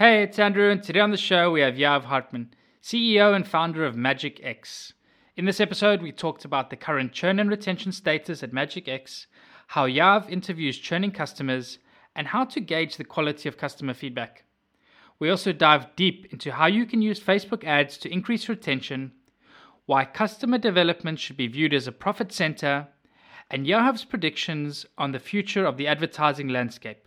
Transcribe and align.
Hey, 0.00 0.22
it's 0.22 0.38
Andrew, 0.38 0.70
and 0.70 0.82
today 0.82 1.00
on 1.00 1.10
the 1.10 1.18
show 1.18 1.50
we 1.50 1.60
have 1.60 1.74
Yoav 1.74 2.04
Hartman, 2.04 2.54
CEO 2.82 3.36
and 3.36 3.46
founder 3.46 3.84
of 3.84 3.96
Madgicx. 3.96 4.94
In 5.36 5.44
this 5.44 5.60
episode, 5.60 6.00
we 6.00 6.10
talked 6.10 6.46
about 6.46 6.70
the 6.70 6.76
current 6.76 7.12
churn 7.12 7.38
and 7.38 7.50
retention 7.50 7.92
status 7.92 8.42
at 8.42 8.50
Madgicx, 8.50 9.26
how 9.66 9.86
Yoav 9.86 10.30
interviews 10.30 10.78
churning 10.78 11.10
customers, 11.10 11.80
and 12.16 12.28
how 12.28 12.46
to 12.46 12.60
gauge 12.60 12.96
the 12.96 13.04
quality 13.04 13.46
of 13.46 13.58
customer 13.58 13.92
feedback. 13.92 14.44
We 15.18 15.28
also 15.28 15.52
dive 15.52 15.94
deep 15.96 16.32
into 16.32 16.52
how 16.52 16.66
you 16.66 16.86
can 16.86 17.02
use 17.02 17.20
Facebook 17.20 17.62
ads 17.64 17.98
to 17.98 18.10
increase 18.10 18.48
retention, 18.48 19.12
why 19.84 20.06
customer 20.06 20.56
development 20.56 21.18
should 21.18 21.36
be 21.36 21.46
viewed 21.46 21.74
as 21.74 21.86
a 21.86 21.92
profit 21.92 22.32
center, 22.32 22.88
and 23.50 23.66
Yoav's 23.66 24.06
predictions 24.06 24.86
on 24.96 25.12
the 25.12 25.18
future 25.18 25.66
of 25.66 25.76
the 25.76 25.88
advertising 25.88 26.48
landscape. 26.48 27.06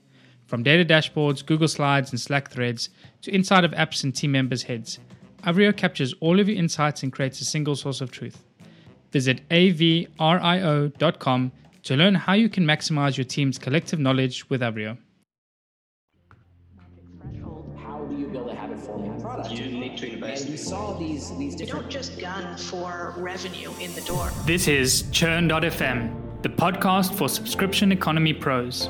From 0.51 0.63
data 0.63 0.83
dashboards, 0.83 1.45
Google 1.45 1.69
Slides, 1.69 2.11
and 2.11 2.19
Slack 2.19 2.51
threads 2.51 2.89
to 3.21 3.33
inside 3.33 3.63
of 3.63 3.71
apps 3.71 4.03
and 4.03 4.13
team 4.13 4.33
members' 4.33 4.63
heads, 4.63 4.99
Avrio 5.45 5.73
captures 5.73 6.13
all 6.19 6.41
of 6.41 6.49
your 6.49 6.57
insights 6.57 7.03
and 7.03 7.13
creates 7.13 7.39
a 7.39 7.45
single 7.45 7.73
source 7.73 8.01
of 8.01 8.11
truth. 8.11 8.43
Visit 9.13 9.47
avrio.com 9.47 10.11
to 11.83 11.95
learn 11.95 12.15
how 12.15 12.33
you 12.33 12.49
can 12.49 12.65
maximize 12.65 13.15
your 13.15 13.23
team's 13.23 13.57
collective 13.57 13.97
knowledge 13.97 14.49
with 14.49 14.59
Avrio. 14.59 14.97
How 17.77 18.03
do 18.09 18.17
you 18.17 18.27
build 18.27 18.49
a 18.49 18.53
habit 18.53 18.77
forming 18.77 19.21
product? 19.21 19.51
You 19.51 19.67
need 19.67 19.97
to 19.99 20.11
invest. 20.11 20.43
And 20.43 20.51
we 20.51 20.57
saw 20.57 20.99
these 20.99 21.29
these 21.37 21.53
You 21.53 21.59
different 21.59 21.85
don't 21.85 21.91
just 21.91 22.19
gun 22.19 22.57
for 22.57 23.13
revenue 23.15 23.71
in 23.79 23.95
the 23.95 24.01
door. 24.01 24.29
This 24.45 24.67
is 24.67 25.05
Churn.fm, 25.11 26.41
the 26.41 26.49
podcast 26.49 27.15
for 27.15 27.29
subscription 27.29 27.93
economy 27.93 28.33
pros. 28.33 28.89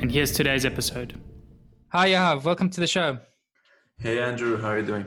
and 0.00 0.12
here's 0.12 0.32
today's 0.32 0.64
episode. 0.64 1.18
Hi, 1.88 2.10
Yoav. 2.10 2.44
Welcome 2.44 2.70
to 2.70 2.80
the 2.80 2.86
show. 2.86 3.18
Hey 3.98 4.20
Andrew, 4.20 4.60
how 4.60 4.68
are 4.68 4.78
you 4.80 4.86
doing? 4.86 5.06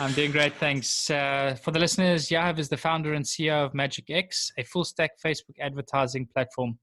I'm 0.00 0.12
doing 0.12 0.32
great, 0.32 0.54
thanks. 0.54 1.10
Uh, 1.10 1.56
for 1.62 1.70
the 1.70 1.78
listeners, 1.78 2.28
Yoav 2.28 2.58
is 2.58 2.68
the 2.68 2.76
founder 2.76 3.12
and 3.14 3.24
CEO 3.24 3.64
of 3.64 3.72
Madgicx, 3.72 4.50
a 4.58 4.64
full 4.64 4.84
stack 4.84 5.12
Facebook 5.24 5.54
advertising 5.60 6.26
platform. 6.34 6.78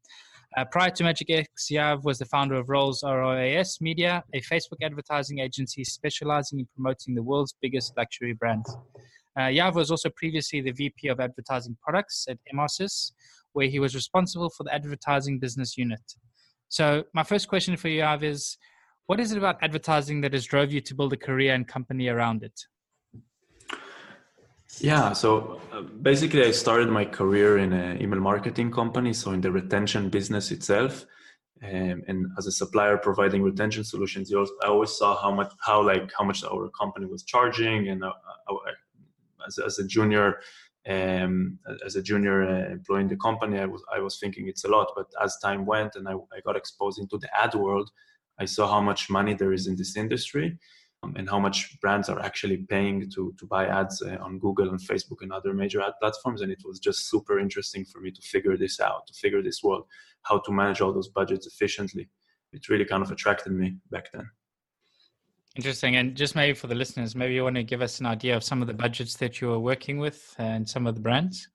Uh, 0.56 0.64
prior 0.72 0.90
to 0.92 1.04
Magic 1.04 1.30
X, 1.30 1.68
Yoav 1.70 2.04
was 2.04 2.18
the 2.18 2.26
founder 2.26 2.56
of 2.56 2.70
Rolls 2.70 3.04
ROAS 3.04 3.80
Media, 3.82 4.24
a 4.34 4.42
Facebook 4.42 4.78
advertising 4.82 5.40
agency 5.40 5.84
specializing 5.84 6.60
in 6.60 6.68
promoting 6.74 7.14
the 7.14 7.24
world's 7.24 7.56
biggest 7.62 7.92
luxury 7.98 8.34
brands. 8.34 8.74
Uh, 9.38 9.42
Yoav 9.42 9.76
was 9.76 9.92
also 9.92 10.10
previously 10.16 10.62
the 10.62 10.72
VP 10.72 11.10
of 11.10 11.20
advertising 11.20 11.76
products 11.82 12.26
at 12.30 12.38
Emarsys, 12.54 13.12
where 13.52 13.68
he 13.68 13.80
was 13.80 13.96
responsible 13.96 14.50
for 14.50 14.64
the 14.64 14.74
advertising 14.74 15.40
business 15.40 15.78
unit. 15.78 16.02
So, 16.70 17.06
my 17.14 17.24
first 17.24 17.48
question 17.48 17.78
for 17.78 17.88
you, 17.88 18.02
Yoav, 18.02 18.24
is 18.24 18.58
what 19.06 19.20
is 19.20 19.32
it 19.32 19.38
about 19.38 19.58
advertising 19.62 20.22
that 20.22 20.34
has 20.34 20.46
drove 20.46 20.72
you 20.72 20.82
to 20.82 20.96
build 20.96 21.14
a 21.14 21.18
career 21.18 21.54
and 21.54 21.68
company 21.68 22.10
around 22.10 22.44
it? 22.44 22.60
Yeah, 24.80 25.14
so 25.14 25.62
uh, 25.72 25.82
basically, 25.82 26.44
I 26.44 26.52
started 26.52 26.90
my 26.90 27.06
career 27.06 27.58
in 27.58 27.72
an 27.72 28.02
email 28.02 28.20
marketing 28.20 28.72
company, 28.72 29.14
so 29.14 29.32
in 29.32 29.42
the 29.42 29.52
retention 29.52 30.10
business 30.10 30.52
itself. 30.52 31.06
Um, 31.64 32.04
and 32.08 32.28
as 32.38 32.46
a 32.46 32.52
supplier 32.52 32.98
providing 32.98 33.42
retention 33.42 33.84
solutions, 33.84 34.32
also, 34.32 34.54
I 34.64 34.68
always 34.68 34.92
saw 34.92 35.20
how 35.20 35.32
much, 35.32 35.52
how 35.60 35.82
like 35.82 36.12
how 36.16 36.26
much 36.26 36.44
our 36.44 36.70
company 36.70 37.06
was 37.08 37.24
charging, 37.24 37.88
and 37.88 38.04
uh, 38.04 38.12
uh, 38.50 38.56
as, 39.48 39.58
as 39.58 39.80
a 39.80 39.88
junior, 39.88 40.40
um, 40.88 41.60
as 41.86 41.96
a 41.96 42.02
junior 42.02 42.44
uh, 42.48 42.72
employee 42.72 43.02
in 43.02 43.08
the 43.08 43.18
company, 43.18 43.60
I 43.60 43.66
was 43.66 43.84
I 43.94 44.00
was 44.00 44.20
thinking 44.20 44.48
it's 44.48 44.64
a 44.64 44.70
lot. 44.70 44.92
But 44.96 45.08
as 45.22 45.38
time 45.38 45.66
went 45.66 45.96
and 45.96 46.08
I, 46.08 46.14
I 46.14 46.40
got 46.46 46.56
exposed 46.56 47.00
into 47.00 47.18
the 47.18 47.30
ad 47.38 47.54
world, 47.56 47.90
I 48.40 48.46
saw 48.46 48.68
how 48.68 48.82
much 48.82 49.10
money 49.10 49.34
there 49.34 49.54
is 49.54 49.68
in 49.68 49.76
this 49.76 49.98
industry, 49.98 50.58
um, 51.04 51.14
and 51.18 51.30
how 51.30 51.40
much 51.40 51.80
brands 51.82 52.10
are 52.10 52.20
actually 52.20 52.58
paying 52.58 53.10
to 53.12 53.34
to 53.38 53.46
buy 53.46 53.68
ads 53.68 54.02
uh, 54.02 54.18
on 54.22 54.40
Google 54.40 54.70
and 54.70 54.80
Facebook 54.80 55.22
and 55.22 55.32
other 55.34 55.54
major 55.54 55.82
ad 55.82 55.94
platforms. 56.00 56.42
And 56.42 56.52
it 56.52 56.64
was 56.64 56.80
just 56.80 57.10
super 57.10 57.40
interesting 57.40 57.86
for 57.86 58.00
me 58.00 58.12
to 58.12 58.22
figure 58.22 58.58
this 58.58 58.80
out, 58.80 59.08
to 59.08 59.14
figure 59.14 59.42
this 59.44 59.62
world, 59.64 59.86
how 60.24 60.40
to 60.40 60.52
manage 60.52 60.82
all 60.82 60.94
those 60.94 61.10
budgets 61.10 61.48
efficiently. 61.48 62.10
It 62.54 62.70
really 62.70 62.86
kind 62.86 63.04
of 63.04 63.12
attracted 63.12 63.52
me 63.52 63.78
back 63.92 64.12
then. 64.14 64.30
Interesting. 65.58 65.96
And 65.96 66.16
just 66.16 66.36
maybe 66.36 66.54
for 66.54 66.68
the 66.68 66.76
listeners, 66.76 67.16
maybe 67.16 67.34
you 67.34 67.44
want 67.44 67.56
to 67.56 67.64
give 67.64 67.82
us 67.82 68.00
an 68.00 68.06
idea 68.06 68.36
of 68.38 68.44
some 68.44 68.62
of 68.62 68.68
the 68.68 68.76
budgets 68.76 69.18
that 69.18 69.42
you 69.42 69.52
are 69.52 69.60
working 69.60 69.98
with 69.98 70.36
and 70.38 70.70
some 70.70 70.86
of 70.86 70.94
the 70.94 71.02
brands? 71.02 71.50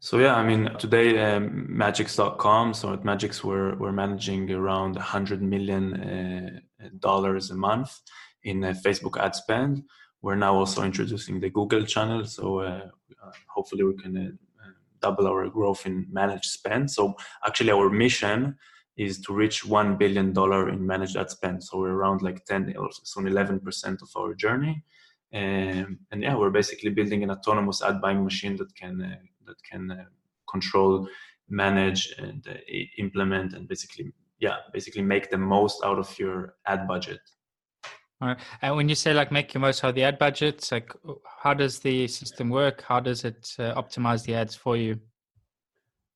So 0.00 0.18
yeah, 0.18 0.34
I 0.34 0.44
mean 0.44 0.70
today 0.78 1.18
um, 1.18 1.68
Madgicx.com. 1.70 2.74
So 2.74 2.92
at 2.92 3.04
Madgicx 3.04 3.44
we're 3.44 3.76
we're 3.76 3.92
managing 3.92 4.50
around 4.50 4.96
100 4.96 5.40
million 5.40 5.94
uh, 5.94 6.88
dollars 6.98 7.50
a 7.50 7.54
month 7.54 7.96
in 8.42 8.64
uh, 8.64 8.74
Facebook 8.84 9.16
ad 9.22 9.36
spend. 9.36 9.84
We're 10.20 10.34
now 10.34 10.56
also 10.56 10.82
introducing 10.82 11.38
the 11.38 11.50
Google 11.50 11.84
channel. 11.84 12.24
So 12.24 12.60
uh, 12.60 12.88
uh, 13.22 13.30
hopefully 13.48 13.84
we 13.84 13.96
can 13.96 14.16
uh, 14.16 14.68
double 15.00 15.28
our 15.28 15.48
growth 15.48 15.86
in 15.86 16.06
managed 16.10 16.46
spend. 16.46 16.90
So 16.90 17.14
actually 17.46 17.70
our 17.70 17.88
mission 17.88 18.56
is 18.96 19.20
to 19.20 19.34
reach 19.34 19.64
one 19.64 19.96
billion 19.96 20.32
dollar 20.32 20.70
in 20.70 20.86
managed 20.86 21.16
ad 21.16 21.30
spend. 21.30 21.62
So 21.62 21.78
we're 21.78 21.92
around 21.92 22.22
like 22.22 22.44
10 22.44 22.74
or 22.78 22.88
so 22.90 23.20
11 23.20 23.60
percent 23.60 24.00
of 24.02 24.08
our 24.16 24.34
journey. 24.34 24.82
Um, 25.34 25.98
and 26.10 26.22
yeah, 26.22 26.36
we're 26.36 26.50
basically 26.50 26.90
building 26.90 27.22
an 27.22 27.30
autonomous 27.30 27.82
ad 27.82 28.00
buying 28.00 28.24
machine 28.24 28.56
that 28.56 28.74
can 28.74 29.02
uh, 29.02 29.16
that 29.46 29.62
can 29.70 29.90
uh, 29.90 30.04
control, 30.48 31.08
manage, 31.48 32.14
and 32.18 32.46
uh, 32.48 32.54
implement, 32.98 33.52
and 33.52 33.68
basically 33.68 34.12
yeah, 34.38 34.56
basically 34.72 35.02
make 35.02 35.30
the 35.30 35.38
most 35.38 35.82
out 35.84 35.98
of 35.98 36.18
your 36.18 36.54
ad 36.66 36.86
budget. 36.86 37.20
Right. 38.20 38.38
And 38.62 38.76
when 38.76 38.88
you 38.88 38.94
say 38.94 39.12
like 39.12 39.30
make 39.30 39.52
your 39.52 39.60
most 39.60 39.84
out 39.84 39.90
of 39.90 39.94
the 39.94 40.04
ad 40.04 40.18
budgets, 40.18 40.72
like 40.72 40.90
how 41.42 41.52
does 41.52 41.80
the 41.80 42.08
system 42.08 42.48
work? 42.48 42.82
How 42.82 43.00
does 43.00 43.24
it 43.24 43.54
uh, 43.58 43.74
optimize 43.74 44.24
the 44.24 44.34
ads 44.34 44.54
for 44.54 44.76
you? 44.76 44.98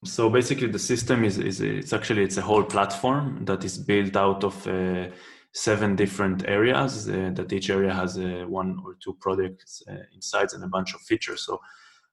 So 0.04 0.30
basically, 0.30 0.68
the 0.68 0.78
system 0.78 1.24
is 1.24 1.36
is 1.38 1.60
it's 1.60 1.92
actually 1.92 2.22
it's 2.22 2.38
a 2.38 2.42
whole 2.42 2.64
platform 2.64 3.44
that 3.44 3.64
is 3.64 3.76
built 3.76 4.16
out 4.16 4.44
of 4.44 4.66
uh, 4.66 5.08
seven 5.52 5.94
different 5.94 6.48
areas. 6.48 7.06
Uh, 7.06 7.30
that 7.34 7.52
each 7.52 7.68
area 7.68 7.92
has 7.92 8.16
uh, 8.16 8.44
one 8.48 8.80
or 8.84 8.96
two 9.04 9.14
products 9.20 9.82
uh, 9.90 9.96
inside 10.14 10.54
and 10.54 10.64
a 10.64 10.68
bunch 10.68 10.94
of 10.94 11.02
features. 11.02 11.44
So 11.44 11.60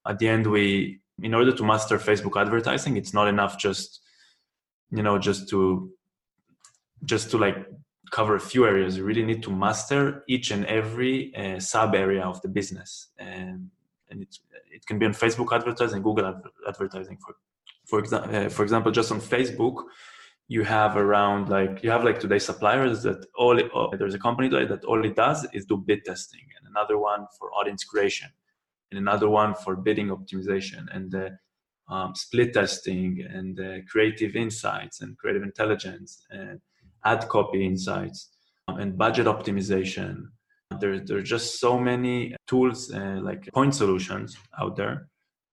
at 0.06 0.20
the 0.20 0.28
end, 0.28 0.48
we 0.48 1.00
in 1.24 1.34
order 1.34 1.54
to 1.54 1.64
master 1.64 1.98
Facebook 1.98 2.40
advertising, 2.40 2.98
it's 2.98 3.14
not 3.14 3.30
enough 3.30 3.58
just 3.58 4.02
you 4.92 5.02
know 5.02 5.18
just 5.18 5.48
to 5.50 5.90
just 7.06 7.32
to 7.32 7.38
like 7.38 7.68
cover 8.12 8.36
a 8.36 8.40
few 8.40 8.66
areas. 8.66 8.98
You 8.98 9.06
really 9.06 9.24
need 9.24 9.44
to 9.44 9.52
master 9.52 10.26
each 10.28 10.52
and 10.52 10.66
every 10.66 11.34
uh, 11.36 11.62
sub 11.62 11.96
area 11.96 12.24
of 12.24 12.42
the 12.42 12.50
business, 12.50 13.08
and 13.18 13.70
and 14.10 14.28
it 14.72 14.86
can 14.86 15.00
be 15.00 15.06
on 15.06 15.14
Facebook 15.14 15.56
advertising, 15.56 16.02
Google 16.02 16.26
adver- 16.26 16.52
advertising, 16.68 17.18
for 17.18 17.36
for 17.88 18.00
example, 18.00 18.36
uh, 18.36 18.50
for 18.50 18.64
example, 18.64 18.92
just 18.92 19.12
on 19.12 19.22
Facebook, 19.22 19.84
you 20.50 20.64
have 20.64 20.96
around 20.96 21.50
like 21.50 21.84
you 21.84 21.90
have 21.90 22.04
like 22.04 22.20
today 22.20 22.40
suppliers 22.40 23.04
that 23.04 23.26
all 23.36 23.60
oh, 23.74 23.92
there's 23.98 24.14
a 24.14 24.20
company 24.20 24.50
today 24.50 24.66
that 24.66 24.86
all 24.86 25.04
it 25.04 25.16
does 25.16 25.46
is 25.54 25.66
do 25.66 25.78
bid 25.78 26.04
testing, 26.06 26.46
and 26.58 26.68
another 26.68 26.98
one 26.98 27.26
for 27.38 27.52
audience 27.54 27.84
creation, 27.84 28.30
and 28.92 29.00
another 29.00 29.30
one 29.30 29.56
for 29.56 29.76
bidding 29.76 30.10
optimization, 30.10 30.86
and 30.94 31.16
uh, 31.16 31.30
um, 31.94 32.14
split 32.16 32.54
testing, 32.54 33.26
and 33.30 33.60
uh, 33.60 33.78
creative 33.90 34.36
insights, 34.36 35.02
and 35.02 35.18
creative 35.18 35.44
intelligence, 35.44 36.26
and 36.30 36.60
ad 37.06 37.28
copy 37.30 37.66
insights, 37.66 38.30
um, 38.68 38.80
and 38.80 38.98
budget 38.98 39.28
optimization, 39.28 40.28
There, 40.82 41.00
there 41.00 41.18
are 41.18 41.30
just 41.36 41.60
so 41.60 41.80
many 41.80 42.36
tools, 42.48 42.92
uh, 42.94 43.20
like 43.22 43.50
point 43.54 43.74
solutions 43.74 44.38
out 44.60 44.76
there 44.76 45.08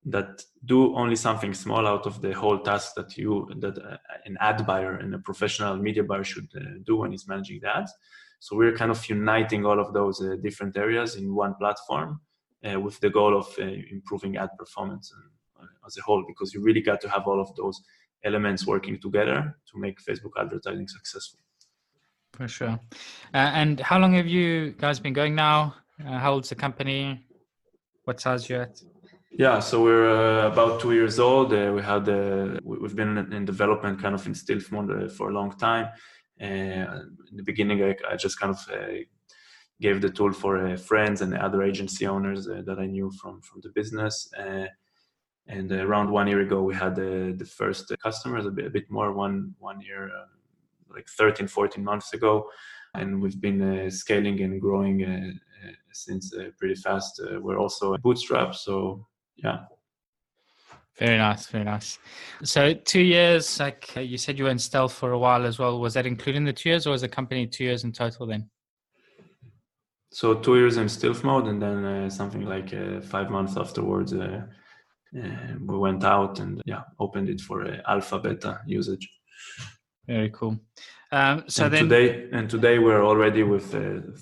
that 0.07 0.43
do 0.65 0.95
only 0.95 1.17
something 1.17 1.55
small 1.55 1.87
out 1.87 2.07
of 2.07 2.21
the 2.21 2.33
whole 2.33 2.59
task 2.59 2.95
that 2.95 3.17
you 3.17 3.49
that 3.59 3.79
uh, 3.79 3.97
an 4.27 4.37
ad 4.41 4.67
buyer 4.67 4.97
and 4.97 5.15
a 5.15 5.19
professional 5.19 5.77
media 5.77 6.03
buyer 6.03 6.25
should 6.25 6.49
uh, 6.57 6.61
do 6.85 6.97
when 6.97 7.11
he's 7.11 7.27
managing 7.27 7.61
the 7.61 7.75
ads. 7.75 7.93
So 8.41 8.57
we're 8.57 8.77
kind 8.77 8.91
of 8.91 9.09
uniting 9.09 9.65
all 9.65 9.81
of 9.81 9.95
those 9.95 10.21
uh, 10.21 10.37
different 10.43 10.77
areas 10.77 11.17
in 11.17 11.35
one 11.35 11.55
platform 11.55 12.21
uh, 12.65 12.79
with 12.79 13.01
the 13.01 13.09
goal 13.09 13.37
of 13.37 13.47
uh, 13.59 13.65
improving 13.91 14.37
ad 14.37 14.51
performance 14.59 15.13
as 15.87 15.97
a 15.97 16.03
whole, 16.03 16.25
because 16.27 16.53
you 16.53 16.63
really 16.63 16.83
got 16.83 17.01
to 17.01 17.09
have 17.09 17.27
all 17.27 17.41
of 17.41 17.55
those 17.57 17.81
elements 18.23 18.67
working 18.67 18.99
together 19.01 19.57
to 19.71 19.79
make 19.79 19.99
Facebook 20.03 20.33
advertising 20.39 20.89
successful. 20.89 21.41
For 22.33 22.49
sure. 22.49 22.79
and 23.33 23.81
how 23.81 23.99
long 23.99 24.13
have 24.15 24.27
you 24.27 24.73
guys 24.73 24.99
been 25.01 25.13
going 25.15 25.35
now? 25.35 25.75
how 26.05 26.33
old's 26.33 26.49
the 26.49 26.55
company? 26.55 27.25
What 28.05 28.21
size 28.21 28.51
you 28.51 28.57
at? 28.57 28.83
Yeah, 29.37 29.59
so 29.59 29.83
we're 29.83 30.09
uh, 30.09 30.47
about 30.47 30.81
two 30.81 30.93
years 30.93 31.19
old. 31.19 31.53
Uh, 31.53 31.73
we 31.75 31.83
had 31.83 32.09
uh, 32.09 32.57
we've 32.63 32.95
been 32.95 33.19
in 33.33 33.45
development, 33.45 34.01
kind 34.01 34.15
of 34.15 34.25
in 34.29 34.35
stealth 34.35 34.73
uh, 34.73 34.77
mode 34.77 35.11
for 35.11 35.31
a 35.31 35.33
long 35.33 35.51
time. 35.59 35.87
Uh, 36.41 37.03
in 37.31 37.37
the 37.37 37.43
beginning, 37.43 37.83
I, 37.83 37.97
I 38.09 38.17
just 38.17 38.39
kind 38.39 38.55
of 38.55 38.61
uh, 38.73 39.01
gave 39.81 40.01
the 40.01 40.11
tool 40.11 40.33
for 40.33 40.77
friends 40.77 41.21
and 41.21 41.37
other 41.37 41.65
agency 41.65 42.07
owners 42.07 42.47
that 42.47 42.77
I 42.79 42.87
knew 42.87 43.11
from 43.21 43.41
from 43.43 43.61
the 43.63 43.71
business. 43.71 44.31
and 45.49 45.73
around 45.73 46.11
one 46.11 46.29
year 46.29 46.43
ago, 46.43 46.63
we 46.63 46.75
had 46.75 46.95
the, 46.95 47.51
first 47.59 47.93
customers, 48.01 48.47
a 48.47 48.51
bit, 48.51 48.67
a 48.67 48.71
bit 48.71 48.89
more, 48.89 49.13
one 49.13 49.55
one 49.59 49.81
year, 49.81 50.05
um, 50.05 50.31
like 50.95 51.09
13, 51.09 51.49
14 51.49 51.83
months 51.83 52.15
ago, 52.15 52.49
and 52.95 53.21
we've 53.21 53.41
been 53.41 53.91
scaling 53.91 54.41
and 54.43 54.61
growing 54.61 55.41
since 55.93 56.35
uh, 56.35 56.51
pretty 56.59 56.75
fast. 56.75 57.21
Uh, 57.21 57.41
we're 57.41 57.59
also 57.59 57.97
bootstrapped, 57.97 58.55
so 58.55 59.07
yeah. 59.37 59.65
Very 60.99 61.19
nice 61.19 61.47
very 61.47 61.65
nice. 61.65 61.99
So 62.45 62.73
two 62.73 63.03
years 63.03 63.59
like 63.59 63.91
uh, 63.97 64.01
you 64.01 64.17
said 64.17 64.39
you 64.39 64.45
were 64.45 64.51
in 64.51 64.59
stealth 64.59 64.93
for 64.93 65.11
a 65.13 65.19
while 65.19 65.45
as 65.45 65.59
well. 65.59 65.81
Was 65.81 65.95
that 65.95 66.07
including 66.07 66.45
the 66.45 66.53
two 66.53 66.69
years 66.69 66.87
or 66.87 66.91
was 66.91 67.01
the 67.01 67.09
company 67.09 67.47
two 67.47 67.65
years 67.65 67.83
in 67.83 67.93
total 67.93 68.27
then? 68.27 68.49
So 70.13 70.35
two 70.35 70.57
years 70.57 70.77
in 70.77 70.89
stealth 70.89 71.25
mode 71.25 71.49
and 71.49 71.61
then 71.61 71.85
uh, 71.85 72.11
something 72.11 72.43
like 72.43 72.73
uh, 72.73 73.01
five 73.01 73.29
months 73.31 73.57
afterwards 73.57 74.13
uh, 74.13 74.43
uh 75.17 75.55
we 75.67 75.79
went 75.79 76.05
out 76.05 76.39
and 76.39 76.63
yeah 76.65 76.83
opened 77.01 77.29
it 77.29 77.41
for 77.41 77.65
uh, 77.65 77.79
alpha 77.89 78.21
beta 78.21 78.61
usage. 78.65 79.09
Very 80.07 80.31
cool. 80.31 80.61
Um, 81.11 81.45
so 81.49 81.65
and 81.65 81.75
then 81.75 81.83
today 81.85 82.29
and 82.33 82.49
today 82.49 82.79
we're 82.79 83.05
already 83.05 83.43
with 83.43 83.75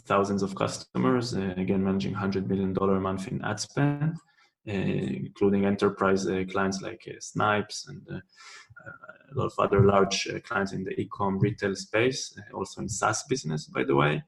thousands 0.07 0.43
of 0.43 0.55
customers 0.55 1.35
again 1.35 1.85
managing 1.85 2.13
100 2.13 2.49
million 2.49 2.73
dollar 2.73 2.97
a 2.97 3.01
month 3.01 3.29
in 3.29 3.45
ad 3.45 3.61
spend. 3.61 4.15
uh, 4.15 4.32
including 4.65 5.65
enterprise 5.65 6.27
uh, 6.27 6.45
clients 6.51 6.81
like 6.83 7.03
uh, 7.09 7.15
Snipes 7.21 7.89
and 7.89 8.07
a 8.09 9.35
lot 9.35 9.47
of 9.47 9.59
other 9.59 9.85
large 9.85 10.29
clients 10.45 10.73
in 10.73 10.85
the 10.85 10.99
e-com 11.01 11.39
retail 11.39 11.75
space, 11.75 12.37
also 12.55 12.83
in 12.83 12.89
SaaS 12.89 13.25
business, 13.25 13.67
by 13.67 13.85
the 13.85 13.95
way. 13.95 14.23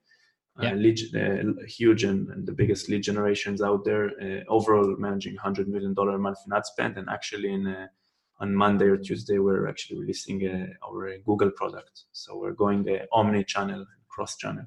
Yeah. 0.61 0.71
Uh, 0.71 0.75
lead, 0.75 1.01
uh, 1.17 1.65
huge 1.67 2.05
and, 2.05 2.29
and, 2.29 2.47
the 2.47 2.53
biggest 2.53 2.89
lead 2.89 3.03
generations 3.03 3.61
out 3.61 3.85
there. 3.85 4.11
Uh, 4.23 4.45
overall, 4.49 4.95
managing 4.97 5.35
hundred 5.35 5.67
million 5.69 5.95
dollar 5.95 6.15
a 6.15 6.19
month 6.19 6.39
in 6.47 6.53
ad 6.53 6.65
spend, 6.65 6.97
and 6.97 7.09
actually 7.11 7.53
in 7.53 7.89
on 8.39 8.55
Monday 8.55 8.87
or 8.87 8.97
Tuesday, 8.97 9.39
we're 9.39 9.69
actually 9.69 9.99
releasing 9.99 10.69
our 10.87 11.19
Google 11.27 11.51
product. 11.51 12.05
So 12.13 12.39
we're 12.39 12.53
going 12.53 12.87
omni-channel, 13.13 13.85
cross-channel. 14.09 14.67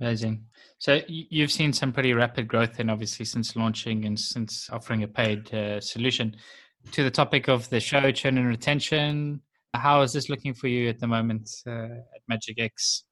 Amazing. 0.00 0.44
So 0.78 1.00
you've 1.08 1.50
seen 1.50 1.72
some 1.72 1.92
pretty 1.92 2.12
rapid 2.12 2.48
growth, 2.48 2.78
and 2.78 2.90
obviously 2.90 3.24
since 3.24 3.56
launching 3.56 4.04
and 4.04 4.18
since 4.18 4.68
offering 4.70 5.02
a 5.02 5.08
paid 5.08 5.52
uh, 5.54 5.80
solution. 5.80 6.36
To 6.92 7.02
the 7.02 7.10
topic 7.10 7.48
of 7.48 7.68
the 7.70 7.80
show, 7.80 8.12
churn 8.12 8.38
and 8.38 8.46
retention, 8.46 9.40
how 9.74 10.02
is 10.02 10.12
this 10.12 10.28
looking 10.28 10.54
for 10.54 10.68
you 10.68 10.88
at 10.88 11.00
the 11.00 11.06
moment 11.06 11.50
uh, 11.66 11.70
at 12.14 12.22
Madgicx? 12.30 13.02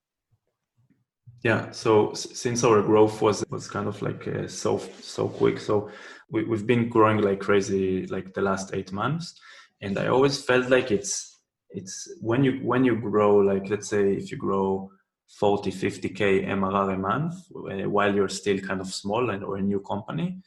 Yeah, 1.43 1.71
so 1.73 2.13
since 2.15 2.65
our 2.65 2.81
growth 2.83 3.21
was 3.21 3.45
was 3.51 3.69
kind 3.69 3.89
of 3.89 4.01
like 4.01 4.27
uh, 4.29 4.49
so 4.49 4.79
so 5.01 5.29
quick, 5.29 5.59
so 5.61 5.91
we, 6.31 6.45
we've 6.45 6.67
been 6.67 6.89
growing 6.89 7.19
like 7.19 7.41
crazy 7.41 8.07
like 8.07 8.33
the 8.33 8.41
last 8.41 8.75
eight 8.75 8.93
months, 8.93 9.39
and 9.83 9.99
I 9.99 10.07
always 10.07 10.43
felt 10.43 10.71
like 10.71 10.91
it's 10.91 11.39
it's 11.71 12.09
when 12.21 12.45
you 12.45 12.61
when 12.63 12.85
you 12.85 12.97
grow 12.97 13.37
like 13.37 13.69
let's 13.69 13.89
say 13.89 14.15
if 14.15 14.31
you 14.31 14.39
grow 14.39 14.91
40, 15.29 15.71
50K 15.73 16.47
MRR 16.47 16.95
a 16.95 16.99
month 16.99 17.35
uh, 17.57 17.89
while 17.89 18.15
you're 18.15 18.29
still 18.29 18.59
kind 18.61 18.81
of 18.81 18.87
small 18.87 19.31
and 19.31 19.43
or 19.43 19.57
a 19.57 19.63
new 19.63 19.81
company. 19.81 20.39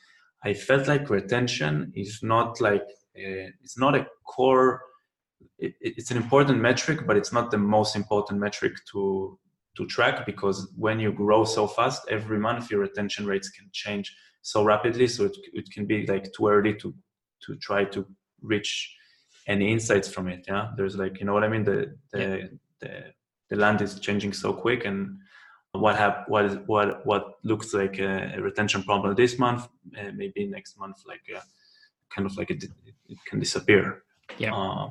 I 0.43 0.53
felt 0.53 0.87
like 0.87 1.09
retention 1.09 1.91
is 1.95 2.19
not 2.23 2.61
like, 2.61 2.83
uh, 3.17 3.51
it's 3.63 3.77
not 3.77 3.95
a 3.95 4.07
core, 4.25 4.81
it, 5.57 5.73
it's 5.81 6.11
an 6.11 6.17
important 6.17 6.61
metric, 6.61 7.05
but 7.05 7.17
it's 7.17 7.33
not 7.33 7.51
the 7.51 7.57
most 7.57 7.95
important 7.95 8.39
metric 8.39 8.73
to, 8.91 9.37
to 9.75 9.85
track 9.87 10.25
because 10.25 10.71
when 10.77 10.99
you 10.99 11.11
grow 11.11 11.43
so 11.43 11.67
fast, 11.67 12.03
every 12.09 12.39
month 12.39 12.71
your 12.71 12.81
retention 12.81 13.25
rates 13.25 13.49
can 13.49 13.67
change 13.73 14.15
so 14.41 14.63
rapidly. 14.63 15.07
So 15.07 15.25
it, 15.25 15.37
it 15.53 15.71
can 15.71 15.85
be 15.85 16.05
like 16.05 16.31
too 16.33 16.47
early 16.47 16.75
to, 16.75 16.93
to 17.45 17.55
try 17.57 17.83
to 17.85 18.05
reach 18.41 18.95
any 19.47 19.71
insights 19.71 20.07
from 20.07 20.27
it. 20.27 20.45
Yeah. 20.47 20.69
There's 20.77 20.95
like, 20.95 21.19
you 21.19 21.25
know 21.25 21.33
what 21.33 21.43
I 21.43 21.49
mean? 21.49 21.63
The, 21.63 21.95
the, 22.11 22.19
yeah. 22.19 22.47
the 22.79 23.03
the 23.49 23.55
land 23.55 23.81
is 23.81 23.99
changing 23.99 24.33
so 24.33 24.53
quick 24.53 24.85
and 24.85 25.17
what 25.71 25.95
have 25.95 26.23
what 26.27 26.45
is 26.45 26.57
what 26.65 27.05
what 27.05 27.35
looks 27.43 27.73
like 27.73 27.99
a, 27.99 28.33
a 28.35 28.41
retention 28.41 28.81
problem 28.83 29.13
this 29.15 29.37
month 29.37 29.67
uh, 29.99 30.11
maybe 30.15 30.47
next 30.47 30.79
month 30.79 30.97
like 31.05 31.21
uh, 31.35 31.39
kind 32.09 32.25
of 32.25 32.37
like 32.37 32.49
it, 32.51 32.63
it 32.63 33.17
can 33.27 33.39
disappear. 33.39 34.03
Yeah. 34.37 34.55
Uh, 34.55 34.89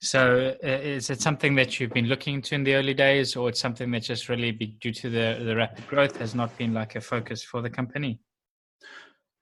so 0.00 0.54
uh, 0.64 0.66
is 0.66 1.10
it 1.10 1.20
something 1.20 1.54
that 1.54 1.78
you've 1.78 1.92
been 1.92 2.06
looking 2.06 2.34
into 2.34 2.54
in 2.54 2.64
the 2.64 2.74
early 2.74 2.94
days 2.94 3.36
or 3.36 3.48
it's 3.48 3.60
something 3.60 3.90
that 3.92 4.02
just 4.02 4.28
really 4.28 4.50
be, 4.50 4.66
due 4.80 4.92
to 4.92 5.08
the, 5.08 5.42
the 5.44 5.54
rapid 5.54 5.86
growth 5.86 6.16
has 6.18 6.34
not 6.34 6.56
been 6.58 6.74
like 6.74 6.96
a 6.96 7.00
focus 7.00 7.44
for 7.44 7.62
the 7.62 7.70
company 7.70 8.18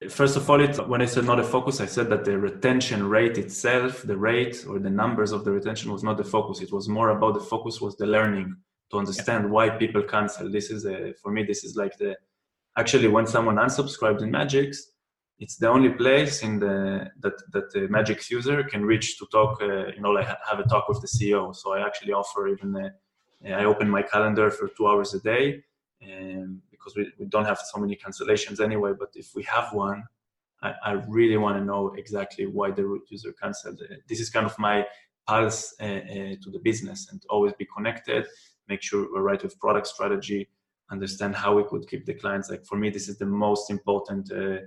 First 0.09 0.37
of 0.37 0.49
all, 0.49 0.61
it, 0.61 0.89
when 0.89 1.03
I 1.03 1.05
said 1.05 1.25
not 1.25 1.39
a 1.39 1.45
focus, 1.45 1.81
I 1.81 1.87
said 1.87 2.09
that 2.09 2.25
the 2.25 2.39
retention 2.39 3.07
rate 3.07 3.37
itself, 3.37 4.03
the 4.03 4.17
rate 4.17 4.65
or 4.67 4.79
the 4.79 4.89
numbers 4.89 5.31
of 5.31 5.45
the 5.45 5.51
retention 5.51 5.93
was 5.93 6.03
not 6.03 6.17
the 6.17 6.25
focus. 6.25 6.63
It 6.63 6.73
was 6.73 6.89
more 6.89 7.11
about 7.11 7.35
the 7.35 7.41
focus 7.41 7.83
was 7.83 7.97
the 7.97 8.07
learning 8.07 8.57
to 8.91 8.99
understand 8.99 9.45
yeah. 9.45 9.51
why 9.51 9.69
people 9.69 10.03
cancel. 10.03 10.51
This 10.51 10.71
is 10.71 10.87
a, 10.87 11.13
for 11.23 11.31
me, 11.31 11.45
this 11.45 11.65
is 11.65 11.77
like 11.77 11.99
the, 11.99 12.17
actually 12.79 13.09
when 13.09 13.27
someone 13.27 13.57
unsubscribes 13.57 14.23
in 14.23 14.31
Madgicx, 14.31 14.79
it's 15.39 15.57
the 15.57 15.69
only 15.69 15.91
place 15.91 16.43
in 16.43 16.59
the, 16.59 17.11
that, 17.21 17.35
that 17.53 17.71
the 17.71 17.81
Madgicx 17.81 18.31
user 18.31 18.63
can 18.63 18.87
reach 18.87 19.19
to 19.19 19.27
talk, 19.31 19.61
uh, 19.61 19.89
you 19.89 20.01
know, 20.01 20.13
like 20.13 20.27
have 20.49 20.61
a 20.61 20.65
talk 20.65 20.89
with 20.89 21.03
the 21.03 21.09
CEO. 21.09 21.55
So 21.55 21.75
I 21.75 21.85
actually 21.87 22.15
offer 22.15 22.49
even, 22.49 22.75
a, 22.75 23.55
I 23.55 23.65
open 23.65 23.89
my 23.89 24.01
calendar 24.01 24.51
for 24.51 24.69
two 24.69 24.87
hours 24.87 25.13
a 25.13 25.21
day. 25.21 25.63
And 26.01 26.63
because 26.81 26.97
we, 26.97 27.13
we 27.19 27.27
don't 27.27 27.45
have 27.45 27.59
so 27.59 27.79
many 27.79 27.95
cancellations 27.95 28.61
anyway. 28.61 28.93
But 28.99 29.11
if 29.15 29.35
we 29.35 29.43
have 29.45 29.73
one, 29.73 30.05
I, 30.63 30.73
I 30.83 30.93
really 31.09 31.37
want 31.37 31.59
to 31.59 31.65
know 31.65 31.93
exactly 31.97 32.47
why 32.47 32.71
the 32.71 32.85
root 32.85 33.03
user 33.09 33.33
canceled. 33.33 33.81
This 34.09 34.21
is 34.21 34.31
kind 34.31 34.47
of 34.47 34.59
my 34.59 34.87
pulse 35.27 35.75
uh, 35.81 35.85
uh, 35.85 36.35
to 36.43 36.51
the 36.51 36.61
business 36.63 37.09
and 37.11 37.23
always 37.29 37.53
be 37.55 37.67
connected, 37.77 38.27
make 38.69 38.83
sure 38.83 39.07
we're 39.13 39.23
right 39.23 39.43
with 39.43 39.59
product 39.61 39.87
strategy, 39.87 40.49
understand 40.91 41.35
how 41.35 41.55
we 41.55 41.65
could 41.65 41.89
keep 41.89 42.05
the 42.07 42.15
clients. 42.15 42.51
Like 42.51 42.65
for 42.65 42.77
me, 42.77 42.91
this 42.91 43.09
is 43.09 43.19
the 43.19 43.27
most 43.27 43.71
important 43.71 44.33
uh, 44.33 44.59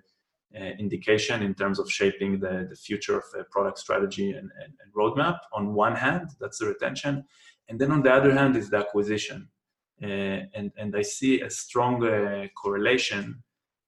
uh, 0.56 0.72
indication 0.78 1.42
in 1.42 1.54
terms 1.56 1.80
of 1.80 1.92
shaping 1.92 2.40
the, 2.40 2.68
the 2.70 2.76
future 2.76 3.18
of 3.18 3.24
uh, 3.38 3.44
product 3.50 3.80
strategy 3.80 4.32
and, 4.32 4.52
and, 4.64 4.74
and, 4.82 4.94
roadmap. 4.96 5.40
On 5.52 5.74
one 5.74 5.96
hand, 5.96 6.30
that's 6.40 6.60
the 6.60 6.68
retention. 6.68 7.26
And 7.70 7.80
then 7.80 7.92
on 7.92 8.04
the 8.04 8.12
other 8.12 8.32
hand 8.32 8.56
is 8.56 8.70
the 8.70 8.78
acquisition. 8.78 9.50
Uh, 10.02 10.48
and 10.56 10.72
and 10.78 10.96
I 10.96 11.02
see 11.02 11.42
a 11.42 11.50
strong 11.50 12.04
uh, 12.04 12.48
correlation 12.56 13.44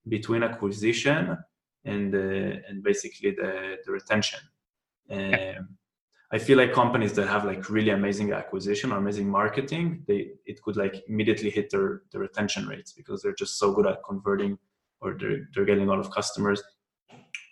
between 0.08 0.44
acquisition 0.44 1.38
and 1.84 2.14
uh, 2.16 2.60
and 2.68 2.84
basically 2.84 3.32
the 3.32 3.78
the 3.86 3.92
retention. 3.92 4.40
Um, 5.10 5.78
I 6.32 6.40
feel 6.40 6.58
like 6.58 6.74
companies 6.74 7.14
that 7.14 7.28
have 7.28 7.46
like 7.46 7.70
really 7.70 7.92
amazing 7.92 8.34
acquisition 8.34 8.92
or 8.92 8.98
amazing 8.98 9.30
marketing, 9.30 10.04
they 10.08 10.32
it 10.46 10.62
could 10.64 10.76
like 10.76 11.04
immediately 11.08 11.50
hit 11.50 11.70
their 11.70 12.02
their 12.12 12.22
retention 12.22 12.68
rates 12.68 12.92
because 12.94 13.22
they're 13.22 13.36
just 13.36 13.60
so 13.60 13.72
good 13.72 13.88
at 13.88 14.04
converting 14.04 14.58
or 15.02 15.16
they're 15.20 15.48
they're 15.54 15.66
getting 15.66 15.88
a 15.88 15.92
lot 15.92 16.00
of 16.00 16.12
customers. 16.12 16.62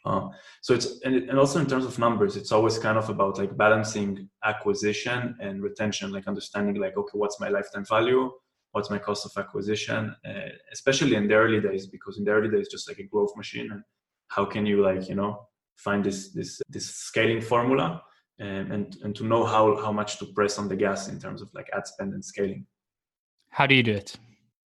Uh, 0.05 0.27
so 0.61 0.73
it's 0.73 0.99
and, 1.05 1.15
and 1.29 1.39
also 1.39 1.59
in 1.59 1.67
terms 1.67 1.85
of 1.85 1.97
numbers, 1.99 2.35
it's 2.35 2.51
always 2.51 2.77
kind 2.77 2.97
of 2.97 3.09
about 3.09 3.37
like 3.37 3.55
balancing 3.55 4.27
acquisition 4.43 5.35
and 5.39 5.63
retention, 5.63 6.11
like 6.11 6.27
understanding 6.27 6.75
like 6.75 6.97
okay, 6.97 7.17
what's 7.17 7.39
my 7.39 7.49
lifetime 7.49 7.85
value, 7.85 8.31
what's 8.73 8.89
my 8.89 8.99
cost 8.99 9.25
of 9.25 9.31
acquisition, 9.37 10.15
uh, 10.27 10.49
especially 10.71 11.15
in 11.15 11.27
the 11.27 11.35
early 11.35 11.61
days, 11.61 11.87
because 11.87 12.17
in 12.17 12.25
the 12.25 12.31
early 12.31 12.49
days, 12.49 12.67
just 12.69 12.87
like 12.89 12.99
a 12.99 13.03
growth 13.03 13.33
machine, 13.37 13.71
and 13.71 13.81
how 14.27 14.43
can 14.45 14.65
you 14.65 14.81
like 14.83 15.07
you 15.07 15.15
know 15.15 15.47
find 15.77 16.03
this 16.03 16.33
this 16.33 16.61
this 16.69 16.87
scaling 17.09 17.41
formula 17.41 18.01
and 18.39 18.71
and, 18.71 18.97
and 19.03 19.15
to 19.15 19.23
know 19.25 19.45
how 19.45 19.75
how 19.77 19.91
much 19.91 20.17
to 20.19 20.25
press 20.25 20.57
on 20.57 20.67
the 20.67 20.75
gas 20.75 21.07
in 21.07 21.19
terms 21.19 21.41
of 21.41 21.49
like 21.53 21.69
ad 21.73 21.87
spend 21.87 22.13
and 22.13 22.23
scaling. 22.23 22.65
How 23.49 23.67
do 23.67 23.75
you 23.75 23.83
do 23.83 23.93
it? 23.93 24.17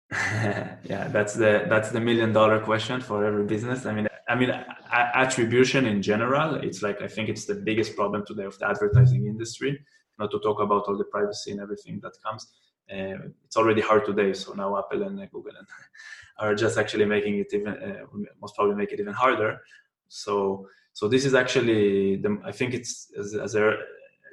yeah, 0.12 1.08
that's 1.08 1.34
the 1.34 1.66
that's 1.68 1.90
the 1.90 2.00
million 2.00 2.32
dollar 2.32 2.60
question 2.60 3.00
for 3.00 3.24
every 3.24 3.44
business. 3.44 3.86
I 3.86 3.92
mean, 3.92 4.06
I 4.28 4.34
mean, 4.36 4.50
attribution 4.92 5.86
in 5.86 6.00
general, 6.00 6.54
it's 6.56 6.82
like 6.82 7.02
I 7.02 7.08
think 7.08 7.28
it's 7.28 7.44
the 7.44 7.56
biggest 7.56 7.96
problem 7.96 8.24
today 8.24 8.44
of 8.44 8.56
the 8.58 8.68
advertising 8.68 9.26
industry. 9.26 9.78
Not 10.18 10.30
to 10.30 10.38
talk 10.38 10.60
about 10.60 10.84
all 10.88 10.96
the 10.96 11.04
privacy 11.04 11.50
and 11.50 11.60
everything 11.60 12.00
that 12.02 12.12
comes. 12.24 12.46
Uh, 12.90 13.28
it's 13.44 13.56
already 13.56 13.80
hard 13.80 14.04
today, 14.04 14.32
so 14.32 14.52
now 14.52 14.78
Apple 14.78 15.02
and 15.02 15.20
uh, 15.20 15.26
Google 15.26 15.56
and 15.58 15.66
are 16.38 16.54
just 16.54 16.78
actually 16.78 17.04
making 17.04 17.38
it 17.38 17.52
even 17.52 17.68
uh, 17.68 18.04
most 18.40 18.54
probably 18.54 18.74
make 18.74 18.92
it 18.92 19.00
even 19.00 19.12
harder. 19.12 19.60
So 20.08 20.68
so 20.92 21.08
this 21.08 21.24
is 21.24 21.34
actually 21.34 22.16
the 22.16 22.40
I 22.44 22.52
think 22.52 22.74
it's 22.74 23.10
as, 23.18 23.34
as 23.34 23.54
a 23.54 23.76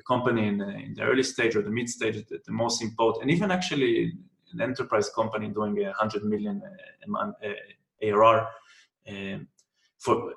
company 0.08 0.48
in, 0.48 0.62
in, 0.62 0.94
the 0.94 1.04
early 1.04 1.24
stage 1.24 1.56
or 1.56 1.62
the 1.62 1.72
mid 1.72 1.90
stage 1.90 2.16
the, 2.28 2.40
the 2.46 2.52
most 2.52 2.82
important 2.82 3.24
and 3.24 3.32
even 3.32 3.52
actually 3.52 4.12
an 4.52 4.62
enterprise 4.62 5.10
company 5.10 5.48
doing 5.50 5.84
a 5.84 5.94
hundred 5.94 6.24
million 6.24 6.62
a 7.06 7.10
month 7.10 7.36
ARR. 8.04 8.48
Um, 9.08 9.48
for, 9.98 10.34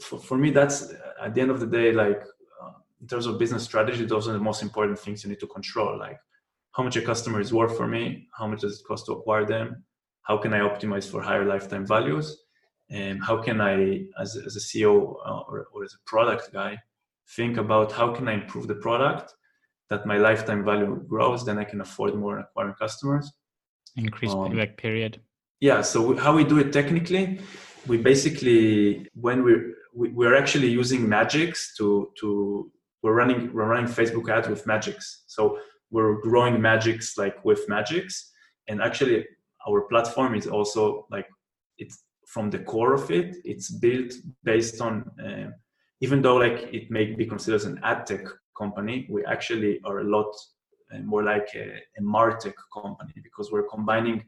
for 0.00 0.18
for 0.18 0.38
me, 0.38 0.50
that's 0.50 0.92
at 1.22 1.34
the 1.34 1.40
end 1.40 1.50
of 1.50 1.60
the 1.60 1.66
day, 1.66 1.92
like 1.92 2.22
uh, 2.62 2.72
in 3.00 3.06
terms 3.06 3.26
of 3.26 3.38
business 3.38 3.64
strategy, 3.64 4.04
those 4.04 4.28
are 4.28 4.32
the 4.32 4.38
most 4.38 4.62
important 4.62 4.98
things 4.98 5.22
you 5.22 5.30
need 5.30 5.40
to 5.40 5.46
control. 5.46 5.98
Like 5.98 6.18
how 6.74 6.82
much 6.82 6.96
a 6.96 7.02
customer 7.02 7.40
is 7.40 7.52
worth 7.52 7.76
for 7.76 7.86
me, 7.86 8.28
how 8.36 8.46
much 8.46 8.60
does 8.60 8.80
it 8.80 8.86
cost 8.86 9.06
to 9.06 9.12
acquire 9.12 9.46
them, 9.46 9.84
how 10.22 10.36
can 10.36 10.52
I 10.52 10.60
optimize 10.60 11.08
for 11.08 11.22
higher 11.22 11.44
lifetime 11.44 11.86
values, 11.86 12.44
and 12.90 13.22
how 13.24 13.40
can 13.40 13.60
I, 13.60 14.04
as, 14.20 14.36
as 14.36 14.56
a 14.56 14.60
CEO 14.60 15.16
uh, 15.24 15.40
or, 15.48 15.68
or 15.72 15.84
as 15.84 15.94
a 15.94 16.02
product 16.06 16.52
guy, 16.52 16.78
think 17.36 17.56
about 17.56 17.92
how 17.92 18.12
can 18.12 18.28
I 18.28 18.34
improve 18.34 18.66
the 18.66 18.74
product 18.74 19.32
that 19.90 20.06
my 20.06 20.18
lifetime 20.18 20.64
value 20.64 21.02
grows, 21.06 21.44
then 21.44 21.58
I 21.58 21.64
can 21.64 21.80
afford 21.80 22.14
more 22.14 22.38
acquiring 22.38 22.74
customers. 22.74 23.32
Increase 23.96 24.32
um, 24.32 24.50
payback 24.50 24.76
period. 24.76 25.20
Yeah. 25.60 25.82
So 25.82 26.16
how 26.16 26.34
we 26.34 26.44
do 26.44 26.58
it 26.58 26.72
technically, 26.72 27.40
we 27.86 27.96
basically 27.98 29.08
when 29.14 29.44
we're 29.44 29.74
we, 29.94 30.08
we're 30.10 30.34
actually 30.34 30.68
using 30.68 31.06
Madgicx 31.06 31.76
to 31.78 32.10
to 32.20 32.70
we're 33.02 33.14
running 33.14 33.52
we're 33.52 33.66
running 33.66 33.86
Facebook 33.86 34.28
ads 34.28 34.48
with 34.48 34.64
Madgicx. 34.64 35.04
So 35.26 35.58
we're 35.90 36.20
growing 36.20 36.56
Madgicx 36.56 37.16
like 37.18 37.44
with 37.44 37.66
Madgicx, 37.68 38.30
and 38.68 38.80
actually 38.80 39.26
our 39.68 39.82
platform 39.82 40.34
is 40.34 40.46
also 40.46 41.06
like 41.10 41.26
it's 41.78 42.02
from 42.26 42.50
the 42.50 42.58
core 42.58 42.94
of 42.94 43.10
it. 43.10 43.36
It's 43.44 43.70
built 43.70 44.12
based 44.42 44.80
on 44.80 45.10
uh, 45.24 45.50
even 46.00 46.22
though 46.22 46.36
like 46.36 46.68
it 46.72 46.90
may 46.90 47.14
be 47.14 47.26
considered 47.26 47.56
as 47.56 47.64
an 47.64 47.80
ad 47.82 48.06
tech 48.06 48.24
company, 48.56 49.06
we 49.10 49.24
actually 49.24 49.80
are 49.84 50.00
a 50.00 50.04
lot 50.04 50.34
uh, 50.92 50.98
more 50.98 51.22
like 51.22 51.48
a, 51.54 51.80
a 51.98 52.02
martech 52.02 52.54
company 52.72 53.14
because 53.22 53.50
we're 53.50 53.68
combining 53.68 54.24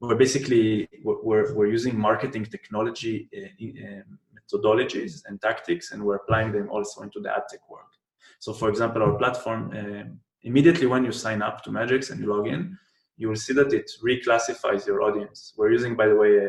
we're 0.00 0.16
basically 0.16 0.88
we're, 1.04 1.54
we're 1.54 1.66
using 1.66 1.98
marketing 1.98 2.44
technology 2.44 3.28
uh, 3.36 4.02
methodologies 4.36 5.22
and 5.26 5.40
tactics 5.40 5.92
and 5.92 6.02
we're 6.02 6.16
applying 6.16 6.52
them 6.52 6.68
also 6.70 7.02
into 7.02 7.20
the 7.20 7.30
ad 7.30 7.42
tech 7.48 7.60
world 7.70 7.92
so 8.38 8.52
for 8.52 8.68
example 8.68 9.02
our 9.02 9.16
platform 9.16 9.70
uh, 9.72 10.04
immediately 10.44 10.86
when 10.86 11.04
you 11.04 11.12
sign 11.12 11.42
up 11.42 11.62
to 11.62 11.70
Madgicx 11.70 12.10
and 12.10 12.20
you 12.20 12.26
log 12.26 12.46
in 12.46 12.78
you 13.16 13.28
will 13.28 13.36
see 13.36 13.52
that 13.52 13.72
it 13.72 13.90
reclassifies 14.02 14.86
your 14.86 15.02
audience 15.02 15.52
we're 15.56 15.72
using 15.72 15.94
by 15.96 16.06
the 16.06 16.16
way 16.16 16.36
a, 16.36 16.48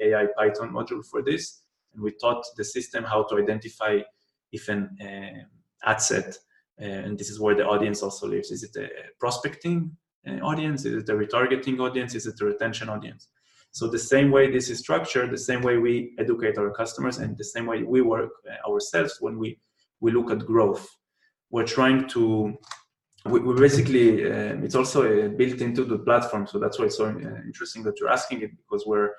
a 0.00 0.14
ai 0.14 0.26
python 0.36 0.70
module 0.70 1.04
for 1.04 1.22
this 1.22 1.62
and 1.94 2.02
we 2.02 2.12
taught 2.12 2.44
the 2.56 2.64
system 2.64 3.04
how 3.04 3.22
to 3.24 3.36
identify 3.36 3.98
if 4.52 4.68
an 4.68 4.96
uh, 5.00 5.88
ad 5.90 6.00
set, 6.00 6.36
uh, 6.80 6.84
and 6.84 7.18
this 7.18 7.30
is 7.30 7.40
where 7.40 7.54
the 7.54 7.66
audience 7.66 8.02
also 8.02 8.26
lives. 8.26 8.50
Is 8.50 8.62
it 8.62 8.76
a 8.76 8.88
prospecting 9.18 9.96
uh, 10.26 10.38
audience? 10.40 10.84
Is 10.84 11.02
it 11.02 11.08
a 11.08 11.14
retargeting 11.14 11.80
audience? 11.80 12.14
Is 12.14 12.26
it 12.26 12.40
a 12.40 12.44
retention 12.44 12.88
audience? 12.88 13.28
So 13.70 13.86
the 13.86 13.98
same 13.98 14.30
way 14.30 14.50
this 14.50 14.70
is 14.70 14.78
structured, 14.78 15.30
the 15.30 15.38
same 15.38 15.62
way 15.62 15.76
we 15.76 16.14
educate 16.18 16.56
our 16.56 16.70
customers, 16.70 17.18
and 17.18 17.36
the 17.36 17.44
same 17.44 17.66
way 17.66 17.82
we 17.82 18.00
work 18.00 18.30
uh, 18.48 18.70
ourselves 18.70 19.18
when 19.20 19.38
we 19.38 19.58
we 20.00 20.12
look 20.12 20.30
at 20.30 20.46
growth. 20.46 20.88
We're 21.50 21.66
trying 21.66 22.08
to 22.10 22.56
we, 23.26 23.40
we 23.40 23.54
basically 23.54 24.24
uh, 24.24 24.56
it's 24.62 24.74
also 24.74 25.02
uh, 25.02 25.28
built 25.28 25.60
into 25.60 25.84
the 25.84 25.98
platform, 25.98 26.46
so 26.46 26.58
that's 26.58 26.78
why 26.78 26.86
it's 26.86 26.96
so 26.96 27.06
uh, 27.06 27.40
interesting 27.44 27.82
that 27.84 27.98
you're 27.98 28.08
asking 28.08 28.42
it 28.42 28.56
because 28.56 28.86
we're 28.86 29.10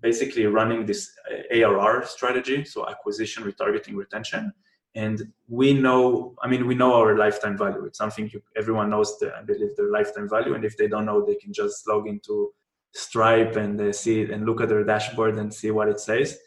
basically 0.00 0.46
running 0.46 0.84
this 0.86 1.10
ARR 1.52 2.04
strategy, 2.06 2.64
so 2.64 2.88
acquisition, 2.88 3.44
retargeting, 3.44 3.94
retention, 3.94 4.52
and 4.94 5.22
we 5.48 5.72
know 5.72 6.34
i 6.42 6.48
mean 6.48 6.66
we 6.66 6.74
know 6.74 6.94
our 6.94 7.16
lifetime 7.16 7.56
value. 7.56 7.84
It's 7.84 7.98
something 7.98 8.30
you, 8.32 8.40
everyone 8.56 8.90
knows 8.90 9.18
the, 9.18 9.34
i 9.36 9.42
believe 9.42 9.76
their 9.76 9.90
lifetime 9.90 10.28
value. 10.28 10.54
And 10.54 10.64
if 10.64 10.76
they 10.76 10.88
don't 10.88 11.06
know 11.06 11.24
they 11.24 11.34
can 11.36 11.52
just 11.52 11.86
log 11.88 12.06
into 12.08 12.52
stripe 12.92 13.56
and 13.56 13.80
uh, 13.80 13.92
see 13.92 14.20
it 14.22 14.30
and 14.30 14.46
look 14.46 14.60
at 14.60 14.68
their 14.68 14.84
dashboard 14.84 15.36
and 15.36 15.52
see 15.52 15.70
what 15.70 15.88
it 15.88 16.00
says. 16.00 16.38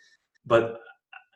But 0.45 0.79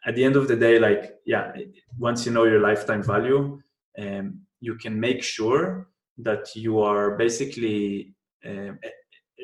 at 0.06 0.16
the 0.16 0.24
end 0.24 0.36
of 0.36 0.48
the 0.48 0.56
day 0.56 0.80
like 0.80 1.16
yeah 1.26 1.52
once 2.00 2.26
you 2.26 2.32
know 2.32 2.46
your 2.46 2.62
lifetime 2.62 3.04
value 3.04 3.60
um, 4.00 4.42
you 4.62 4.76
can 4.76 5.00
make 5.00 5.22
sure 5.24 5.90
that 6.18 6.56
you 6.56 6.80
are 6.80 7.18
basically 7.18 8.14
um, 8.46 8.80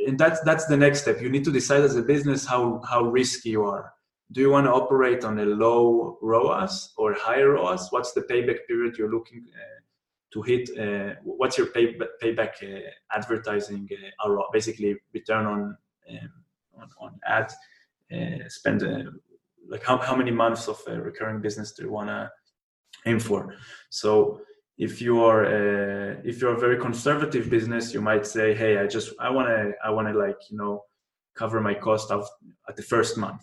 and 0.07 0.17
that's 0.17 0.39
that's 0.41 0.65
the 0.65 0.77
next 0.77 1.01
step 1.01 1.21
you 1.21 1.29
need 1.29 1.43
to 1.43 1.51
decide 1.51 1.81
as 1.81 1.95
a 1.95 2.01
business 2.01 2.45
how 2.45 2.81
how 2.89 3.01
risky 3.03 3.49
you 3.49 3.63
are 3.63 3.93
do 4.31 4.41
you 4.41 4.49
want 4.49 4.65
to 4.65 4.73
operate 4.73 5.23
on 5.23 5.39
a 5.39 5.45
low 5.45 6.17
ROAS 6.21 6.93
or 6.97 7.13
higher 7.13 7.51
ROAS? 7.51 7.87
What's 7.91 8.11
the 8.13 8.21
payback 8.21 8.67
period 8.67 8.97
you're 8.97 9.11
looking 9.11 9.45
uh, 9.55 9.79
to 10.33 10.41
hit? 10.41 10.69
Uh, 10.77 11.15
what's 11.23 11.57
your 11.57 11.67
pay, 11.67 11.97
payback 12.21 12.61
uh, 12.61 12.89
advertising 13.13 13.87
uh, 14.23 14.29
ROAS, 14.29 14.47
basically 14.51 14.97
return 15.13 15.45
on 15.45 15.77
um, 16.09 16.31
on, 16.77 16.89
on 16.99 17.19
ad 17.25 17.51
uh, 18.13 18.49
spend? 18.49 18.83
Uh, 18.83 19.11
like 19.69 19.83
how, 19.83 19.97
how 19.97 20.15
many 20.15 20.31
months 20.31 20.67
of 20.67 20.81
recurring 20.87 21.41
business 21.41 21.71
do 21.71 21.83
you 21.83 21.91
want 21.91 22.09
to 22.09 22.29
aim 23.05 23.19
for? 23.19 23.53
So 23.89 24.41
if 24.77 25.01
you 25.01 25.23
are 25.23 25.43
a, 25.43 26.21
if 26.23 26.39
you're 26.39 26.55
a 26.55 26.59
very 26.59 26.77
conservative 26.77 27.49
business, 27.49 27.93
you 27.93 28.01
might 28.01 28.27
say, 28.27 28.53
hey, 28.53 28.77
I 28.77 28.87
just 28.87 29.13
I 29.19 29.29
want 29.29 29.47
to 29.47 29.73
I 29.83 29.89
want 29.89 30.07
to 30.07 30.13
like 30.13 30.37
you 30.49 30.57
know 30.57 30.83
cover 31.35 31.59
my 31.61 31.73
cost 31.73 32.11
of 32.11 32.27
at 32.69 32.75
the 32.75 32.83
first 32.83 33.17
month 33.17 33.41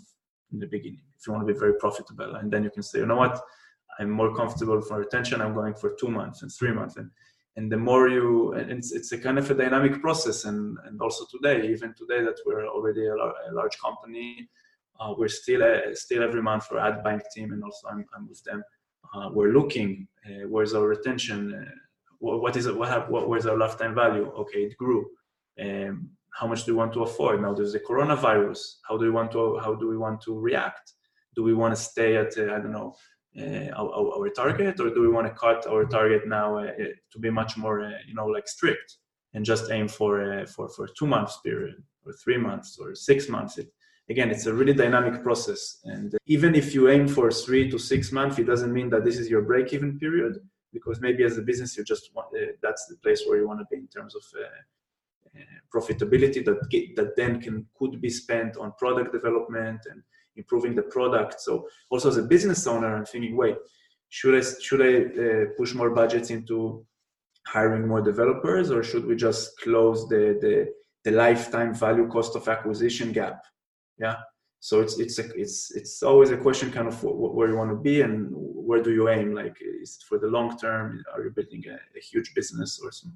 in 0.53 0.59
the 0.59 0.67
beginning 0.67 1.03
if 1.19 1.27
you 1.27 1.33
want 1.33 1.47
to 1.47 1.53
be 1.53 1.59
very 1.59 1.75
profitable. 1.75 2.37
And 2.37 2.53
then 2.53 2.63
you 2.65 2.71
can 2.71 2.83
say 2.83 3.01
you 3.01 3.07
know 3.07 3.17
what? 3.17 3.41
I'm 3.99 4.11
more 4.11 4.35
comfortable 4.35 4.81
for 4.81 4.99
retention. 4.99 5.41
I'm 5.41 5.55
going 5.55 5.75
for 5.75 5.95
two 5.99 6.09
months 6.09 6.43
and 6.43 6.51
three 6.53 6.73
months. 6.73 6.97
And 6.97 7.11
and 7.57 7.71
the 7.71 7.77
more 7.77 8.09
you 8.09 8.53
and 8.55 8.71
it's, 8.71 8.93
it's 8.93 9.13
a 9.13 9.19
kind 9.19 9.39
of 9.39 9.51
a 9.51 9.55
dynamic 9.55 10.01
process. 10.01 10.45
And 10.45 10.79
and 10.85 11.01
also 11.01 11.25
today 11.31 11.69
even 11.69 11.95
today 11.95 12.23
that 12.23 12.39
we're 12.47 12.67
already 12.67 13.07
a, 13.07 13.15
a 13.15 13.53
large 13.53 13.77
company 13.79 14.49
uh, 15.01 15.13
we're 15.17 15.29
still 15.29 15.63
a, 15.63 15.95
still 15.95 16.23
every 16.23 16.43
month 16.43 16.67
for 16.67 16.79
ad 16.79 17.03
bank 17.03 17.23
team 17.35 17.53
and 17.53 17.63
also 17.63 17.89
i'm, 17.89 18.05
I'm 18.17 18.29
with 18.29 18.43
them 18.45 18.63
uh, 19.15 19.29
we're 19.33 19.53
looking 19.53 20.07
uh, 20.27 20.47
where's 20.49 20.75
our 20.75 20.89
retention 20.89 21.55
uh, 21.55 21.71
what, 22.19 22.57
is 22.57 22.67
it 22.67 22.77
what, 22.77 22.89
have, 22.89 23.09
what 23.09 23.29
where's 23.29 23.47
our 23.47 23.59
lifetime 23.59 23.95
value? 23.95 24.31
Okay 24.39 24.65
it 24.65 24.77
grew. 24.79 25.07
Um, 25.61 26.11
how 26.33 26.47
much 26.47 26.65
do 26.65 26.73
we 26.73 26.79
want 26.79 26.93
to 26.95 27.03
afford? 27.03 27.43
Now 27.43 27.55
there's 27.55 27.75
the 27.75 27.81
coronavirus. 27.81 28.61
How 28.89 28.97
do 28.97 29.05
we 29.05 29.11
want 29.11 29.31
to 29.33 29.59
how 29.59 29.75
do 29.75 29.89
we 29.89 29.99
want 29.99 30.21
to 30.23 30.39
react? 30.39 30.95
Do 31.37 31.43
we 31.43 31.55
want 31.55 31.75
to 31.75 31.81
stay 31.81 32.17
at 32.17 32.37
uh, 32.39 32.55
i 32.55 32.59
don't 32.61 32.73
know 32.73 32.95
uh, 33.37 33.69
our, 33.77 33.91
our, 34.17 34.29
target 34.31 34.79
or 34.79 34.91
do 34.91 35.01
we 35.01 35.09
want 35.09 35.27
to 35.27 35.35
cut 35.35 35.67
our 35.67 35.85
target 35.85 36.23
now 36.29 36.65
to 37.13 37.19
be 37.19 37.31
much 37.31 37.57
more 37.57 37.93
you 38.07 38.15
know 38.15 38.27
like 38.27 38.47
strict 38.47 38.99
and 39.35 39.45
just 39.45 39.71
aim 39.71 39.89
for 39.89 40.13
uh, 40.33 40.47
for 40.47 40.69
for 40.69 40.87
two 40.87 41.07
months 41.07 41.39
period 41.45 41.77
or 42.07 42.13
three 42.13 42.39
months 42.39 42.79
or 42.81 42.95
six 42.95 43.29
months? 43.29 43.59
It, 43.59 43.69
again 44.11 44.31
it's 44.31 44.47
a 44.47 44.53
really 44.53 44.75
dynamic 44.75 45.23
process 45.23 45.81
and 45.85 46.15
even 46.27 46.55
if 46.55 46.75
you 46.75 46.89
aim 46.89 47.07
for 47.09 47.31
three 47.31 47.71
to 47.71 47.79
six 47.79 48.13
months 48.13 48.39
it 48.39 48.45
doesn't 48.45 48.73
mean 48.73 48.89
that 48.91 49.05
this 49.05 49.19
is 49.19 49.31
your 49.31 49.43
break 49.43 49.73
even 49.73 49.99
period 49.99 50.35
because 50.73 51.01
maybe 51.01 51.25
as 51.25 51.39
a 51.39 51.43
business 51.43 51.77
you 51.77 51.85
just 51.85 52.11
want 52.15 52.29
uh, 52.37 52.47
that's 52.63 52.87
the 52.87 52.97
place 52.97 53.25
where 53.27 53.39
you 53.39 53.47
want 53.47 53.61
to 53.61 53.67
be 53.71 53.77
in 53.77 53.89
terms 53.89 54.15
of 54.15 54.23
profitability 55.75 56.45
that 56.45 56.69
get, 56.71 56.95
that 56.97 57.17
then 57.17 57.41
can 57.41 57.67
could 57.77 58.01
be 58.01 58.11
spent 58.11 58.57
on 58.57 58.73
product 58.79 59.13
development 59.13 59.81
and 59.91 60.03
improving 60.37 60.75
the 60.75 60.83
product. 60.83 61.41
So 61.41 61.69
also 61.91 62.09
as 62.09 62.17
a 62.17 62.23
business 62.23 62.67
owner, 62.67 62.95
I'm 62.95 63.05
thinking, 63.05 63.37
wait, 63.37 63.57
should 64.09 64.35
I 64.37 64.43
should 64.61 64.83
I 64.83 64.93
uh, 65.23 65.45
push 65.57 65.75
more 65.75 65.91
budgets 65.91 66.31
into 66.31 66.87
hiring 67.47 67.87
more 67.87 68.01
developers, 68.01 68.71
or 68.71 68.83
should 68.83 69.07
we 69.07 69.17
just 69.17 69.59
close 69.61 70.09
the 70.09 70.39
the, 70.41 70.73
the 71.05 71.17
lifetime 71.17 71.75
value 71.75 72.09
cost 72.09 72.37
of 72.37 72.49
acquisition 72.49 73.13
gap? 73.13 73.45
Yeah. 73.99 74.17
So 74.61 74.81
it's 74.81 74.99
it's 74.99 75.19
a, 75.19 75.25
it's 75.35 75.73
it's 75.73 76.03
always 76.03 76.31
a 76.31 76.39
question, 76.39 76.73
kind 76.73 76.89
of 76.89 77.03
where 77.03 77.49
you 77.49 77.57
want 77.57 77.71
to 77.71 77.77
be 77.77 78.01
and 78.01 78.29
where 78.33 78.83
do 78.83 78.93
you 78.93 79.11
aim? 79.11 79.35
Like, 79.35 79.59
is 79.61 79.99
it 80.01 80.05
for 80.09 80.19
the 80.19 80.27
long 80.27 80.57
term? 80.59 81.05
Are 81.13 81.23
you 81.23 81.31
building 81.31 81.65
a, 81.69 81.75
a 81.75 82.01
huge 82.01 82.33
business 82.35 82.81
or 82.83 82.91
some 82.91 83.15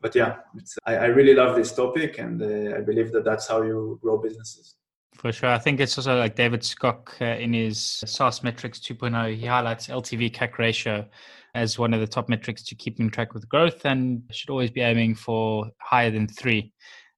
but 0.00 0.14
yeah, 0.14 0.36
I, 0.84 0.96
I, 0.96 1.06
really 1.06 1.34
love 1.34 1.56
this 1.56 1.72
topic, 1.72 2.18
and 2.18 2.40
uh, 2.40 2.76
I 2.76 2.80
believe 2.80 3.12
that 3.12 3.24
that's 3.24 3.48
how 3.48 3.62
you 3.62 3.98
grow 4.02 4.18
businesses. 4.18 4.76
For 5.14 5.32
sure, 5.32 5.48
I 5.48 5.58
think 5.58 5.80
it's 5.80 5.96
also 5.96 6.18
like 6.18 6.36
David 6.36 6.60
Skok 6.60 7.20
uh, 7.20 7.40
in 7.40 7.54
his 7.54 8.04
SaaS 8.06 8.42
metrics 8.42 8.78
2.0. 8.78 9.36
He 9.36 9.46
highlights 9.46 9.88
LTV 9.88 10.32
CAC 10.32 10.58
ratio 10.58 11.06
as 11.54 11.78
one 11.78 11.94
of 11.94 12.00
the 12.00 12.06
top 12.06 12.28
metrics 12.28 12.62
to 12.64 12.74
keep 12.74 13.00
in 13.00 13.08
track 13.10 13.32
with 13.32 13.48
growth, 13.48 13.86
and 13.86 14.22
should 14.30 14.50
always 14.50 14.70
be 14.70 14.82
aiming 14.82 15.14
for 15.14 15.70
higher 15.80 16.10
than 16.10 16.28
three. 16.28 16.72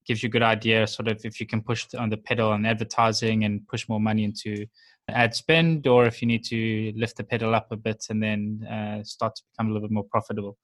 Gives 0.09 0.23
you 0.23 0.27
a 0.27 0.31
good 0.31 0.41
idea, 0.57 0.87
sort 0.87 1.07
of, 1.07 1.23
if 1.23 1.39
you 1.39 1.45
can 1.45 1.61
push 1.61 1.85
on 1.93 2.09
the 2.09 2.17
pedal 2.17 2.49
on 2.49 2.65
advertising 2.65 3.43
and 3.43 3.65
push 3.67 3.87
more 3.87 3.99
money 3.99 4.23
into 4.23 4.65
ad 5.07 5.35
spend, 5.35 5.85
or 5.85 6.07
if 6.07 6.19
you 6.19 6.27
need 6.27 6.43
to 6.43 6.91
lift 6.95 7.15
the 7.15 7.23
pedal 7.23 7.53
up 7.53 7.67
a 7.71 7.77
bit 7.77 8.03
and 8.09 8.21
then 8.21 8.65
uh, 8.75 9.03
start 9.03 9.35
to 9.35 9.43
become 9.51 9.67
a 9.67 9.71
little 9.71 9.87
bit 9.87 9.93
more 9.93 10.07
profitable. 10.09 10.57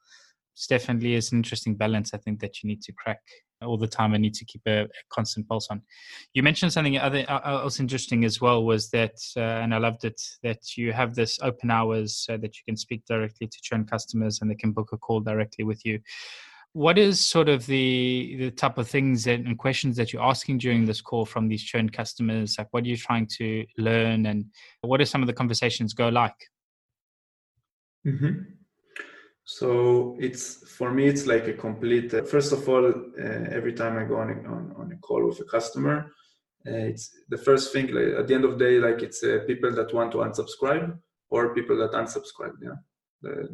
It's 0.55 0.65
definitely 0.65 1.13
is 1.13 1.31
an 1.31 1.37
interesting 1.37 1.75
balance. 1.75 2.11
I 2.15 2.17
think 2.17 2.39
that 2.39 2.63
you 2.63 2.67
need 2.67 2.81
to 2.83 2.93
crack 2.93 3.19
all 3.61 3.77
the 3.77 3.87
time 3.87 4.15
and 4.15 4.21
need 4.23 4.33
to 4.33 4.45
keep 4.45 4.63
a, 4.65 4.85
a 4.85 4.87
constant 5.09 5.47
pulse 5.47 5.67
on. 5.69 5.83
You 6.33 6.41
mentioned 6.41 6.73
something 6.73 6.97
other 6.97 7.23
uh, 7.27 7.41
uh, 7.45 7.61
else 7.63 7.79
interesting 7.79 8.25
as 8.25 8.41
well 8.41 8.65
was 8.65 8.89
that, 8.89 9.17
uh, 9.37 9.61
and 9.61 9.75
I 9.75 9.77
loved 9.77 10.05
it 10.05 10.19
that 10.41 10.75
you 10.75 10.91
have 10.91 11.13
this 11.13 11.37
open 11.43 11.69
hours 11.69 12.17
so 12.17 12.35
that 12.37 12.55
you 12.57 12.63
can 12.67 12.77
speak 12.77 13.05
directly 13.05 13.45
to 13.45 13.57
churn 13.61 13.85
customers 13.85 14.41
and 14.41 14.49
they 14.49 14.55
can 14.55 14.71
book 14.71 14.89
a 14.91 14.97
call 14.97 15.19
directly 15.19 15.65
with 15.65 15.85
you 15.85 15.99
what 16.75 16.97
is 16.97 17.21
sort 17.21 17.47
of 17.47 17.65
the 17.67 18.35
the 18.37 18.51
type 18.51 18.77
of 18.77 18.85
things 18.85 19.27
and 19.27 19.57
questions 19.57 19.95
that 19.95 20.11
you're 20.11 20.29
asking 20.33 20.57
during 20.57 20.85
this 20.85 20.99
call 20.99 21.25
from 21.25 21.47
these 21.47 21.63
churn 21.63 21.87
customers? 21.89 22.55
Like 22.57 22.67
what 22.71 22.83
are 22.83 22.87
you 22.87 22.97
trying 22.97 23.27
to 23.37 23.65
learn 23.77 24.25
and 24.25 24.45
what 24.81 24.99
are 24.99 25.05
some 25.05 25.21
of 25.23 25.27
the 25.27 25.33
conversations 25.41 25.93
go 25.93 26.09
like? 26.09 26.35
Mm-hmm. 28.05 28.33
so 29.45 30.15
it's 30.19 30.69
for 30.77 30.91
me 30.91 31.07
it's 31.07 31.25
like 31.25 31.47
a 31.47 31.53
complete 31.53 32.13
uh, 32.13 32.21
first 32.21 32.51
of 32.51 32.69
all 32.69 32.85
uh, 32.85 33.57
every 33.57 33.73
time 33.73 33.97
i 33.97 34.03
go 34.03 34.17
on 34.17 34.29
a, 34.29 34.37
on, 34.55 34.73
on 34.77 34.91
a 34.91 34.97
call 34.97 35.25
with 35.27 35.39
a 35.39 35.43
customer 35.45 36.11
uh, 36.67 36.85
it's 36.91 37.09
the 37.29 37.37
first 37.37 37.73
thing 37.73 37.87
like, 37.87 38.19
at 38.19 38.27
the 38.27 38.35
end 38.35 38.45
of 38.45 38.59
the 38.59 38.63
day 38.65 38.77
like 38.77 39.01
it's 39.01 39.23
uh, 39.23 39.39
people 39.47 39.71
that 39.71 39.91
want 39.91 40.11
to 40.11 40.19
unsubscribe 40.19 40.95
or 41.31 41.55
people 41.55 41.75
that 41.77 41.93
unsubscribe 41.93 42.53
yeah 42.61 42.77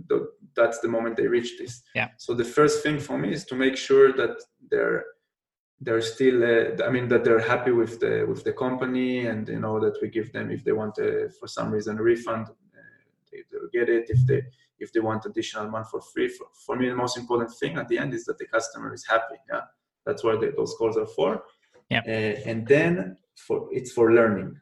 the, 0.07 0.31
that's 0.55 0.79
the 0.79 0.87
moment 0.87 1.17
they 1.17 1.27
reach 1.27 1.57
this. 1.59 1.83
Yeah. 1.95 2.09
So 2.17 2.33
the 2.33 2.45
first 2.45 2.83
thing 2.83 2.99
for 2.99 3.17
me 3.17 3.33
is 3.33 3.45
to 3.45 3.55
make 3.55 3.77
sure 3.77 4.11
that 4.13 4.35
they're 4.69 5.05
they're 5.83 6.01
still 6.01 6.43
uh, 6.43 6.87
i 6.87 6.89
mean 6.91 7.07
that 7.07 7.23
they're 7.23 7.39
happy 7.39 7.71
with 7.71 7.99
the 7.99 8.23
with 8.29 8.43
the 8.43 8.53
company 8.53 9.25
and 9.25 9.47
you 9.47 9.59
know 9.59 9.79
that 9.79 9.95
we 10.01 10.07
give 10.07 10.31
them 10.31 10.51
if 10.51 10.63
they 10.63 10.71
want 10.71 10.97
uh, 10.99 11.27
for 11.39 11.47
some 11.47 11.71
reason 11.71 11.97
a 11.97 12.03
refund 12.03 12.45
uh, 12.47 12.91
they, 13.31 13.57
will 13.59 13.69
get 13.71 13.89
it. 13.89 14.09
If 14.09 14.25
they 14.25 14.43
if 14.79 14.91
they 14.93 14.99
want 14.99 15.25
additional 15.25 15.69
month 15.69 15.89
for 15.89 16.01
free 16.01 16.27
for, 16.27 16.47
for 16.65 16.75
me 16.75 16.89
the 16.89 16.95
most 16.95 17.17
important 17.17 17.51
thing 17.59 17.77
at 17.77 17.87
the 17.87 17.97
end 17.97 18.13
is 18.13 18.25
that 18.25 18.37
the 18.37 18.45
customer 18.45 18.93
is 18.93 19.05
happy. 19.05 19.35
Yeah. 19.51 19.61
That's 20.05 20.23
what 20.23 20.41
they, 20.41 20.49
those 20.49 20.73
calls 20.77 20.97
are 20.97 21.05
for. 21.05 21.43
Yeah. 21.89 22.01
Uh, 22.07 22.49
and 22.49 22.67
then 22.67 23.17
for 23.35 23.67
it's 23.71 23.91
for 23.91 24.13
learning. 24.13 24.59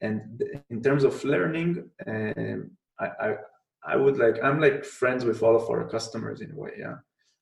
And 0.00 0.42
in 0.70 0.82
terms 0.82 1.04
of 1.04 1.22
learning 1.24 1.90
um, 2.06 2.70
I, 2.98 3.06
I 3.20 3.36
I 3.84 3.96
would 3.96 4.18
like 4.18 4.42
I'm 4.42 4.60
like 4.60 4.84
friends 4.84 5.24
with 5.24 5.42
all 5.42 5.56
of 5.56 5.68
our 5.70 5.88
customers 5.88 6.40
in 6.40 6.52
a 6.52 6.56
way. 6.56 6.72
Yeah, 6.78 6.96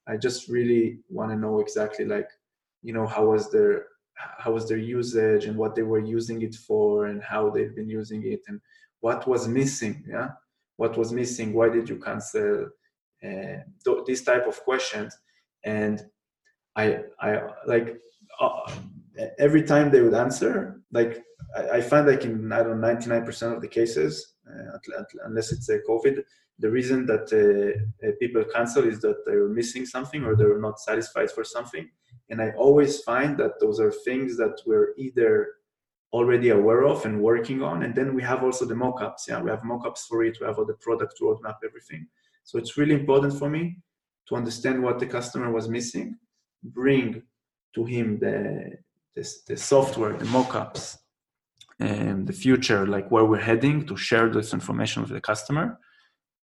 I 0.07 0.17
just 0.17 0.49
really 0.49 0.99
want 1.09 1.31
to 1.31 1.37
know 1.37 1.61
exactly 1.61 2.05
like 2.05 2.29
you 2.83 2.93
know 2.93 3.07
how 3.07 3.27
was 3.27 3.51
their 3.51 3.87
how 4.15 4.53
was 4.53 4.69
their 4.69 4.79
usage 4.79 5.45
and 5.47 5.57
what 5.57 5.75
they 5.75 5.83
were 5.83 6.01
using 6.01 6.43
it 6.43 6.55
for 6.55 7.07
and 7.07 7.23
how 7.23 7.51
they've 7.51 7.75
been 7.75 7.89
using 7.89 8.25
it 8.27 8.41
and 8.49 8.61
what 9.01 9.27
was 9.27 9.49
missing. 9.49 10.05
Yeah, 10.09 10.31
what 10.77 10.97
was 10.97 11.13
missing? 11.13 11.53
Why 11.53 11.69
did 11.69 11.89
you 11.89 11.99
cancel? 11.99 12.69
Uh, 13.25 13.59
th- 13.85 14.05
these 14.07 14.23
type 14.23 14.47
of 14.47 14.63
questions 14.63 15.19
and 15.65 16.05
I 16.77 17.01
I 17.21 17.41
like 17.67 17.99
uh, 18.41 18.71
every 19.39 19.63
time 19.63 19.91
they 19.91 20.01
would 20.01 20.15
answer 20.15 20.81
like 20.93 21.25
I, 21.57 21.71
I 21.71 21.81
find 21.81 22.07
like 22.07 22.25
in 22.25 22.53
I 22.53 22.63
don't 22.63 22.81
know 22.81 22.89
99% 22.89 23.55
of 23.55 23.61
the 23.61 23.69
cases 23.69 24.35
unless 25.25 25.53
it's 25.53 25.69
a 25.69 25.79
COVID. 25.81 26.23
The 26.59 26.71
reason 26.71 27.07
that 27.07 27.27
uh, 27.33 28.07
uh, 28.07 28.13
people 28.19 28.45
cancel 28.53 28.85
is 28.85 29.01
that 29.03 29.25
they're 29.25 29.49
missing 29.49 29.87
something 29.87 30.25
or 30.25 30.35
they're 30.35 30.61
not 30.61 30.81
satisfied 30.81 31.31
for 31.31 31.45
something. 31.45 31.89
And 32.31 32.43
I 32.43 32.51
always 32.51 33.01
find 33.03 33.39
that 33.39 33.61
those 33.61 33.79
are 33.81 33.93
things 33.93 34.37
that 34.39 34.61
we're 34.67 34.93
either 34.99 35.55
already 36.13 36.51
aware 36.51 36.85
of 36.85 37.05
and 37.05 37.23
working 37.23 37.63
on. 37.63 37.83
And 37.85 37.95
then 37.95 38.15
we 38.15 38.23
have 38.23 38.43
also 38.43 38.65
the 38.65 38.75
mockups. 38.75 39.29
Yeah, 39.29 39.41
we 39.41 39.51
have 39.51 39.63
mockups 39.63 40.07
for 40.09 40.25
it. 40.25 40.39
We 40.41 40.47
have 40.47 40.59
all 40.59 40.67
the 40.67 40.75
product 40.75 41.15
roadmap, 41.23 41.57
everything. 41.65 42.07
So 42.45 42.59
it's 42.59 42.77
really 42.77 42.95
important 42.95 43.39
for 43.39 43.49
me 43.49 43.79
to 44.29 44.35
understand 44.35 44.83
what 44.83 44.99
the 44.99 45.07
customer 45.07 45.53
was 45.53 45.69
missing, 45.69 46.17
bring 46.63 47.23
to 47.75 47.85
him 47.85 48.19
the 48.19 48.79
the, 49.15 49.29
the 49.49 49.57
software, 49.57 50.13
the 50.13 50.25
mockups, 50.27 50.97
um, 51.81 52.25
the 52.25 52.33
future, 52.33 52.87
like 52.87 53.11
where 53.11 53.25
we're 53.25 53.41
heading, 53.41 53.87
to 53.87 53.97
share 53.97 54.29
this 54.29 54.53
information 54.53 55.03
with 55.03 55.13
the 55.13 55.21
customer, 55.21 55.79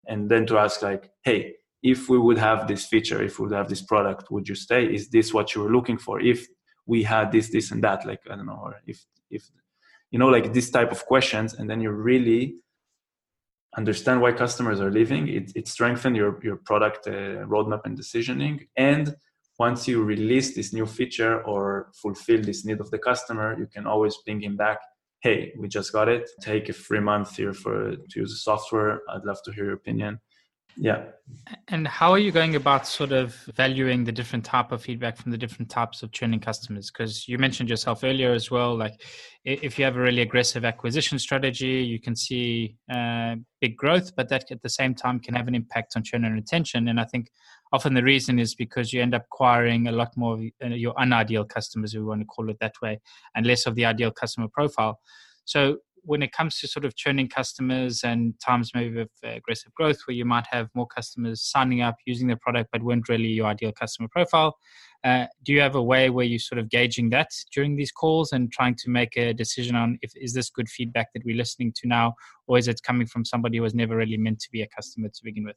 and 0.06 0.30
then 0.30 0.46
to 0.46 0.58
ask 0.58 0.82
like, 0.82 1.10
hey, 1.24 1.54
if 1.82 2.08
we 2.08 2.18
would 2.18 2.38
have 2.38 2.66
this 2.66 2.86
feature, 2.86 3.22
if 3.22 3.38
we 3.38 3.46
would 3.46 3.54
have 3.54 3.68
this 3.68 3.82
product, 3.82 4.30
would 4.30 4.48
you 4.48 4.54
stay? 4.54 4.86
Is 4.86 5.08
this 5.10 5.34
what 5.34 5.54
you 5.54 5.62
were 5.62 5.72
looking 5.72 5.98
for? 5.98 6.20
If 6.20 6.46
we 6.86 7.02
had 7.02 7.32
this, 7.32 7.50
this, 7.50 7.70
and 7.72 7.82
that, 7.84 8.06
like 8.06 8.20
I 8.30 8.36
don't 8.36 8.46
know, 8.46 8.60
or 8.62 8.80
if 8.86 9.04
if 9.30 9.42
you 10.10 10.18
know, 10.18 10.28
like 10.28 10.52
this 10.52 10.70
type 10.70 10.92
of 10.92 11.04
questions, 11.06 11.54
and 11.54 11.68
then 11.68 11.80
you 11.80 11.90
really 11.90 12.56
understand 13.76 14.20
why 14.20 14.32
customers 14.32 14.80
are 14.80 14.90
leaving. 14.90 15.28
It 15.28 15.52
it 15.54 15.68
strengthens 15.68 16.16
your 16.16 16.38
your 16.42 16.56
product 16.56 17.06
uh, 17.06 17.44
roadmap 17.52 17.82
and 17.84 17.98
decisioning, 17.98 18.68
and 18.76 19.14
once 19.58 19.86
you 19.86 20.02
release 20.02 20.54
this 20.54 20.72
new 20.72 20.86
feature 20.86 21.42
or 21.42 21.90
fulfill 22.02 22.42
this 22.42 22.64
need 22.64 22.80
of 22.80 22.90
the 22.90 22.98
customer, 22.98 23.56
you 23.58 23.66
can 23.66 23.86
always 23.86 24.16
ping 24.26 24.40
him 24.40 24.56
back 24.56 24.78
hey, 25.24 25.54
we 25.58 25.66
just 25.68 25.90
got 25.90 26.06
it. 26.06 26.28
Take 26.42 26.68
a 26.68 26.74
free 26.74 27.00
month 27.00 27.36
here 27.36 27.54
for 27.54 27.96
to 27.96 28.20
use 28.20 28.30
the 28.30 28.36
software. 28.36 29.00
I'd 29.08 29.24
love 29.24 29.42
to 29.44 29.52
hear 29.52 29.64
your 29.64 29.74
opinion. 29.74 30.20
Yeah. 30.76 31.04
And 31.68 31.86
how 31.86 32.10
are 32.10 32.18
you 32.18 32.30
going 32.30 32.56
about 32.56 32.86
sort 32.86 33.12
of 33.12 33.34
valuing 33.54 34.04
the 34.04 34.12
different 34.12 34.44
type 34.44 34.70
of 34.70 34.82
feedback 34.82 35.16
from 35.16 35.30
the 35.30 35.38
different 35.38 35.70
types 35.70 36.02
of 36.02 36.12
churning 36.12 36.40
customers? 36.40 36.90
Because 36.90 37.26
you 37.26 37.38
mentioned 37.38 37.70
yourself 37.70 38.04
earlier 38.04 38.32
as 38.32 38.50
well, 38.50 38.76
like 38.76 39.00
if 39.44 39.78
you 39.78 39.84
have 39.84 39.96
a 39.96 40.00
really 40.00 40.20
aggressive 40.20 40.64
acquisition 40.64 41.18
strategy, 41.18 41.82
you 41.84 42.00
can 42.00 42.16
see 42.16 42.76
uh, 42.92 43.36
big 43.60 43.76
growth, 43.76 44.14
but 44.16 44.28
that 44.28 44.50
at 44.50 44.62
the 44.62 44.68
same 44.68 44.94
time 44.94 45.20
can 45.20 45.34
have 45.34 45.48
an 45.48 45.54
impact 45.54 45.94
on 45.96 46.02
churn 46.02 46.24
and 46.24 46.34
retention. 46.34 46.88
And 46.88 47.00
I 47.00 47.04
think 47.04 47.28
often 47.74 47.94
the 47.94 48.04
reason 48.04 48.38
is 48.38 48.54
because 48.54 48.92
you 48.92 49.02
end 49.02 49.14
up 49.14 49.24
acquiring 49.26 49.88
a 49.88 49.92
lot 49.92 50.16
more 50.16 50.38
uh, 50.64 50.68
your 50.68 50.94
unideal 50.96 51.44
customers, 51.44 51.92
if 51.92 51.98
we 51.98 52.04
want 52.06 52.20
to 52.20 52.26
call 52.26 52.48
it 52.48 52.56
that 52.60 52.74
way, 52.80 53.00
and 53.34 53.44
less 53.44 53.66
of 53.66 53.74
the 53.74 53.84
ideal 53.84 54.12
customer 54.12 54.46
profile. 54.48 55.00
So 55.44 55.78
when 56.06 56.22
it 56.22 56.32
comes 56.32 56.60
to 56.60 56.68
sort 56.68 56.84
of 56.84 56.94
churning 56.94 57.28
customers 57.28 58.04
and 58.04 58.34
times 58.38 58.70
maybe 58.74 59.00
of 59.00 59.08
aggressive 59.24 59.72
growth 59.74 59.98
where 60.04 60.14
you 60.14 60.24
might 60.24 60.46
have 60.50 60.68
more 60.74 60.86
customers 60.86 61.42
signing 61.42 61.80
up 61.80 61.96
using 62.06 62.28
the 62.28 62.36
product 62.36 62.68
but 62.70 62.82
weren't 62.82 63.08
really 63.08 63.28
your 63.28 63.46
ideal 63.46 63.72
customer 63.72 64.08
profile 64.12 64.54
uh, 65.02 65.24
do 65.44 65.52
you 65.52 65.60
have 65.60 65.74
a 65.74 65.82
way 65.82 66.10
where 66.10 66.26
you're 66.26 66.38
sort 66.38 66.58
of 66.58 66.68
gauging 66.68 67.08
that 67.08 67.30
during 67.54 67.74
these 67.74 67.90
calls 67.90 68.32
and 68.32 68.52
trying 68.52 68.74
to 68.74 68.90
make 68.90 69.16
a 69.16 69.32
decision 69.32 69.74
on 69.74 69.98
if 70.02 70.12
is 70.14 70.34
this 70.34 70.50
good 70.50 70.68
feedback 70.68 71.08
that 71.14 71.24
we're 71.24 71.36
listening 71.36 71.72
to 71.74 71.88
now 71.88 72.14
or 72.46 72.58
is 72.58 72.68
it 72.68 72.82
coming 72.82 73.06
from 73.06 73.24
somebody 73.24 73.56
who 73.56 73.62
was 73.62 73.74
never 73.74 73.96
really 73.96 74.18
meant 74.18 74.38
to 74.38 74.50
be 74.52 74.60
a 74.60 74.68
customer 74.68 75.08
to 75.08 75.24
begin 75.24 75.44
with 75.44 75.56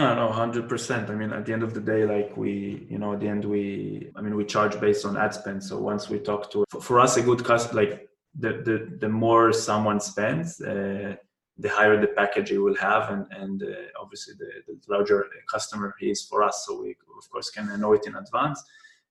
I 0.00 0.14
know, 0.14 0.30
hundred 0.30 0.68
percent. 0.68 1.10
I 1.10 1.14
mean, 1.14 1.32
at 1.32 1.44
the 1.44 1.52
end 1.52 1.64
of 1.64 1.74
the 1.74 1.80
day, 1.80 2.04
like 2.04 2.36
we, 2.36 2.86
you 2.88 2.98
know, 2.98 3.14
at 3.14 3.20
the 3.20 3.28
end 3.28 3.44
we, 3.44 4.10
I 4.14 4.20
mean, 4.20 4.36
we 4.36 4.44
charge 4.44 4.80
based 4.80 5.04
on 5.04 5.16
ad 5.16 5.34
spend. 5.34 5.64
So 5.64 5.78
once 5.80 6.08
we 6.08 6.20
talk 6.20 6.52
to, 6.52 6.64
for, 6.70 6.80
for 6.80 7.00
us, 7.00 7.16
a 7.16 7.22
good 7.22 7.44
customer, 7.44 7.82
like 7.82 8.08
the, 8.38 8.62
the, 8.64 8.96
the 9.00 9.08
more 9.08 9.52
someone 9.52 10.00
spends, 10.00 10.60
uh, 10.60 11.16
the 11.58 11.68
higher 11.68 12.00
the 12.00 12.06
package 12.08 12.52
you 12.52 12.62
will 12.62 12.76
have, 12.76 13.10
and, 13.10 13.26
and 13.32 13.62
uh, 13.64 14.00
obviously 14.00 14.34
the, 14.38 14.48
the 14.68 14.78
larger 14.88 15.26
customer 15.50 15.94
he 15.98 16.10
is 16.10 16.22
for 16.22 16.44
us. 16.44 16.64
So 16.66 16.80
we, 16.80 16.90
of 16.90 17.28
course, 17.30 17.50
can 17.50 17.66
know 17.80 17.92
it 17.94 18.06
in 18.06 18.14
advance, 18.14 18.62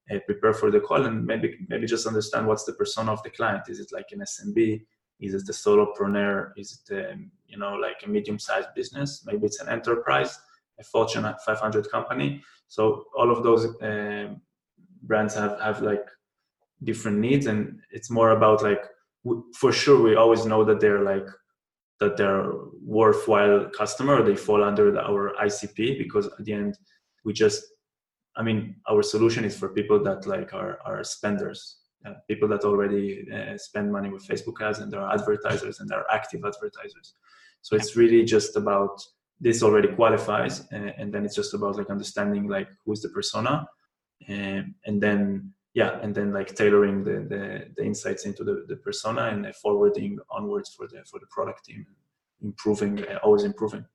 uh, 0.09 0.19
prepare 0.25 0.53
for 0.53 0.71
the 0.71 0.79
call, 0.79 1.05
and 1.05 1.25
maybe 1.25 1.57
maybe 1.67 1.85
just 1.85 2.07
understand 2.07 2.47
what's 2.47 2.63
the 2.63 2.71
persona 2.73 3.11
of 3.11 3.21
the 3.23 3.29
client. 3.29 3.63
Is 3.67 3.81
it 3.81 3.91
like 3.91 4.07
an 4.13 4.19
SMB? 4.19 4.85
Is 5.19 5.33
it 5.33 5.45
the 5.45 5.51
solopreneur? 5.51 6.51
Is 6.55 6.81
it 6.89 7.11
um, 7.11 7.29
you 7.45 7.57
know 7.57 7.73
like 7.73 7.97
a 8.05 8.09
medium-sized 8.09 8.73
business? 8.73 9.23
Maybe 9.25 9.45
it's 9.45 9.59
an 9.59 9.67
enterprise, 9.67 10.39
a 10.79 10.83
Fortune 10.83 11.23
500 11.45 11.89
company. 11.91 12.41
So 12.67 13.05
all 13.17 13.31
of 13.31 13.43
those 13.43 13.65
um, 13.81 14.41
brands 15.03 15.33
have 15.35 15.59
have 15.61 15.81
like 15.81 16.05
different 16.83 17.19
needs, 17.19 17.47
and 17.47 17.79
it's 17.91 18.09
more 18.09 18.31
about 18.31 18.63
like 18.63 18.83
for 19.55 19.71
sure 19.71 20.01
we 20.01 20.15
always 20.15 20.45
know 20.45 20.63
that 20.63 20.79
they're 20.79 21.03
like 21.03 21.27
that 21.99 22.17
they're 22.17 22.51
worthwhile 22.81 23.69
customer 23.69 24.21
they 24.23 24.35
fall 24.35 24.63
under 24.63 24.97
our 24.99 25.33
icp 25.43 25.97
because 25.97 26.27
at 26.27 26.45
the 26.45 26.53
end 26.53 26.77
we 27.25 27.33
just 27.33 27.63
i 28.35 28.43
mean 28.43 28.75
our 28.89 29.01
solution 29.01 29.43
is 29.43 29.57
for 29.57 29.69
people 29.69 30.01
that 30.03 30.25
like 30.27 30.53
are, 30.53 30.77
are 30.85 31.03
spenders 31.03 31.77
uh, 32.05 32.13
people 32.27 32.47
that 32.47 32.63
already 32.63 33.27
uh, 33.33 33.57
spend 33.57 33.91
money 33.91 34.09
with 34.09 34.25
facebook 34.27 34.61
ads 34.61 34.79
and 34.79 34.91
they're 34.91 35.09
advertisers 35.09 35.79
and 35.79 35.89
they're 35.89 36.05
active 36.11 36.41
advertisers 36.45 37.15
so 37.61 37.75
it's 37.75 37.95
really 37.95 38.23
just 38.23 38.55
about 38.55 39.01
this 39.39 39.61
already 39.63 39.89
qualifies 39.89 40.65
and, 40.71 40.93
and 40.97 41.13
then 41.13 41.25
it's 41.25 41.35
just 41.35 41.53
about 41.53 41.77
like 41.77 41.89
understanding 41.89 42.47
like 42.47 42.67
who's 42.85 43.01
the 43.01 43.09
persona 43.09 43.67
and, 44.27 44.73
and 44.85 45.01
then 45.01 45.53
yeah 45.73 45.99
and 46.01 46.15
then 46.15 46.33
like 46.33 46.55
tailoring 46.55 47.03
the 47.03 47.19
the, 47.29 47.65
the 47.75 47.83
insights 47.83 48.25
into 48.25 48.43
the, 48.43 48.65
the 48.67 48.75
persona 48.77 49.23
and 49.27 49.53
forwarding 49.55 50.17
onwards 50.29 50.73
for 50.75 50.87
the 50.87 51.03
for 51.09 51.19
the 51.19 51.27
product 51.29 51.65
team 51.65 51.85
improving 52.41 53.03
uh, 53.05 53.19
always 53.23 53.43
improving 53.43 53.85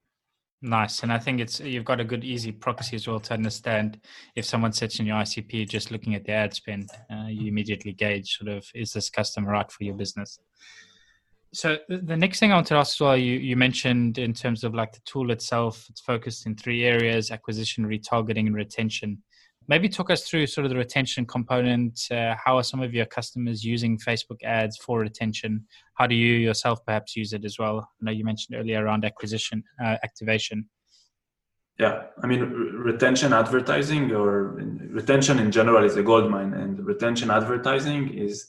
Nice, 0.65 1.03
and 1.03 1.13
I 1.13 1.19
think 1.19 1.41
it's 1.41 1.59
you've 1.59 1.85
got 1.85 1.99
a 1.99 2.05
good 2.05 2.23
easy 2.23 2.53
proxy 2.53 2.95
as 2.95 3.09
well 3.09 3.19
to 3.19 3.35
understand 3.35 3.99
if 4.37 4.45
someone 4.45 4.73
sits 4.73 5.01
in 5.01 5.07
your 5.07 5.17
ICP 5.17 5.69
just 5.69 5.91
looking 5.91 6.15
at 6.15 6.25
the 6.25 6.31
ad 6.31 6.55
spend, 6.55 6.89
uh, 7.11 7.27
you 7.27 7.49
immediately 7.49 7.93
gauge 7.93 8.39
sort 8.39 8.57
of 8.57 8.65
is 8.73 8.93
this 8.93 9.11
customer 9.11 9.51
right 9.51 9.71
for 9.73 9.83
your 9.83 9.97
business. 9.97 10.39
So 11.55 11.77
the 11.89 12.17
next 12.17 12.41
thing 12.41 12.51
I 12.51 12.55
want 12.55 12.67
to 12.69 12.77
ask 12.77 12.97
as 12.97 13.01
well, 13.01 13.17
you 13.17 13.35
you 13.35 13.57
mentioned 13.57 14.17
in 14.17 14.33
terms 14.33 14.65
of 14.65 14.75
like 14.75 14.93
the 14.93 15.01
tool 15.05 15.31
itself, 15.31 15.87
it's 15.91 16.01
focused 16.01 16.47
in 16.47 16.57
three 16.57 16.85
areas: 16.85 17.31
acquisition, 17.31 17.85
retargeting, 17.85 18.47
and 18.47 18.55
retention. 18.55 19.23
Maybe 19.69 19.89
talk 19.89 20.11
us 20.11 20.25
through 20.25 20.47
sort 20.47 20.65
of 20.65 20.71
the 20.71 20.79
retention 20.79 21.27
component. 21.27 22.01
Uh, 22.11 22.35
how 22.43 22.57
are 22.57 22.65
some 22.65 22.81
of 22.81 22.95
your 22.95 23.05
customers 23.05 23.63
using 23.65 23.99
Facebook 23.99 24.43
ads 24.43 24.79
for 24.79 25.01
retention? 25.01 25.67
How 25.95 26.07
do 26.07 26.15
you 26.15 26.35
yourself 26.35 26.85
perhaps 26.85 27.15
use 27.15 27.33
it 27.33 27.45
as 27.45 27.59
well? 27.59 27.79
I 27.81 28.05
know 28.07 28.13
you 28.13 28.25
mentioned 28.25 28.59
earlier 28.59 28.85
around 28.85 29.05
acquisition, 29.05 29.63
uh, 29.81 29.99
activation. 30.03 30.69
Yeah, 31.79 32.05
I 32.23 32.27
mean, 32.27 32.41
retention 32.41 33.33
advertising 33.33 34.11
or 34.13 34.55
retention 34.91 35.39
in 35.39 35.51
general 35.53 35.85
is 35.85 35.97
a 35.97 36.03
gold 36.03 36.31
mine, 36.31 36.55
and 36.55 36.85
retention 36.85 37.31
advertising 37.31 38.15
is 38.15 38.49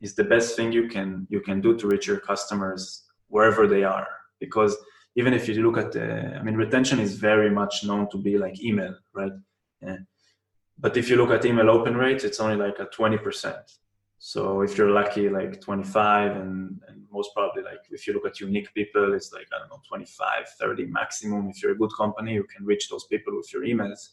is 0.00 0.14
the 0.14 0.24
best 0.24 0.56
thing 0.56 0.72
you 0.72 0.88
can 0.88 1.26
you 1.30 1.40
can 1.40 1.60
do 1.60 1.76
to 1.76 1.86
reach 1.86 2.06
your 2.06 2.20
customers 2.20 3.04
wherever 3.28 3.66
they 3.66 3.84
are. 3.84 4.08
Because 4.38 4.76
even 5.16 5.34
if 5.34 5.48
you 5.48 5.62
look 5.62 5.78
at, 5.78 5.92
the, 5.92 6.36
I 6.38 6.42
mean, 6.42 6.56
retention 6.56 6.98
is 7.00 7.16
very 7.16 7.50
much 7.50 7.84
known 7.84 8.08
to 8.10 8.18
be 8.18 8.38
like 8.38 8.62
email, 8.62 8.94
right? 9.12 9.32
Yeah. 9.82 9.98
But 10.78 10.96
if 10.96 11.10
you 11.10 11.16
look 11.16 11.30
at 11.30 11.44
email 11.44 11.68
open 11.68 11.96
rates, 11.96 12.24
it's 12.24 12.40
only 12.40 12.56
like 12.56 12.78
a 12.78 12.86
20%. 12.86 13.54
So 14.18 14.60
if 14.60 14.76
you're 14.76 14.90
lucky, 14.90 15.28
like 15.28 15.60
25, 15.60 16.36
and, 16.36 16.80
and 16.88 17.06
most 17.10 17.30
probably 17.34 17.62
like 17.62 17.80
if 17.90 18.06
you 18.06 18.12
look 18.12 18.26
at 18.26 18.40
unique 18.40 18.72
people, 18.74 19.14
it's 19.14 19.32
like, 19.32 19.46
I 19.52 19.58
don't 19.58 19.70
know, 19.70 19.80
25, 19.88 20.48
30 20.58 20.86
maximum. 20.86 21.48
If 21.48 21.62
you're 21.62 21.72
a 21.72 21.78
good 21.78 21.90
company, 21.96 22.34
you 22.34 22.44
can 22.44 22.64
reach 22.64 22.88
those 22.88 23.04
people 23.06 23.36
with 23.36 23.52
your 23.52 23.62
emails. 23.64 24.10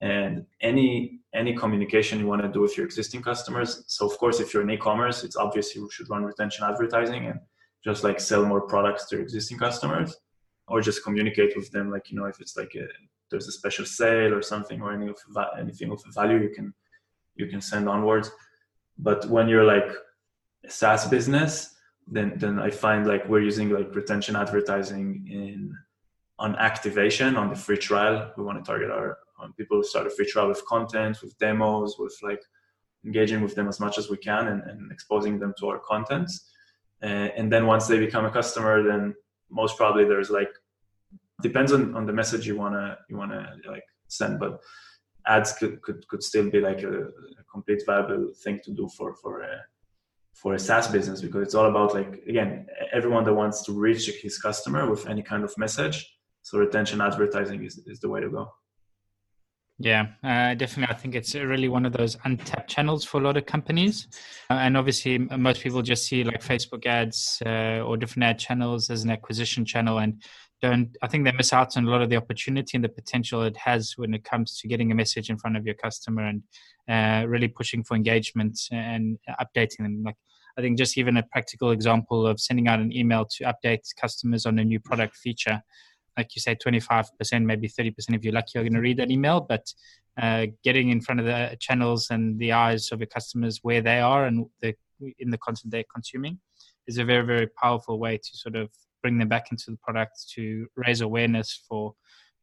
And 0.00 0.46
any 0.60 1.20
any 1.34 1.54
communication 1.54 2.20
you 2.20 2.26
want 2.26 2.42
to 2.42 2.48
do 2.48 2.60
with 2.60 2.76
your 2.76 2.86
existing 2.86 3.22
customers. 3.22 3.84
So 3.86 4.06
of 4.06 4.16
course, 4.18 4.38
if 4.40 4.52
you're 4.52 4.62
in 4.62 4.70
e-commerce, 4.70 5.24
it's 5.24 5.36
obvious 5.36 5.74
you 5.74 5.88
should 5.90 6.08
run 6.08 6.24
retention 6.24 6.64
advertising 6.64 7.26
and 7.26 7.40
just 7.82 8.04
like 8.04 8.20
sell 8.20 8.44
more 8.44 8.60
products 8.60 9.06
to 9.06 9.16
your 9.16 9.22
existing 9.22 9.58
customers, 9.58 10.14
or 10.68 10.80
just 10.80 11.02
communicate 11.02 11.56
with 11.56 11.70
them. 11.70 11.90
Like 11.90 12.10
you 12.10 12.16
know, 12.18 12.26
if 12.26 12.40
it's 12.40 12.56
like 12.56 12.74
a 12.76 12.86
there's 13.30 13.48
a 13.48 13.52
special 13.52 13.84
sale 13.84 14.32
or 14.34 14.42
something 14.42 14.80
or 14.80 14.92
any 14.92 15.08
of 15.08 15.18
anything 15.58 15.90
of 15.90 16.02
value 16.14 16.38
you 16.38 16.50
can 16.50 16.72
you 17.34 17.46
can 17.46 17.60
send 17.60 17.88
onwards 17.88 18.30
but 18.98 19.26
when 19.26 19.48
you're 19.48 19.64
like 19.64 19.90
a 20.64 20.70
SaaS 20.70 21.08
business 21.08 21.74
then 22.06 22.34
then 22.36 22.58
I 22.58 22.70
find 22.70 23.06
like 23.06 23.28
we're 23.28 23.48
using 23.52 23.70
like 23.70 23.94
retention 23.94 24.36
advertising 24.36 25.26
in 25.28 25.74
on 26.38 26.54
activation 26.56 27.36
on 27.36 27.48
the 27.50 27.56
free 27.56 27.80
trial 27.88 28.32
we 28.36 28.44
want 28.44 28.58
to 28.62 28.64
target 28.70 28.90
our 28.90 29.18
people 29.52 29.82
start 29.82 30.06
a 30.06 30.10
free 30.10 30.26
trial 30.26 30.48
with 30.48 30.64
content 30.66 31.18
with 31.22 31.36
demos 31.38 31.96
with 31.98 32.16
like 32.22 32.42
engaging 33.04 33.42
with 33.42 33.54
them 33.54 33.68
as 33.68 33.80
much 33.80 33.98
as 33.98 34.08
we 34.08 34.16
can 34.16 34.48
and, 34.48 34.62
and 34.62 34.90
exposing 34.90 35.38
them 35.38 35.52
to 35.58 35.68
our 35.68 35.78
content 35.80 36.30
uh, 37.02 37.28
and 37.36 37.52
then 37.52 37.66
once 37.66 37.86
they 37.86 37.98
become 37.98 38.24
a 38.24 38.30
customer 38.30 38.82
then 38.82 39.14
most 39.50 39.76
probably 39.76 40.04
there's 40.04 40.30
like 40.30 40.50
depends 41.42 41.72
on, 41.72 41.94
on 41.94 42.06
the 42.06 42.12
message 42.12 42.46
you 42.46 42.56
wanna 42.56 42.96
you 43.08 43.16
wanna 43.16 43.56
like 43.68 43.84
send, 44.08 44.38
but 44.38 44.60
ads 45.26 45.52
could 45.52 45.80
could, 45.82 46.06
could 46.08 46.22
still 46.22 46.50
be 46.50 46.60
like 46.60 46.82
a, 46.82 46.94
a 47.40 47.44
complete 47.50 47.82
viable 47.86 48.32
thing 48.42 48.60
to 48.64 48.70
do 48.72 48.88
for 48.96 49.14
for 49.14 49.42
a 49.42 49.54
for 50.34 50.54
a 50.54 50.58
SaaS 50.58 50.88
business 50.88 51.20
because 51.20 51.42
it's 51.42 51.54
all 51.54 51.68
about 51.70 51.94
like 51.94 52.22
again 52.28 52.66
everyone 52.92 53.24
that 53.24 53.34
wants 53.34 53.62
to 53.66 53.72
reach 53.72 54.04
his 54.22 54.38
customer 54.38 54.90
with 54.90 55.06
any 55.06 55.22
kind 55.22 55.44
of 55.44 55.56
message. 55.58 55.96
So 56.42 56.58
retention 56.58 57.00
advertising 57.00 57.64
is, 57.64 57.78
is 57.86 58.00
the 58.00 58.08
way 58.08 58.20
to 58.20 58.28
go. 58.28 58.52
Yeah, 59.78 60.06
uh, 60.22 60.54
definitely. 60.54 60.94
I 60.94 60.98
think 60.98 61.16
it's 61.16 61.34
really 61.34 61.68
one 61.68 61.84
of 61.84 61.92
those 61.92 62.16
untapped 62.24 62.70
channels 62.70 63.04
for 63.04 63.20
a 63.20 63.24
lot 63.24 63.36
of 63.36 63.44
companies. 63.44 64.06
Uh, 64.48 64.54
and 64.54 64.76
obviously, 64.76 65.18
most 65.18 65.62
people 65.62 65.82
just 65.82 66.06
see 66.06 66.22
like 66.22 66.42
Facebook 66.44 66.86
ads 66.86 67.42
uh, 67.44 67.80
or 67.80 67.96
different 67.96 68.24
ad 68.24 68.38
channels 68.38 68.88
as 68.88 69.02
an 69.02 69.10
acquisition 69.10 69.64
channel. 69.64 69.98
And 69.98 70.22
don't 70.64 70.96
i 71.02 71.06
think 71.06 71.24
they 71.24 71.32
miss 71.32 71.52
out 71.52 71.76
on 71.76 71.84
a 71.84 71.90
lot 71.90 72.00
of 72.02 72.08
the 72.08 72.16
opportunity 72.16 72.72
and 72.76 72.84
the 72.84 72.88
potential 72.88 73.42
it 73.42 73.56
has 73.56 73.94
when 73.96 74.14
it 74.14 74.24
comes 74.24 74.58
to 74.58 74.68
getting 74.68 74.90
a 74.90 74.94
message 74.94 75.28
in 75.28 75.36
front 75.36 75.56
of 75.56 75.66
your 75.66 75.74
customer 75.74 76.22
and 76.32 76.42
uh, 76.88 77.26
really 77.28 77.48
pushing 77.48 77.82
for 77.82 77.94
engagement 77.94 78.58
and 78.70 79.18
updating 79.42 79.82
them 79.86 80.02
like 80.04 80.16
i 80.56 80.60
think 80.62 80.78
just 80.78 80.96
even 80.96 81.16
a 81.16 81.22
practical 81.32 81.70
example 81.70 82.26
of 82.26 82.40
sending 82.40 82.68
out 82.68 82.80
an 82.80 82.92
email 82.92 83.26
to 83.26 83.44
update 83.52 83.84
customers 84.00 84.46
on 84.46 84.58
a 84.58 84.64
new 84.64 84.80
product 84.80 85.16
feature 85.16 85.60
like 86.16 86.34
you 86.34 86.40
say 86.40 86.54
25% 86.54 87.08
maybe 87.44 87.68
30% 87.68 87.92
if 88.10 88.24
you're 88.24 88.32
lucky 88.32 88.52
you're 88.54 88.64
going 88.64 88.74
to 88.74 88.80
read 88.80 88.98
that 88.98 89.10
email 89.10 89.40
but 89.40 89.66
uh, 90.20 90.46
getting 90.62 90.90
in 90.90 91.00
front 91.00 91.20
of 91.20 91.26
the 91.26 91.56
channels 91.58 92.08
and 92.10 92.38
the 92.38 92.52
eyes 92.52 92.92
of 92.92 93.00
your 93.00 93.06
customers 93.06 93.60
where 93.62 93.80
they 93.80 94.00
are 94.00 94.26
and 94.26 94.46
the 94.62 94.74
in 95.18 95.30
the 95.30 95.38
content 95.38 95.72
they're 95.72 95.84
consuming 95.92 96.38
is 96.86 96.98
a 96.98 97.04
very 97.04 97.26
very 97.26 97.48
powerful 97.60 97.98
way 97.98 98.16
to 98.16 98.30
sort 98.32 98.54
of 98.54 98.70
bring 99.02 99.18
them 99.18 99.28
back 99.28 99.50
into 99.50 99.70
the 99.70 99.76
product 99.82 100.24
to 100.34 100.66
raise 100.76 101.00
awareness 101.00 101.62
for 101.68 101.94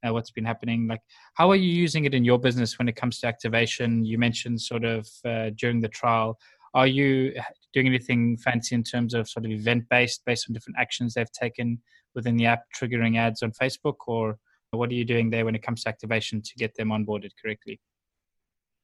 uh, 0.07 0.13
what's 0.13 0.31
been 0.31 0.45
happening. 0.45 0.87
Like 0.87 1.01
how 1.35 1.49
are 1.49 1.55
you 1.55 1.71
using 1.71 2.05
it 2.05 2.13
in 2.13 2.25
your 2.25 2.39
business 2.39 2.77
when 2.77 2.87
it 2.87 2.95
comes 2.95 3.19
to 3.19 3.27
activation? 3.27 4.05
You 4.05 4.17
mentioned 4.17 4.61
sort 4.61 4.83
of 4.83 5.07
uh, 5.25 5.51
during 5.55 5.81
the 5.81 5.87
trial. 5.87 6.37
Are 6.73 6.87
you 6.87 7.33
doing 7.73 7.87
anything 7.87 8.37
fancy 8.37 8.75
in 8.75 8.83
terms 8.83 9.13
of 9.13 9.29
sort 9.29 9.45
of 9.45 9.51
event 9.51 9.83
based 9.89 10.21
based 10.25 10.45
on 10.49 10.53
different 10.53 10.77
actions 10.79 11.13
they've 11.13 11.31
taken 11.31 11.79
within 12.15 12.37
the 12.37 12.45
app 12.45 12.63
triggering 12.79 13.17
ads 13.17 13.41
on 13.41 13.51
facebook 13.51 13.95
or 14.07 14.37
what 14.71 14.89
are 14.89 14.93
you 14.93 15.05
doing 15.05 15.29
there 15.29 15.45
when 15.45 15.55
it 15.55 15.63
comes 15.63 15.83
to 15.83 15.89
activation 15.89 16.41
to 16.41 16.51
get 16.57 16.73
them 16.75 16.89
onboarded 16.89 17.31
correctly 17.41 17.79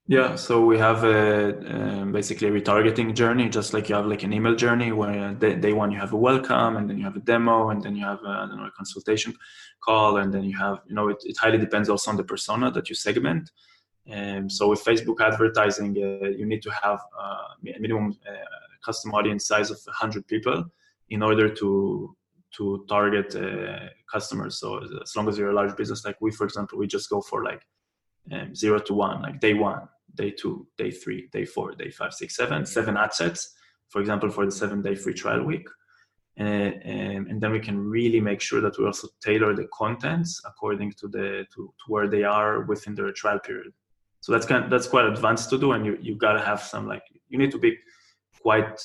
yeah, 0.10 0.38
so 0.38 0.66
we 0.66 0.78
have 0.78 1.04
a, 1.04 1.50
um, 1.70 2.14
basically 2.14 2.48
a 2.48 2.52
retargeting 2.52 3.14
journey, 3.14 3.50
just 3.50 3.74
like 3.74 3.90
you 3.90 3.96
have 3.96 4.06
like 4.06 4.24
an 4.24 4.32
email 4.32 4.56
journey 4.56 4.94
where 4.94 5.34
day, 5.34 5.56
day 5.56 5.74
one 5.74 5.92
you 5.92 6.00
have 6.00 6.14
a 6.14 6.16
welcome, 6.16 6.78
and 6.78 6.90
then 6.90 6.98
you 6.98 7.04
have 7.04 7.18
a 7.18 7.20
demo, 7.20 7.72
and 7.72 7.84
then 7.84 7.94
you 7.94 8.06
have 8.06 8.20
a, 8.24 8.48
know, 8.56 8.66
a 8.66 8.72
consultation 8.72 9.36
call, 9.84 10.18
and 10.18 10.34
then 10.34 10.46
you 10.46 10.58
have 10.58 10.80
you 10.88 10.96
know 10.96 11.10
it, 11.10 11.18
it 11.26 11.36
highly 11.38 11.58
depends 11.58 11.90
also 11.90 12.10
on 12.10 12.16
the 12.16 12.24
persona 12.24 12.72
that 12.72 12.88
you 12.88 12.96
segment. 12.96 13.52
Um, 14.10 14.50
so 14.50 14.70
with 14.70 14.82
Facebook 14.82 15.20
advertising, 15.20 15.98
uh, 15.98 16.30
you 16.30 16.46
need 16.46 16.62
to 16.62 16.72
have 16.72 17.00
uh, 17.20 17.76
a 17.76 17.80
minimum 17.80 18.18
uh, 18.26 18.32
custom 18.84 19.14
audience 19.14 19.48
size 19.48 19.70
of 19.72 19.80
100 19.86 20.28
people 20.28 20.66
in 21.10 21.22
order 21.24 21.50
to 21.50 22.16
to 22.56 22.86
target 22.88 23.36
uh, 23.36 23.90
customers. 24.12 24.58
So 24.58 24.82
as 25.02 25.16
long 25.16 25.28
as 25.28 25.38
you're 25.38 25.52
a 25.52 25.54
large 25.54 25.76
business 25.76 26.06
like 26.06 26.16
we, 26.22 26.32
for 26.32 26.46
example, 26.46 26.80
we 26.80 26.88
just 26.88 27.10
go 27.10 27.22
for 27.22 27.44
like 27.44 27.62
um, 28.32 28.56
zero 28.56 28.80
to 28.80 28.94
one, 28.94 29.22
like 29.22 29.40
day 29.40 29.54
one 29.54 29.88
day 30.18 30.32
two, 30.32 30.68
day 30.78 30.92
three, 30.92 31.30
day 31.32 31.46
four, 31.46 31.72
day 31.74 31.90
five, 31.90 32.14
six, 32.14 32.36
seven, 32.36 32.66
seven 32.66 32.98
ad 32.98 33.14
sets, 33.14 33.56
for 33.90 34.02
example, 34.02 34.30
for 34.30 34.46
the 34.46 34.52
seven 34.52 34.82
day 34.82 34.96
free 34.96 35.14
trial 35.14 35.44
week. 35.44 35.68
And, 36.38 36.74
and, 36.84 37.28
and, 37.28 37.42
then 37.42 37.52
we 37.52 37.60
can 37.60 37.80
really 37.80 38.22
make 38.22 38.42
sure 38.42 38.62
that 38.62 38.78
we 38.78 38.86
also 38.86 39.08
tailor 39.24 39.56
the 39.56 39.68
contents 39.74 40.40
according 40.46 40.94
to 41.00 41.08
the 41.08 41.48
to, 41.56 41.74
to 41.80 41.86
where 41.88 42.08
they 42.08 42.24
are 42.24 42.62
within 42.62 42.94
their 42.94 43.12
trial 43.12 43.40
period. 43.40 43.74
So 44.20 44.32
that's 44.32 44.46
kind 44.46 44.64
of, 44.64 44.70
that's 44.70 44.88
quite 44.88 45.06
advanced 45.06 45.50
to 45.50 45.58
do, 45.58 45.72
and 45.72 45.84
you 45.84 45.98
you 46.00 46.14
gotta 46.16 46.42
have 46.42 46.62
some 46.62 46.88
like 46.88 47.02
you 47.28 47.40
need 47.40 47.52
to 47.52 47.58
be 47.58 47.76
quite 48.42 48.82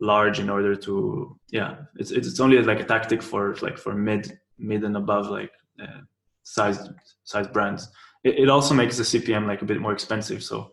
large 0.00 0.38
in 0.38 0.48
order 0.48 0.76
to 0.76 1.36
yeah 1.50 1.74
it's 1.96 2.12
it's 2.12 2.38
only 2.38 2.62
like 2.62 2.78
a 2.78 2.84
tactic 2.84 3.20
for 3.20 3.56
like 3.62 3.76
for 3.76 3.94
mid 3.94 4.38
mid 4.56 4.84
and 4.84 4.96
above 4.96 5.28
like 5.28 5.50
uh, 5.82 6.00
size 6.44 6.88
size 7.24 7.48
brands 7.48 7.88
it, 8.24 8.38
it 8.40 8.48
also 8.48 8.74
makes 8.74 8.96
the 8.96 9.02
CPM 9.02 9.46
like 9.46 9.62
a 9.62 9.64
bit 9.64 9.80
more 9.80 9.92
expensive. 9.92 10.42
So 10.42 10.72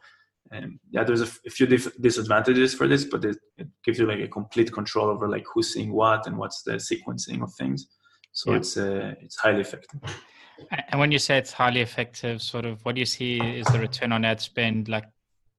um, 0.51 0.79
yeah, 0.89 1.03
there's 1.03 1.21
a, 1.21 1.25
f- 1.25 1.39
a 1.45 1.49
few 1.49 1.65
dif- 1.65 1.99
disadvantages 2.01 2.73
for 2.73 2.87
this, 2.87 3.05
but 3.05 3.25
it, 3.25 3.37
it, 3.57 3.67
gives 3.83 3.99
you 3.99 4.05
like 4.05 4.19
a 4.19 4.27
complete 4.27 4.71
control 4.71 5.09
over 5.09 5.27
like 5.27 5.45
who's 5.51 5.73
seeing 5.73 5.91
what 5.91 6.27
and 6.27 6.37
what's 6.37 6.61
the 6.63 6.73
sequencing 6.73 7.41
of 7.41 7.53
things. 7.53 7.87
So 8.31 8.51
yeah. 8.51 8.57
it's 8.57 8.77
uh, 8.77 9.13
it's 9.21 9.37
highly 9.37 9.61
effective. 9.61 10.01
And 10.89 10.99
when 11.01 11.11
you 11.11 11.19
say 11.19 11.37
it's 11.37 11.51
highly 11.51 11.81
effective, 11.81 12.41
sort 12.41 12.63
of, 12.63 12.79
what 12.85 12.95
do 12.95 12.99
you 12.99 13.05
see 13.05 13.39
is 13.39 13.67
the 13.67 13.79
return 13.79 14.13
on 14.13 14.23
ad 14.23 14.39
spend, 14.39 14.87
like 14.87 15.03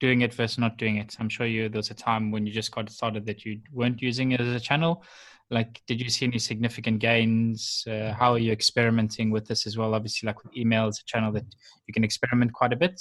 doing 0.01 0.23
it 0.23 0.35
versus 0.35 0.59
not 0.59 0.77
doing 0.77 0.97
it? 0.97 1.17
I'm 1.19 1.29
sure 1.29 1.47
you 1.47 1.69
there 1.69 1.79
was 1.79 1.91
a 1.91 1.95
time 1.95 2.31
when 2.31 2.47
you 2.47 2.53
just 2.53 2.71
got 2.71 2.91
started 2.91 3.27
that 3.27 3.45
you 3.45 3.61
weren't 3.73 4.03
using 4.03 4.33
it 4.33 4.41
as 4.41 4.55
a 4.55 4.61
channel. 4.61 5.05
Like 5.51 5.81
did 5.87 6.01
you 6.01 6.11
see 6.11 6.27
any 6.27 6.39
significant 6.39 6.99
gains? 6.99 7.85
Uh, 7.89 8.13
how 8.13 8.33
are 8.33 8.39
you 8.39 8.53
experimenting 8.53 9.31
with 9.31 9.47
this 9.47 9.67
as 9.67 9.77
well? 9.77 9.95
Obviously 9.95 10.27
like 10.27 10.43
with 10.43 10.57
email 10.57 10.89
it's 10.89 11.01
a 11.01 11.05
channel 11.05 11.33
that 11.33 11.45
you 11.87 11.95
can 11.95 12.05
experiment 12.05 12.53
quite 12.53 12.73
a 12.73 12.77
bit. 12.77 13.01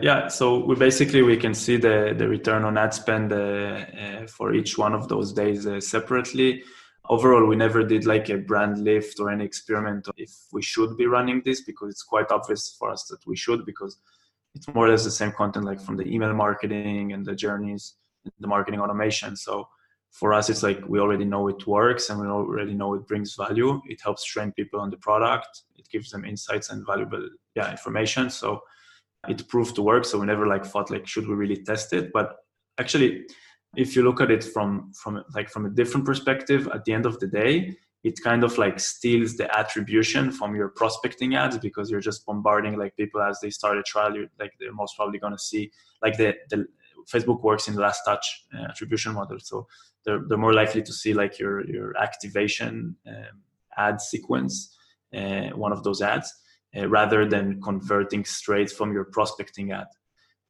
Yeah 0.00 0.28
so 0.28 0.64
we 0.64 0.74
basically 0.74 1.22
we 1.22 1.36
can 1.36 1.54
see 1.54 1.76
the 1.76 2.14
the 2.16 2.28
return 2.28 2.64
on 2.64 2.78
ad 2.78 2.94
spend 2.94 3.32
uh, 3.32 3.36
uh, 3.36 4.26
for 4.26 4.54
each 4.54 4.78
one 4.78 4.94
of 4.94 5.08
those 5.08 5.32
days 5.32 5.66
uh, 5.66 5.80
separately. 5.80 6.62
Overall 7.10 7.46
we 7.46 7.56
never 7.56 7.82
did 7.84 8.06
like 8.06 8.30
a 8.30 8.38
brand 8.38 8.82
lift 8.82 9.20
or 9.20 9.30
any 9.30 9.44
experiment 9.44 10.08
if 10.16 10.32
we 10.52 10.62
should 10.62 10.96
be 10.96 11.06
running 11.06 11.42
this 11.44 11.60
because 11.60 11.90
it's 11.90 12.02
quite 12.02 12.30
obvious 12.30 12.74
for 12.78 12.90
us 12.90 13.04
that 13.10 13.26
we 13.26 13.36
should 13.36 13.66
because 13.66 13.98
it's 14.54 14.68
more 14.68 14.86
or 14.86 14.90
less 14.90 15.04
the 15.04 15.10
same 15.10 15.32
content 15.32 15.64
like 15.64 15.80
from 15.80 15.96
the 15.96 16.06
email 16.06 16.32
marketing 16.32 17.12
and 17.12 17.24
the 17.26 17.34
journeys 17.34 17.94
the 18.40 18.46
marketing 18.46 18.80
automation. 18.80 19.36
So 19.36 19.68
for 20.10 20.32
us 20.32 20.48
it's 20.48 20.62
like 20.62 20.80
we 20.88 20.98
already 21.00 21.24
know 21.24 21.48
it 21.48 21.66
works 21.66 22.10
and 22.10 22.20
we 22.20 22.26
already 22.26 22.74
know 22.74 22.94
it 22.94 23.06
brings 23.06 23.34
value. 23.34 23.80
It 23.86 24.00
helps 24.02 24.24
train 24.24 24.52
people 24.52 24.80
on 24.80 24.90
the 24.90 24.96
product. 24.96 25.62
It 25.76 25.88
gives 25.88 26.10
them 26.10 26.24
insights 26.24 26.70
and 26.70 26.86
valuable 26.86 27.28
yeah 27.54 27.70
information. 27.70 28.30
So 28.30 28.62
it 29.28 29.46
proved 29.48 29.74
to 29.76 29.82
work. 29.82 30.04
So 30.04 30.18
we 30.18 30.26
never 30.26 30.46
like 30.46 30.64
thought 30.64 30.90
like 30.90 31.06
should 31.06 31.28
we 31.28 31.34
really 31.34 31.62
test 31.62 31.92
it? 31.92 32.12
But 32.12 32.36
actually 32.78 33.26
if 33.76 33.96
you 33.96 34.02
look 34.02 34.20
at 34.20 34.30
it 34.30 34.44
from 34.44 34.92
from 34.92 35.24
like 35.34 35.50
from 35.50 35.66
a 35.66 35.70
different 35.70 36.06
perspective 36.06 36.68
at 36.72 36.84
the 36.84 36.92
end 36.92 37.06
of 37.06 37.18
the 37.18 37.26
day 37.26 37.76
it 38.04 38.20
kind 38.22 38.44
of 38.44 38.58
like 38.58 38.78
steals 38.78 39.36
the 39.36 39.58
attribution 39.58 40.30
from 40.30 40.54
your 40.54 40.68
prospecting 40.68 41.34
ads 41.34 41.56
because 41.56 41.90
you're 41.90 42.00
just 42.00 42.24
bombarding 42.26 42.78
like 42.78 42.94
people 42.96 43.22
as 43.22 43.40
they 43.40 43.48
start 43.48 43.78
a 43.78 43.82
trial. 43.82 44.14
You're 44.14 44.26
like 44.38 44.52
they're 44.60 44.72
most 44.74 44.94
probably 44.94 45.18
going 45.18 45.32
to 45.32 45.38
see 45.38 45.72
like 46.02 46.18
the, 46.18 46.34
the 46.50 46.66
facebook 47.10 47.42
works 47.42 47.66
in 47.66 47.74
the 47.74 47.80
last 47.80 48.02
touch 48.06 48.44
uh, 48.54 48.64
attribution 48.68 49.14
model. 49.14 49.38
So 49.40 49.66
they're, 50.04 50.20
they're 50.28 50.38
more 50.38 50.52
likely 50.52 50.82
to 50.82 50.92
see 50.92 51.14
like 51.14 51.38
your 51.38 51.66
your 51.66 51.96
activation 51.96 52.94
um, 53.08 53.42
ad 53.76 54.00
sequence 54.00 54.76
uh, 55.16 55.48
one 55.50 55.72
of 55.72 55.82
those 55.82 56.02
ads 56.02 56.32
uh, 56.76 56.86
rather 56.88 57.26
than 57.26 57.60
converting 57.62 58.24
straight 58.24 58.70
from 58.70 58.92
your 58.92 59.04
prospecting 59.04 59.72
ad. 59.72 59.86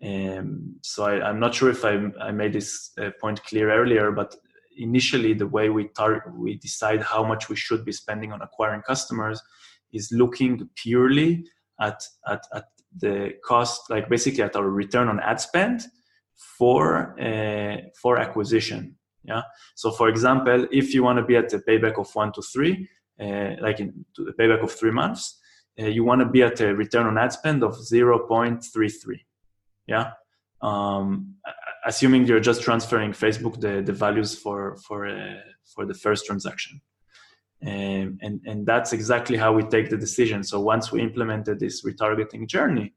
Um, 0.05 0.77
so 0.83 1.05
I, 1.05 1.31
am 1.31 1.39
not 1.39 1.55
sure 1.55 1.71
if 1.71 1.85
I, 1.85 2.11
I 2.21 2.33
made 2.33 2.53
this 2.53 2.91
uh, 3.01 3.11
point 3.21 3.43
clear 3.45 3.71
earlier, 3.71 4.11
but 4.11 4.35
initially 4.77 5.35
the 5.35 5.47
way 5.47 5.69
we 5.69 5.89
tar- 5.89 6.33
we 6.37 6.57
decide 6.57 7.03
how 7.03 7.25
much 7.25 7.49
we 7.49 7.57
should 7.57 7.85
be 7.85 7.93
spending 7.93 8.33
on 8.33 8.43
acquiring 8.43 8.83
customers 8.83 9.41
is 9.93 10.11
looking 10.13 10.69
purely 10.75 11.45
at, 11.81 12.03
at, 12.29 12.45
at 12.53 12.65
the 13.01 13.33
cost, 13.45 13.91
like 13.91 14.09
basically 14.09 14.43
at 14.43 14.57
our 14.57 14.69
return 14.69 15.09
on 15.09 15.21
ad 15.21 15.41
spend 15.41 15.83
for 16.59 17.19
uh, 17.21 17.77
for 18.01 18.19
acquisition. 18.19 18.97
Yeah. 19.23 19.43
So 19.75 19.91
for 19.91 20.09
example, 20.09 20.67
if 20.71 20.93
you 20.95 21.03
want 21.03 21.19
to 21.19 21.25
be 21.25 21.37
at 21.37 21.53
a 21.53 21.59
payback 21.59 21.99
of 21.99 22.15
one 22.15 22.33
to 22.33 22.43
three, 22.43 22.89
uh, 23.21 23.53
like 23.61 23.81
in 23.81 24.05
the 24.17 24.33
payback 24.39 24.63
of 24.63 24.73
three 24.73 24.91
months, 24.91 25.41
uh, 25.81 25.87
you 25.87 26.05
want 26.05 26.21
to 26.21 26.27
be 26.27 26.43
at 26.43 26.61
a 26.61 26.75
return 26.75 27.07
on 27.07 27.19
ad 27.19 27.33
spend 27.33 27.63
of 27.63 27.75
0.33 27.77 29.21
yeah 29.87 30.13
um, 30.63 31.35
assuming 31.87 32.27
you're 32.27 32.41
just 32.41 32.63
transferring 32.63 33.13
facebook 33.13 33.61
the, 33.61 33.83
the 33.83 33.93
values 33.93 34.35
for 34.35 34.77
for 34.77 35.07
uh, 35.07 35.41
for 35.65 35.87
the 35.87 35.95
first 35.95 36.27
transaction. 36.27 36.81
Um, 37.67 38.19
and 38.21 38.41
and 38.45 38.67
that's 38.67 38.93
exactly 38.93 39.37
how 39.37 39.53
we 39.53 39.63
take 39.63 39.89
the 39.89 39.97
decision. 39.97 40.45
So 40.45 40.61
once 40.61 40.93
we 40.93 41.01
implemented 41.01 41.61
this 41.61 41.85
retargeting 41.85 42.47
journey 42.47 42.95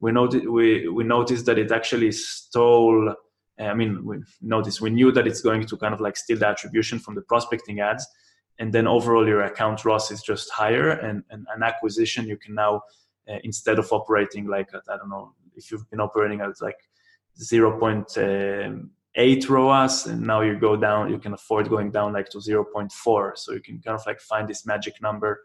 we 0.00 0.12
noticed 0.12 0.46
we 0.46 0.88
we 0.88 1.04
noticed 1.04 1.46
that 1.46 1.58
it 1.58 1.72
actually 1.72 2.12
stole 2.12 3.14
i 3.58 3.74
mean 3.74 4.04
we 4.04 4.18
noticed 4.40 4.80
we 4.80 4.90
knew 4.90 5.10
that 5.10 5.26
it's 5.26 5.40
going 5.40 5.64
to 5.64 5.76
kind 5.76 5.94
of 5.94 6.00
like 6.00 6.16
steal 6.16 6.38
the 6.38 6.46
attribution 6.46 6.98
from 6.98 7.14
the 7.14 7.22
prospecting 7.22 7.80
ads. 7.80 8.06
And 8.58 8.72
then 8.72 8.86
overall 8.86 9.28
your 9.28 9.42
account 9.42 9.84
ROAS 9.84 10.10
is 10.10 10.22
just 10.22 10.50
higher 10.50 10.88
and, 10.88 11.22
and 11.28 11.46
an 11.54 11.62
acquisition 11.62 12.26
you 12.26 12.38
can 12.38 12.54
now 12.54 12.80
uh, 13.28 13.36
instead 13.44 13.78
of 13.78 13.92
operating 13.92 14.46
like 14.46 14.68
at, 14.72 14.82
i 14.88 14.96
don't 14.96 15.10
know 15.10 15.32
if 15.54 15.70
you've 15.70 15.88
been 15.90 16.00
operating 16.00 16.40
at 16.40 16.50
like 16.60 16.78
0.8 17.40 19.48
ROAS 19.48 20.06
and 20.06 20.22
now 20.22 20.40
you 20.40 20.58
go 20.58 20.76
down, 20.76 21.10
you 21.10 21.18
can 21.18 21.34
afford 21.34 21.68
going 21.68 21.90
down 21.90 22.12
like 22.12 22.28
to 22.30 22.38
0.4. 22.38 23.36
So 23.36 23.52
you 23.52 23.60
can 23.60 23.80
kind 23.80 23.98
of 23.98 24.06
like 24.06 24.20
find 24.20 24.48
this 24.48 24.66
magic 24.66 25.02
number 25.02 25.42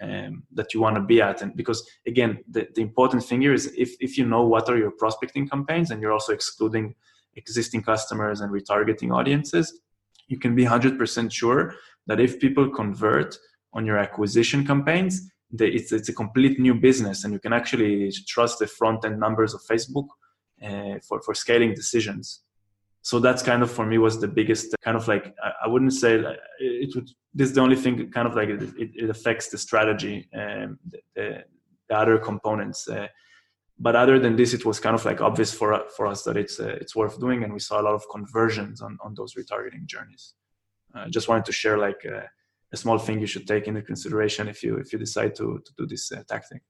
um, 0.00 0.44
that 0.52 0.74
you 0.74 0.80
want 0.80 0.96
to 0.96 1.02
be 1.02 1.22
at. 1.22 1.42
And 1.42 1.56
because 1.56 1.88
again, 2.06 2.42
the, 2.50 2.68
the 2.74 2.82
important 2.82 3.24
thing 3.24 3.42
here 3.42 3.54
is 3.54 3.72
if, 3.76 3.94
if 4.00 4.18
you 4.18 4.26
know 4.26 4.42
what 4.42 4.68
are 4.68 4.76
your 4.76 4.90
prospecting 4.90 5.48
campaigns 5.48 5.90
and 5.90 6.00
you're 6.00 6.12
also 6.12 6.32
excluding 6.32 6.94
existing 7.36 7.82
customers 7.82 8.40
and 8.40 8.52
retargeting 8.52 9.14
audiences, 9.14 9.80
you 10.28 10.38
can 10.38 10.54
be 10.54 10.64
100% 10.64 11.32
sure 11.32 11.74
that 12.06 12.20
if 12.20 12.40
people 12.40 12.70
convert 12.70 13.36
on 13.72 13.84
your 13.84 13.98
acquisition 13.98 14.66
campaigns, 14.66 15.30
the, 15.50 15.66
it's, 15.66 15.92
it's 15.92 16.08
a 16.08 16.12
complete 16.12 16.58
new 16.58 16.74
business 16.74 17.24
and 17.24 17.32
you 17.32 17.38
can 17.38 17.52
actually 17.52 18.10
trust 18.26 18.58
the 18.58 18.66
front 18.66 19.04
end 19.04 19.20
numbers 19.20 19.54
of 19.54 19.60
facebook 19.62 20.06
uh, 20.64 20.98
for, 21.06 21.20
for 21.22 21.34
scaling 21.34 21.74
decisions. 21.74 22.42
So 23.02 23.18
that's 23.20 23.42
kind 23.42 23.62
of 23.62 23.70
for 23.70 23.84
me 23.84 23.98
was 23.98 24.18
the 24.20 24.28
biggest 24.28 24.74
kind 24.80 24.96
of 24.96 25.06
like 25.06 25.34
i, 25.62 25.68
wouldn't 25.68 25.92
say 25.92 26.24
it 26.58 26.94
would 26.94 27.10
this 27.34 27.50
is 27.50 27.54
the 27.54 27.60
only 27.60 27.76
thing 27.76 28.10
kind 28.10 28.26
of 28.26 28.34
like 28.34 28.48
it, 28.48 28.62
it 28.78 29.10
affects 29.10 29.48
the 29.48 29.58
strategy 29.58 30.26
and 30.32 30.78
the, 30.90 30.98
the, 31.14 31.44
the 31.90 31.94
other 31.94 32.16
components 32.16 32.88
uh, 32.88 33.06
but 33.78 33.96
other 33.96 34.18
than 34.18 34.36
this 34.36 34.54
it 34.54 34.64
was 34.64 34.78
kind 34.78 34.94
of 34.94 35.04
like 35.04 35.20
obvious 35.20 35.52
for 35.52 35.84
for 35.96 36.06
us 36.06 36.22
that 36.22 36.36
it's 36.36 36.60
uh, 36.60 36.76
it's 36.80 36.94
worth 36.94 37.18
doing 37.18 37.42
and 37.42 37.52
we 37.52 37.58
saw 37.58 37.80
a 37.80 37.82
lot 37.82 37.94
of 37.94 38.04
conversions 38.10 38.80
on 38.80 38.98
on 39.02 39.14
those 39.14 39.34
retargeting 39.34 39.86
journeys. 39.86 40.34
I 40.94 41.02
uh, 41.02 41.08
just 41.08 41.28
wanted 41.28 41.44
to 41.46 41.52
share 41.52 41.76
like 41.76 42.06
uh, 42.06 42.26
a 42.72 42.76
small 42.76 42.98
thing 42.98 43.20
you 43.20 43.26
should 43.26 43.48
take 43.48 43.66
into 43.66 43.82
consideration 43.82 44.46
if 44.48 44.62
you 44.62 44.76
if 44.76 44.92
you 44.92 44.98
decide 44.98 45.34
to 45.36 45.60
to 45.64 45.72
do 45.76 45.86
this 45.86 46.12
uh, 46.12 46.22
tactic. 46.28 46.62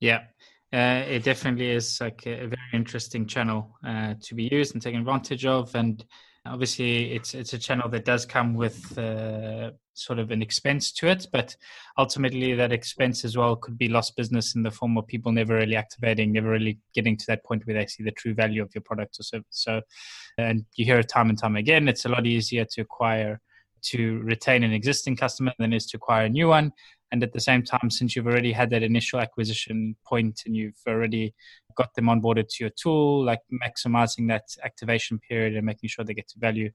Yeah, 0.00 0.24
uh, 0.72 1.04
it 1.06 1.22
definitely 1.22 1.70
is 1.70 2.00
like 2.00 2.26
a 2.26 2.46
very 2.46 2.72
interesting 2.72 3.26
channel 3.26 3.76
uh, 3.86 4.14
to 4.20 4.34
be 4.34 4.48
used 4.50 4.74
and 4.74 4.82
taken 4.82 5.00
advantage 5.00 5.46
of, 5.46 5.74
and 5.74 6.04
obviously 6.44 7.12
it's 7.12 7.34
it's 7.34 7.52
a 7.52 7.58
channel 7.58 7.88
that 7.88 8.04
does 8.04 8.26
come 8.26 8.54
with 8.54 8.96
uh, 8.98 9.70
sort 9.94 10.18
of 10.18 10.30
an 10.30 10.42
expense 10.42 10.92
to 10.92 11.06
it, 11.06 11.26
but 11.32 11.56
ultimately 11.98 12.54
that 12.54 12.72
expense 12.72 13.24
as 13.24 13.36
well 13.36 13.56
could 13.56 13.78
be 13.78 13.88
lost 13.88 14.16
business 14.16 14.54
in 14.54 14.62
the 14.62 14.70
form 14.70 14.98
of 14.98 15.06
people 15.06 15.32
never 15.32 15.54
really 15.54 15.76
activating, 15.76 16.32
never 16.32 16.50
really 16.50 16.78
getting 16.94 17.16
to 17.16 17.24
that 17.28 17.44
point 17.44 17.66
where 17.66 17.76
they 17.76 17.86
see 17.86 18.02
the 18.02 18.10
true 18.10 18.34
value 18.34 18.62
of 18.62 18.74
your 18.74 18.82
product 18.82 19.18
or 19.18 19.22
service. 19.22 19.46
So, 19.50 19.80
and 20.36 20.64
you 20.74 20.84
hear 20.84 20.98
it 20.98 21.08
time 21.08 21.30
and 21.30 21.38
time 21.38 21.56
again, 21.56 21.88
it's 21.88 22.04
a 22.04 22.10
lot 22.10 22.26
easier 22.26 22.66
to 22.72 22.80
acquire 22.82 23.40
to 23.90 24.20
retain 24.20 24.62
an 24.62 24.72
existing 24.72 25.16
customer 25.16 25.52
than 25.58 25.72
is 25.72 25.86
to 25.86 25.96
acquire 25.96 26.26
a 26.26 26.28
new 26.28 26.48
one. 26.48 26.72
And 27.12 27.22
at 27.22 27.32
the 27.32 27.40
same 27.40 27.62
time, 27.62 27.88
since 27.90 28.16
you've 28.16 28.26
already 28.26 28.52
had 28.52 28.70
that 28.70 28.82
initial 28.82 29.20
acquisition 29.20 29.96
point 30.04 30.42
and 30.44 30.56
you've 30.56 30.80
already 30.88 31.34
got 31.76 31.94
them 31.94 32.06
onboarded 32.06 32.48
to 32.48 32.64
your 32.64 32.70
tool, 32.70 33.24
like 33.24 33.40
maximizing 33.52 34.28
that 34.28 34.44
activation 34.64 35.20
period 35.20 35.54
and 35.54 35.64
making 35.64 35.88
sure 35.88 36.04
they 36.04 36.14
get 36.14 36.28
to 36.28 36.38
value 36.38 36.70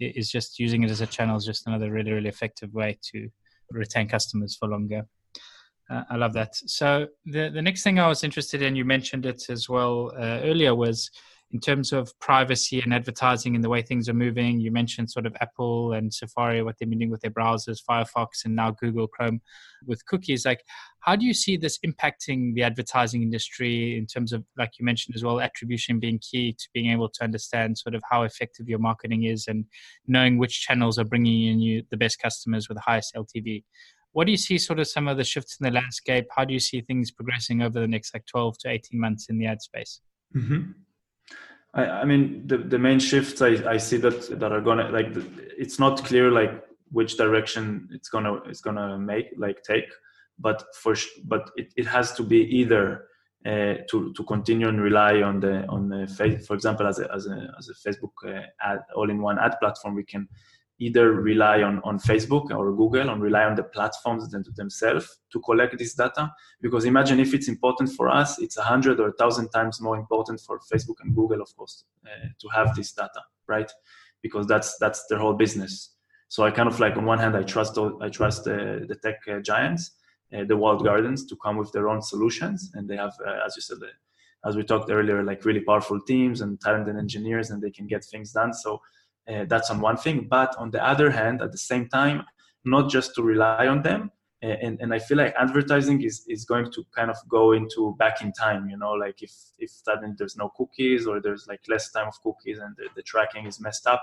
is 0.00 0.30
just 0.30 0.58
using 0.58 0.82
it 0.82 0.90
as 0.90 1.00
a 1.00 1.06
channel 1.06 1.36
is 1.36 1.44
just 1.44 1.66
another 1.66 1.90
really, 1.90 2.12
really 2.12 2.28
effective 2.28 2.72
way 2.72 2.98
to 3.12 3.28
retain 3.70 4.08
customers 4.08 4.56
for 4.56 4.68
longer. 4.68 5.06
Uh, 5.90 6.02
I 6.10 6.16
love 6.16 6.32
that. 6.32 6.56
So 6.56 7.06
the 7.24 7.48
the 7.50 7.62
next 7.62 7.82
thing 7.84 7.98
I 7.98 8.08
was 8.08 8.24
interested 8.24 8.60
in, 8.60 8.74
you 8.74 8.84
mentioned 8.84 9.24
it 9.24 9.48
as 9.48 9.68
well 9.68 10.12
uh, 10.16 10.40
earlier, 10.42 10.74
was 10.74 11.10
in 11.52 11.60
terms 11.60 11.92
of 11.92 12.12
privacy 12.18 12.80
and 12.80 12.92
advertising 12.92 13.54
and 13.54 13.62
the 13.62 13.68
way 13.68 13.80
things 13.80 14.08
are 14.08 14.14
moving 14.14 14.58
you 14.58 14.70
mentioned 14.70 15.10
sort 15.10 15.26
of 15.26 15.36
apple 15.40 15.92
and 15.92 16.12
safari 16.12 16.62
what 16.62 16.74
they're 16.78 16.88
doing 16.88 17.10
with 17.10 17.20
their 17.20 17.30
browsers 17.30 17.78
firefox 17.88 18.44
and 18.44 18.54
now 18.56 18.70
google 18.70 19.06
chrome 19.06 19.40
with 19.84 20.04
cookies. 20.06 20.44
Like 20.44 20.64
how 21.00 21.16
do 21.16 21.24
you 21.24 21.34
see 21.34 21.56
this 21.56 21.78
impacting 21.84 22.54
the 22.54 22.62
advertising 22.62 23.22
industry 23.22 23.96
in 23.96 24.06
terms 24.06 24.32
of 24.32 24.44
like 24.56 24.72
you 24.78 24.84
mentioned 24.84 25.16
as 25.16 25.24
well 25.24 25.40
attribution 25.40 25.98
being 25.98 26.18
key 26.18 26.52
to 26.52 26.68
being 26.72 26.90
able 26.90 27.08
to 27.08 27.24
understand 27.24 27.78
sort 27.78 27.94
of 27.94 28.02
how 28.10 28.22
effective 28.22 28.68
your 28.68 28.78
marketing 28.78 29.24
is 29.24 29.46
and 29.46 29.64
knowing 30.06 30.38
which 30.38 30.60
channels 30.60 30.98
are 30.98 31.04
bringing 31.04 31.48
in 31.48 31.60
you 31.60 31.82
the 31.90 31.96
best 31.96 32.20
customers 32.20 32.68
with 32.68 32.76
the 32.76 32.82
highest 32.82 33.14
ltv 33.14 33.62
what 34.12 34.24
do 34.24 34.30
you 34.30 34.38
see 34.38 34.56
sort 34.56 34.78
of 34.78 34.88
some 34.88 35.08
of 35.08 35.18
the 35.18 35.24
shifts 35.24 35.58
in 35.60 35.64
the 35.64 35.70
landscape? 35.70 36.26
How 36.34 36.46
do 36.46 36.54
you 36.54 36.58
see 36.58 36.80
things 36.80 37.10
progressing 37.10 37.60
over 37.60 37.78
the 37.78 37.86
next 37.86 38.14
like 38.14 38.24
12 38.24 38.56
to 38.60 38.70
18 38.70 38.98
months 38.98 39.28
in 39.28 39.36
the 39.36 39.44
ad 39.44 39.60
space? 39.60 40.00
Mm-hmm. 40.34 40.70
I, 41.76 42.00
I 42.00 42.04
mean, 42.04 42.46
the, 42.46 42.58
the 42.58 42.78
main 42.78 42.98
shifts 42.98 43.42
I, 43.42 43.62
I 43.68 43.76
see 43.76 43.98
that 43.98 44.40
that 44.40 44.50
are 44.50 44.60
gonna 44.60 44.88
like 44.90 45.08
it's 45.58 45.78
not 45.78 46.04
clear 46.04 46.30
like 46.30 46.64
which 46.90 47.16
direction 47.16 47.88
it's 47.92 48.08
gonna 48.08 48.36
it's 48.46 48.60
gonna 48.60 48.98
make 48.98 49.26
like 49.36 49.62
take, 49.62 49.90
but 50.38 50.64
for 50.74 50.94
but 51.24 51.50
it, 51.56 51.72
it 51.76 51.86
has 51.86 52.14
to 52.14 52.22
be 52.22 52.38
either 52.58 53.06
uh, 53.44 53.74
to 53.90 54.12
to 54.14 54.24
continue 54.24 54.68
and 54.68 54.80
rely 54.80 55.22
on 55.22 55.38
the 55.40 55.66
on 55.66 55.88
the 55.88 56.42
for 56.46 56.54
example 56.54 56.86
as 56.86 56.98
a 56.98 57.12
as 57.14 57.26
a 57.26 57.54
as 57.58 57.68
a 57.68 57.88
Facebook 57.88 58.12
uh, 58.26 58.42
ad 58.60 58.80
all-in-one 58.94 59.38
ad 59.38 59.54
platform 59.60 59.94
we 59.94 60.04
can 60.04 60.26
either 60.78 61.12
rely 61.12 61.62
on, 61.62 61.80
on 61.84 61.98
Facebook 61.98 62.50
or 62.50 62.74
Google 62.74 63.08
and 63.08 63.22
rely 63.22 63.44
on 63.44 63.54
the 63.54 63.62
platforms 63.62 64.28
themselves 64.30 65.20
to 65.32 65.40
collect 65.40 65.78
this 65.78 65.94
data. 65.94 66.32
Because 66.60 66.84
imagine 66.84 67.18
if 67.18 67.32
it's 67.32 67.48
important 67.48 67.90
for 67.90 68.10
us, 68.10 68.38
it's 68.38 68.58
a 68.58 68.62
hundred 68.62 69.00
or 69.00 69.08
a 69.08 69.12
thousand 69.12 69.48
times 69.50 69.80
more 69.80 69.96
important 69.96 70.40
for 70.40 70.60
Facebook 70.70 70.96
and 71.02 71.14
Google, 71.14 71.40
of 71.40 71.54
course, 71.56 71.84
uh, 72.04 72.28
to 72.38 72.48
have 72.48 72.74
this 72.74 72.92
data, 72.92 73.22
right? 73.46 73.70
Because 74.22 74.46
that's 74.46 74.76
that's 74.78 75.06
their 75.08 75.18
whole 75.18 75.34
business. 75.34 75.94
So 76.28 76.44
I 76.44 76.50
kind 76.50 76.68
of 76.68 76.78
like 76.80 76.96
on 76.96 77.06
one 77.06 77.18
hand, 77.18 77.36
I 77.36 77.42
trust 77.42 77.78
I 77.78 78.08
trust 78.08 78.44
the, 78.44 78.84
the 78.88 78.96
tech 78.96 79.20
uh, 79.28 79.40
giants, 79.40 79.92
uh, 80.36 80.44
the 80.44 80.56
walled 80.56 80.84
gardens, 80.84 81.24
to 81.26 81.36
come 81.36 81.56
with 81.56 81.72
their 81.72 81.88
own 81.88 82.02
solutions, 82.02 82.72
and 82.74 82.88
they 82.88 82.96
have, 82.96 83.14
uh, 83.26 83.38
as 83.46 83.54
you 83.56 83.62
said, 83.62 83.78
as 84.44 84.56
we 84.56 84.64
talked 84.64 84.90
earlier, 84.90 85.22
like 85.22 85.44
really 85.44 85.60
powerful 85.60 86.00
teams 86.00 86.40
and 86.40 86.60
talented 86.60 86.96
engineers, 86.96 87.50
and 87.50 87.62
they 87.62 87.70
can 87.70 87.86
get 87.86 88.04
things 88.04 88.32
done. 88.32 88.52
So 88.52 88.82
uh, 89.28 89.44
that's 89.48 89.70
on 89.70 89.80
one 89.80 89.96
thing. 89.96 90.26
But 90.28 90.54
on 90.56 90.70
the 90.70 90.84
other 90.84 91.10
hand, 91.10 91.42
at 91.42 91.52
the 91.52 91.58
same 91.58 91.88
time, 91.88 92.24
not 92.64 92.90
just 92.90 93.14
to 93.14 93.22
rely 93.22 93.66
on 93.66 93.82
them. 93.82 94.10
Uh, 94.44 94.48
and, 94.48 94.78
and 94.80 94.92
I 94.92 94.98
feel 94.98 95.16
like 95.16 95.34
advertising 95.38 96.02
is, 96.02 96.24
is 96.28 96.44
going 96.44 96.70
to 96.72 96.84
kind 96.94 97.10
of 97.10 97.16
go 97.28 97.52
into 97.52 97.96
back 97.98 98.20
in 98.20 98.32
time, 98.32 98.68
you 98.68 98.76
know, 98.76 98.92
like 98.92 99.22
if, 99.22 99.32
if 99.58 99.70
suddenly 99.70 100.14
there's 100.18 100.36
no 100.36 100.50
cookies 100.56 101.06
or 101.06 101.20
there's 101.20 101.46
like 101.46 101.60
less 101.68 101.90
time 101.90 102.08
of 102.08 102.20
cookies 102.22 102.58
and 102.58 102.76
the, 102.76 102.88
the 102.96 103.02
tracking 103.02 103.46
is 103.46 103.60
messed 103.60 103.86
up, 103.86 104.02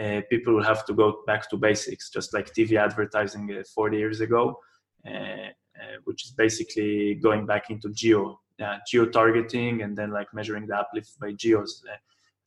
uh, 0.00 0.22
people 0.30 0.54
will 0.54 0.62
have 0.62 0.86
to 0.86 0.94
go 0.94 1.22
back 1.26 1.50
to 1.50 1.56
basics, 1.56 2.08
just 2.08 2.32
like 2.32 2.54
TV 2.54 2.78
advertising 2.78 3.52
uh, 3.52 3.62
40 3.74 3.98
years 3.98 4.20
ago, 4.20 4.58
uh, 5.06 5.10
uh, 5.10 5.96
which 6.04 6.24
is 6.24 6.30
basically 6.30 7.16
going 7.16 7.44
back 7.44 7.68
into 7.68 7.90
geo, 7.90 8.40
geo 8.88 9.06
targeting, 9.06 9.82
and 9.82 9.96
then 9.96 10.10
like 10.10 10.32
measuring 10.32 10.66
the 10.66 10.76
uplift 10.76 11.18
by 11.20 11.32
geos. 11.32 11.82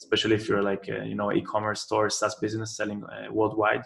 Especially 0.01 0.35
if 0.35 0.47
you're 0.47 0.63
like 0.63 0.87
you 0.87 1.15
know 1.15 1.31
e-commerce 1.31 1.81
store, 1.81 2.09
SaaS 2.09 2.35
business 2.35 2.75
selling 2.75 3.03
worldwide, 3.31 3.83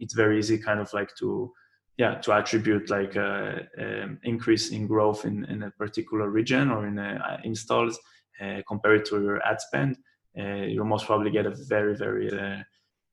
it's 0.00 0.14
very 0.14 0.38
easy 0.38 0.58
kind 0.58 0.80
of 0.80 0.92
like 0.92 1.14
to 1.16 1.52
yeah 1.96 2.14
to 2.14 2.32
attribute 2.32 2.90
like 2.90 3.16
a, 3.16 3.66
um, 3.78 4.18
increase 4.22 4.70
in 4.70 4.86
growth 4.86 5.24
in, 5.24 5.44
in 5.46 5.64
a 5.64 5.70
particular 5.72 6.30
region 6.30 6.70
or 6.70 6.86
in 6.86 6.98
uh, 6.98 7.38
installs 7.44 7.98
uh, 8.40 8.62
compared 8.66 9.04
to 9.04 9.20
your 9.20 9.44
ad 9.44 9.60
spend 9.60 9.98
uh, 10.38 10.64
you'll 10.70 10.84
most 10.84 11.06
probably 11.06 11.30
get 11.30 11.46
a 11.46 11.54
very 11.68 11.96
very 11.96 12.30
uh, 12.30 12.62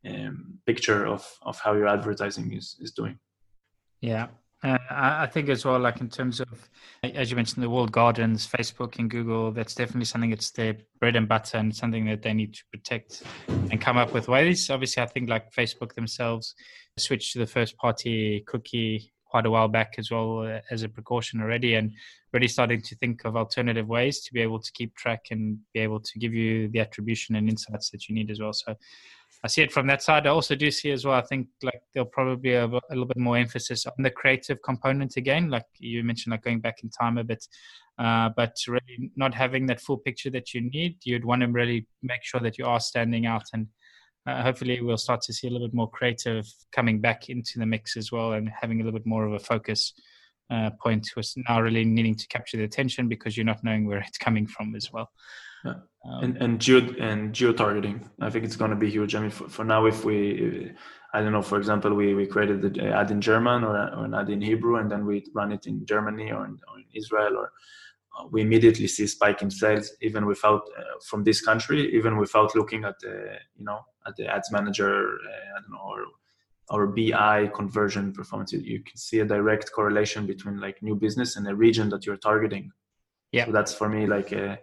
um, 0.08 0.60
picture 0.66 1.06
of 1.08 1.28
of 1.42 1.60
how 1.60 1.74
your 1.74 1.88
advertising 1.88 2.54
is 2.54 2.78
is 2.80 2.92
doing. 2.92 3.18
Yeah 4.02 4.28
uh, 4.66 4.78
I 4.90 5.28
think 5.28 5.50
as 5.50 5.64
well, 5.64 5.80
like 5.80 6.02
in 6.02 6.10
terms 6.10 6.40
of, 6.40 6.48
as 7.04 7.30
you 7.30 7.36
mentioned, 7.36 7.64
the 7.64 7.70
walled 7.70 7.92
gardens, 7.92 8.48
Facebook 8.48 8.98
and 8.98 9.10
Google, 9.10 9.52
that's 9.52 9.76
definitely 9.76 10.06
something 10.06 10.32
that's 10.32 10.52
their 10.52 10.76
bread 11.00 11.16
and 11.16 11.28
butter 11.28 11.58
and 11.58 11.76
something 11.76 12.06
that 12.06 12.24
they 12.24 12.34
need 12.34 12.56
to 12.56 12.64
protect 12.72 13.22
and 13.48 13.80
come 13.80 13.98
up 13.98 14.12
with 14.12 14.28
ways. 14.28 14.70
Obviously, 14.70 15.04
I 15.04 15.06
think 15.06 15.30
like 15.30 15.54
Facebook 15.54 15.94
themselves 15.94 16.56
switched 16.98 17.34
to 17.34 17.40
the 17.40 17.48
first 17.48 17.78
party 17.78 18.44
cookie 18.48 19.12
quite 19.26 19.46
a 19.46 19.52
while 19.52 19.68
back 19.68 19.96
as 19.98 20.10
well 20.10 20.40
uh, 20.40 20.62
as 20.72 20.82
a 20.84 20.90
precaution 20.90 21.42
already 21.42 21.76
and 21.76 21.92
really 22.32 22.48
starting 22.48 22.82
to 22.82 22.96
think 22.96 23.26
of 23.26 23.36
alternative 23.36 23.88
ways 23.88 24.22
to 24.22 24.34
be 24.34 24.42
able 24.42 24.60
to 24.60 24.72
keep 24.72 24.96
track 24.96 25.26
and 25.30 25.60
be 25.74 25.80
able 25.80 26.00
to 26.00 26.18
give 26.20 26.34
you 26.34 26.70
the 26.70 26.80
attribution 26.80 27.36
and 27.36 27.50
insights 27.50 27.90
that 27.90 28.08
you 28.08 28.16
need 28.16 28.32
as 28.32 28.40
well. 28.40 28.54
So 28.54 28.76
I 29.46 29.48
see 29.48 29.62
it 29.62 29.72
from 29.72 29.86
that 29.86 30.02
side. 30.02 30.26
I 30.26 30.32
also 30.32 30.56
do 30.56 30.72
see 30.72 30.90
as 30.90 31.06
well. 31.06 31.14
I 31.14 31.22
think 31.22 31.50
like 31.62 31.80
there'll 31.94 32.10
probably 32.10 32.38
be 32.38 32.54
a, 32.54 32.66
a, 32.66 32.82
little 32.90 33.06
bit 33.06 33.18
more 33.18 33.38
emphasis 33.38 33.86
on 33.86 33.94
the 34.00 34.10
creative 34.10 34.60
component 34.64 35.18
again, 35.18 35.52
like 35.52 35.68
you 35.78 36.04
mentioned, 36.04 36.32
like 36.32 36.42
going 36.42 36.62
back 36.62 36.82
in 36.82 36.90
time 36.90 37.20
a 37.20 37.24
bit. 37.24 37.48
Uh, 38.00 38.30
but 38.36 38.56
really 38.68 39.12
not 39.16 39.36
having 39.36 39.68
that 39.68 39.80
full 39.80 40.00
picture 40.00 40.32
that 40.32 40.56
you 40.56 40.62
need, 40.62 40.98
you'd 41.04 41.24
want 41.24 41.44
to 41.44 41.48
really 41.48 41.86
make 42.02 42.24
sure 42.24 42.42
that 42.42 42.58
you 42.58 42.66
are 42.66 42.80
standing 42.80 43.28
out, 43.28 43.44
and 43.54 43.68
uh, 44.26 44.42
hopefully 44.42 44.82
we'll 44.82 44.98
start 44.98 45.22
to 45.22 45.32
see 45.32 45.48
a 45.48 45.52
little 45.52 45.68
bit 45.68 45.76
more 45.76 45.92
creative 45.92 46.44
coming 46.72 47.00
back 47.00 47.30
into 47.30 47.60
the 47.60 47.68
mix 47.68 47.96
as 47.96 48.12
well, 48.12 48.34
and 48.34 48.50
having 48.50 48.82
a 48.82 48.84
little 48.84 49.00
bit 49.00 49.06
more 49.06 49.26
of 49.26 49.34
a 49.34 49.40
focus. 49.40 49.94
Uh, 50.52 50.70
point 50.80 51.08
was 51.16 51.36
now 51.50 51.60
really 51.60 51.84
needing 51.84 52.16
to 52.16 52.28
capture 52.28 52.58
the 52.58 52.64
attention 52.64 53.08
because 53.08 53.36
you're 53.36 53.46
not 53.46 53.64
knowing 53.64 53.88
where 53.88 54.00
it's 54.08 54.18
coming 54.18 54.48
from 54.48 54.76
as 54.76 54.92
well. 54.92 55.10
Yeah. 55.64 55.74
Um, 56.06 56.24
and 56.24 56.38
and 56.38 56.62
geo 56.62 56.94
and 57.00 57.34
geo 57.34 57.52
targeting, 57.52 58.08
I 58.22 58.30
think 58.30 58.46
it's 58.46 58.56
going 58.56 58.70
to 58.70 58.78
be 58.78 58.90
huge. 58.90 59.16
I 59.16 59.22
mean, 59.22 59.32
for, 59.32 59.50
for 59.50 59.64
now, 59.66 59.86
if 59.86 60.06
we, 60.06 60.72
I 61.14 61.22
don't 61.22 61.32
know, 61.32 61.42
for 61.42 61.58
example, 61.58 61.94
we 61.94 62.14
we 62.14 62.28
created 62.28 62.62
the 62.62 62.90
ad 62.90 63.10
in 63.10 63.22
German 63.22 63.64
or, 63.64 63.76
or 63.76 64.06
an 64.06 64.14
ad 64.14 64.30
in 64.30 64.42
Hebrew, 64.42 64.76
and 64.78 64.92
then 64.92 65.06
we 65.06 65.26
run 65.34 65.52
it 65.52 65.66
in 65.66 65.86
Germany 65.86 66.32
or 66.32 66.46
in, 66.46 66.60
or 66.70 66.78
in 66.78 66.86
Israel, 66.94 67.38
or 67.38 67.52
uh, 68.18 68.28
we 68.30 68.42
immediately 68.42 68.88
see 68.88 69.08
spike 69.08 69.42
in 69.42 69.50
sales 69.50 69.92
even 70.02 70.28
without 70.28 70.62
uh, 70.78 70.84
from 71.10 71.24
this 71.24 71.42
country, 71.42 71.96
even 71.96 72.18
without 72.18 72.54
looking 72.56 72.84
at 72.84 73.00
the 73.00 73.38
you 73.56 73.66
know 73.66 73.80
at 74.06 74.16
the 74.16 74.28
ads 74.28 74.52
manager, 74.52 75.08
uh, 75.08 75.58
I 75.58 75.62
don't 75.62 75.72
know, 75.72 75.86
or 75.88 76.06
our 76.70 76.88
BI 76.88 77.50
conversion 77.56 78.14
performance. 78.14 78.54
You 78.54 78.84
can 78.84 78.98
see 78.98 79.20
a 79.20 79.26
direct 79.26 79.72
correlation 79.72 80.28
between 80.28 80.60
like 80.60 80.84
new 80.84 80.96
business 80.96 81.36
and 81.36 81.46
the 81.46 81.56
region 81.56 81.90
that 81.90 82.06
you're 82.06 82.18
targeting. 82.18 82.72
Yeah, 83.32 83.46
so 83.46 83.52
that's 83.52 83.74
for 83.74 83.90
me 83.90 84.06
like 84.06 84.32
a 84.32 84.60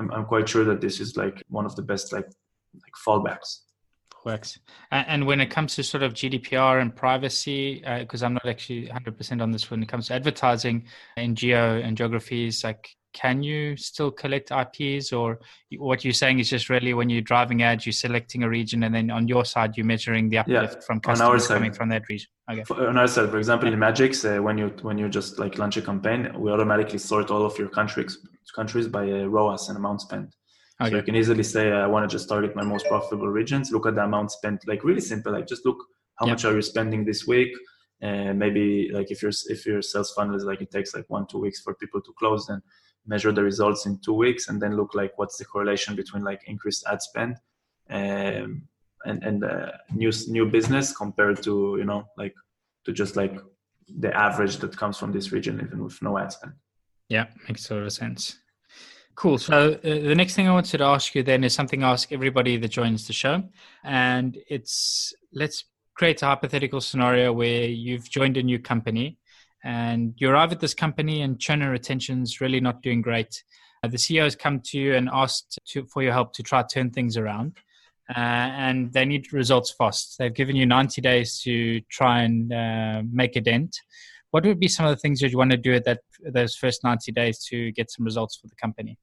I'm, 0.00 0.10
I'm 0.12 0.24
quite 0.24 0.48
sure 0.48 0.64
that 0.64 0.80
this 0.80 0.98
is 0.98 1.16
like 1.16 1.42
one 1.48 1.66
of 1.66 1.76
the 1.76 1.82
best 1.82 2.12
like 2.12 2.26
like 2.74 2.94
fallbacks 3.06 3.60
works. 4.24 4.58
And 4.90 5.26
when 5.26 5.40
it 5.40 5.46
comes 5.46 5.74
to 5.76 5.82
sort 5.82 6.02
of 6.02 6.12
GDPR 6.12 6.80
and 6.80 6.94
privacy, 6.94 7.82
because 7.98 8.22
uh, 8.22 8.26
I'm 8.26 8.34
not 8.34 8.46
actually 8.46 8.86
100% 8.88 9.42
on 9.42 9.50
this 9.50 9.70
when 9.70 9.82
it 9.82 9.88
comes 9.88 10.08
to 10.08 10.14
advertising 10.14 10.84
in 11.16 11.34
geo 11.34 11.80
and 11.80 11.96
geographies, 11.96 12.62
like 12.62 12.94
can 13.12 13.42
you 13.42 13.76
still 13.76 14.10
collect 14.10 14.50
IPs 14.50 15.12
or 15.12 15.40
what 15.78 16.04
you're 16.04 16.12
saying 16.12 16.38
is 16.38 16.48
just 16.48 16.68
really 16.68 16.94
when 16.94 17.10
you're 17.10 17.22
driving 17.22 17.62
ads, 17.62 17.84
you're 17.86 17.92
selecting 17.92 18.42
a 18.42 18.48
region 18.48 18.84
and 18.84 18.94
then 18.94 19.10
on 19.10 19.26
your 19.26 19.44
side, 19.44 19.76
you're 19.76 19.86
measuring 19.86 20.28
the 20.28 20.38
uplift 20.38 20.74
yeah, 20.74 20.80
from 20.86 21.00
customers 21.00 21.46
coming 21.46 21.72
from 21.72 21.88
that 21.88 22.08
region. 22.08 22.28
Okay. 22.50 22.64
For, 22.64 22.88
on 22.88 22.96
our 22.96 23.08
side, 23.08 23.30
for 23.30 23.38
example, 23.38 23.72
in 23.72 23.78
Madgicx, 23.78 24.24
uh, 24.24 24.42
when 24.42 24.58
you 24.58 24.68
when 24.82 24.98
you 24.98 25.08
just 25.08 25.38
like 25.38 25.58
launch 25.58 25.76
a 25.76 25.82
campaign, 25.82 26.32
we 26.38 26.50
automatically 26.50 26.98
sort 26.98 27.30
all 27.30 27.44
of 27.44 27.58
your 27.58 27.68
countries 27.68 28.18
countries 28.54 28.88
by 28.88 29.10
uh, 29.10 29.24
ROAS 29.24 29.68
and 29.68 29.78
amount 29.78 30.00
spent. 30.02 30.34
Okay. 30.80 30.90
So 30.90 30.96
you 30.96 31.02
can 31.02 31.16
easily 31.16 31.42
say, 31.42 31.72
I 31.72 31.86
want 31.86 32.08
to 32.08 32.16
just 32.16 32.28
target 32.28 32.56
my 32.56 32.64
most 32.64 32.86
profitable 32.86 33.28
regions. 33.28 33.70
Look 33.70 33.86
at 33.86 33.94
the 33.94 34.02
amount 34.02 34.32
spent, 34.32 34.66
like 34.66 34.82
really 34.82 35.00
simple. 35.00 35.32
Like 35.32 35.46
just 35.46 35.66
look 35.66 35.76
how 36.16 36.26
yep. 36.26 36.34
much 36.34 36.44
are 36.44 36.54
you 36.54 36.62
spending 36.62 37.04
this 37.04 37.26
week, 37.26 37.52
and 38.00 38.38
maybe 38.38 38.90
like 38.92 39.10
if 39.10 39.22
your 39.22 39.32
if 39.48 39.66
your 39.66 39.82
sales 39.82 40.12
funnel 40.12 40.36
is 40.36 40.44
like 40.44 40.60
it 40.62 40.70
takes 40.70 40.94
like 40.94 41.04
one 41.08 41.26
two 41.26 41.38
weeks 41.38 41.60
for 41.60 41.74
people 41.74 42.00
to 42.00 42.12
close, 42.18 42.46
then 42.46 42.62
measure 43.06 43.32
the 43.32 43.42
results 43.42 43.86
in 43.86 43.98
two 43.98 44.12
weeks, 44.12 44.48
and 44.48 44.60
then 44.60 44.76
look 44.76 44.94
like 44.94 45.12
what's 45.16 45.36
the 45.38 45.44
correlation 45.44 45.96
between 45.96 46.24
like 46.24 46.42
increased 46.46 46.84
ad 46.90 47.02
spend 47.02 47.36
um, 47.90 48.62
and 49.04 49.22
and 49.22 49.44
uh, 49.44 49.72
new 49.94 50.10
new 50.28 50.46
business 50.46 50.96
compared 50.96 51.42
to 51.42 51.76
you 51.78 51.84
know 51.84 52.04
like 52.16 52.34
to 52.84 52.92
just 52.92 53.16
like 53.16 53.38
the 53.98 54.14
average 54.16 54.58
that 54.58 54.76
comes 54.76 54.96
from 54.96 55.12
this 55.12 55.32
region 55.32 55.60
even 55.60 55.82
with 55.84 56.00
no 56.02 56.18
ad 56.18 56.32
spend. 56.32 56.52
Yeah, 57.08 57.26
makes 57.48 57.70
a 57.70 57.74
lot 57.74 57.84
of 57.84 57.92
sense. 57.92 58.38
Cool. 59.16 59.38
So 59.38 59.72
uh, 59.72 59.78
the 59.82 60.14
next 60.14 60.34
thing 60.34 60.48
I 60.48 60.52
wanted 60.52 60.78
to 60.78 60.84
ask 60.84 61.14
you 61.14 61.22
then 61.22 61.44
is 61.44 61.52
something 61.52 61.82
I 61.82 61.90
ask 61.90 62.12
everybody 62.12 62.56
that 62.56 62.68
joins 62.68 63.06
the 63.06 63.12
show, 63.12 63.42
and 63.84 64.38
it's 64.48 65.12
let's 65.32 65.64
create 65.94 66.22
a 66.22 66.26
hypothetical 66.26 66.80
scenario 66.80 67.32
where 67.32 67.64
you've 67.64 68.08
joined 68.08 68.36
a 68.36 68.42
new 68.42 68.58
company 68.58 69.18
and 69.64 70.14
you 70.16 70.30
arrive 70.30 70.52
at 70.52 70.60
this 70.60 70.74
company 70.74 71.22
and 71.22 71.38
churn 71.38 71.62
and 71.62 71.70
retention 71.70 72.22
is 72.22 72.40
really 72.40 72.60
not 72.60 72.82
doing 72.82 73.02
great. 73.02 73.42
Uh, 73.82 73.88
the 73.88 73.96
CEO 73.96 74.24
has 74.24 74.36
come 74.36 74.60
to 74.60 74.78
you 74.78 74.94
and 74.94 75.08
asked 75.12 75.58
to, 75.68 75.84
for 75.86 76.02
your 76.02 76.12
help 76.12 76.32
to 76.34 76.42
try 76.42 76.62
turn 76.62 76.90
things 76.90 77.16
around. 77.16 77.58
Uh, 78.10 78.18
and 78.18 78.92
they 78.92 79.04
need 79.04 79.32
results 79.32 79.70
fast. 79.70 80.16
They've 80.18 80.34
given 80.34 80.56
you 80.56 80.66
90 80.66 81.00
days 81.00 81.40
to 81.42 81.80
try 81.82 82.22
and 82.22 82.52
uh, 82.52 83.02
make 83.10 83.36
a 83.36 83.40
dent. 83.40 83.76
What 84.30 84.44
would 84.44 84.58
be 84.58 84.68
some 84.68 84.86
of 84.86 84.90
the 84.90 85.00
things 85.00 85.20
that 85.20 85.30
you 85.30 85.38
want 85.38 85.52
to 85.52 85.56
do 85.56 85.74
at 85.74 85.84
that 85.84 86.00
those 86.24 86.56
first 86.56 86.82
90 86.82 87.12
days 87.12 87.38
to 87.46 87.70
get 87.72 87.90
some 87.90 88.04
results 88.04 88.36
for 88.36 88.48
the 88.48 88.56
company? 88.56 88.98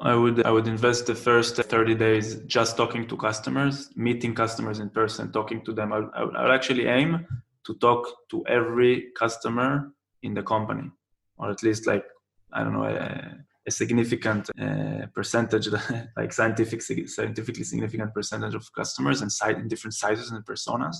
I 0.00 0.14
would 0.14 0.44
I 0.44 0.50
would 0.50 0.66
invest 0.66 1.06
the 1.06 1.14
first 1.14 1.56
30 1.56 1.94
days 1.94 2.36
just 2.46 2.76
talking 2.76 3.06
to 3.08 3.16
customers, 3.16 3.90
meeting 3.94 4.34
customers 4.34 4.80
in 4.80 4.90
person, 4.90 5.30
talking 5.30 5.64
to 5.64 5.72
them. 5.72 5.92
I, 5.92 5.98
I 6.14 6.24
would 6.24 6.50
actually 6.50 6.86
aim 6.86 7.26
to 7.66 7.74
talk 7.74 8.06
to 8.30 8.44
every 8.46 9.10
customer 9.16 9.92
in 10.22 10.34
the 10.34 10.42
company, 10.42 10.90
or 11.38 11.50
at 11.50 11.62
least 11.62 11.86
like 11.86 12.04
I 12.52 12.62
don't 12.62 12.72
know 12.72 12.84
a, 12.84 13.36
a 13.66 13.70
significant 13.70 14.50
uh, 14.60 15.06
percentage, 15.14 15.68
like 16.16 16.32
scientific 16.32 16.82
scientifically 16.82 17.64
significant 17.64 18.14
percentage 18.14 18.54
of 18.54 18.72
customers 18.72 19.22
and 19.22 19.30
site 19.30 19.58
in 19.58 19.68
different 19.68 19.94
sizes 19.94 20.30
and 20.30 20.44
personas. 20.44 20.96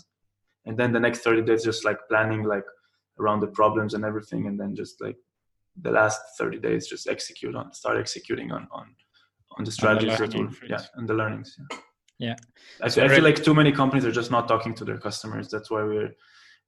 And 0.67 0.79
then 0.79 0.93
the 0.93 1.01
next 1.01 1.21
30 1.21 1.43
days 1.43 1.63
just 1.63 1.85
like 1.85 1.99
planning 2.09 2.43
like 2.45 2.65
around 3.21 3.41
the 3.41 3.49
problems 3.49 3.95
and 3.95 4.05
everything, 4.05 4.47
and 4.47 4.59
then 4.59 4.75
just 4.75 5.01
like 5.01 5.17
the 5.83 5.91
last 5.91 6.21
30 6.39 6.59
days 6.59 6.87
just 6.87 7.09
execute 7.09 7.55
on 7.55 7.73
start 7.73 7.99
executing 7.99 8.53
on 8.53 8.69
on 8.71 8.95
on 9.59 9.65
the 9.65 9.73
strategies 9.73 10.17
that 10.19 10.35
will 10.35 10.49
yeah 10.69 10.81
and 10.95 11.09
the 11.09 11.15
learnings 11.15 11.57
yeah. 11.69 11.77
Yeah. 12.19 12.37
I, 12.81 12.89
so 12.89 13.05
I 13.05 13.09
feel 13.09 13.25
like 13.25 13.43
too 13.43 13.55
many 13.55 13.73
companies 13.73 14.05
are 14.05 14.13
just 14.13 14.31
not 14.31 14.47
talking 14.47 14.75
to 14.75 14.85
their 14.85 14.99
customers. 14.99 15.49
That's 15.51 15.71
why 15.71 15.83
we're 15.83 16.15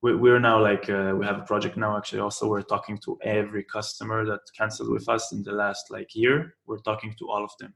we're 0.02 0.38
now 0.38 0.62
like 0.62 0.88
uh, 0.88 1.14
we 1.18 1.24
have 1.24 1.38
a 1.38 1.44
project 1.44 1.76
now 1.76 1.96
actually 1.96 2.20
also 2.20 2.48
we're 2.48 2.62
talking 2.62 2.98
to 3.04 3.18
every 3.22 3.64
customer 3.64 4.24
that 4.26 4.40
canceled 4.56 4.90
with 4.90 5.08
us 5.08 5.32
in 5.32 5.42
the 5.42 5.52
last 5.52 5.90
like 5.90 6.14
year. 6.14 6.54
We're 6.66 6.78
talking 6.80 7.14
to 7.18 7.28
all 7.30 7.44
of 7.44 7.50
them. 7.58 7.74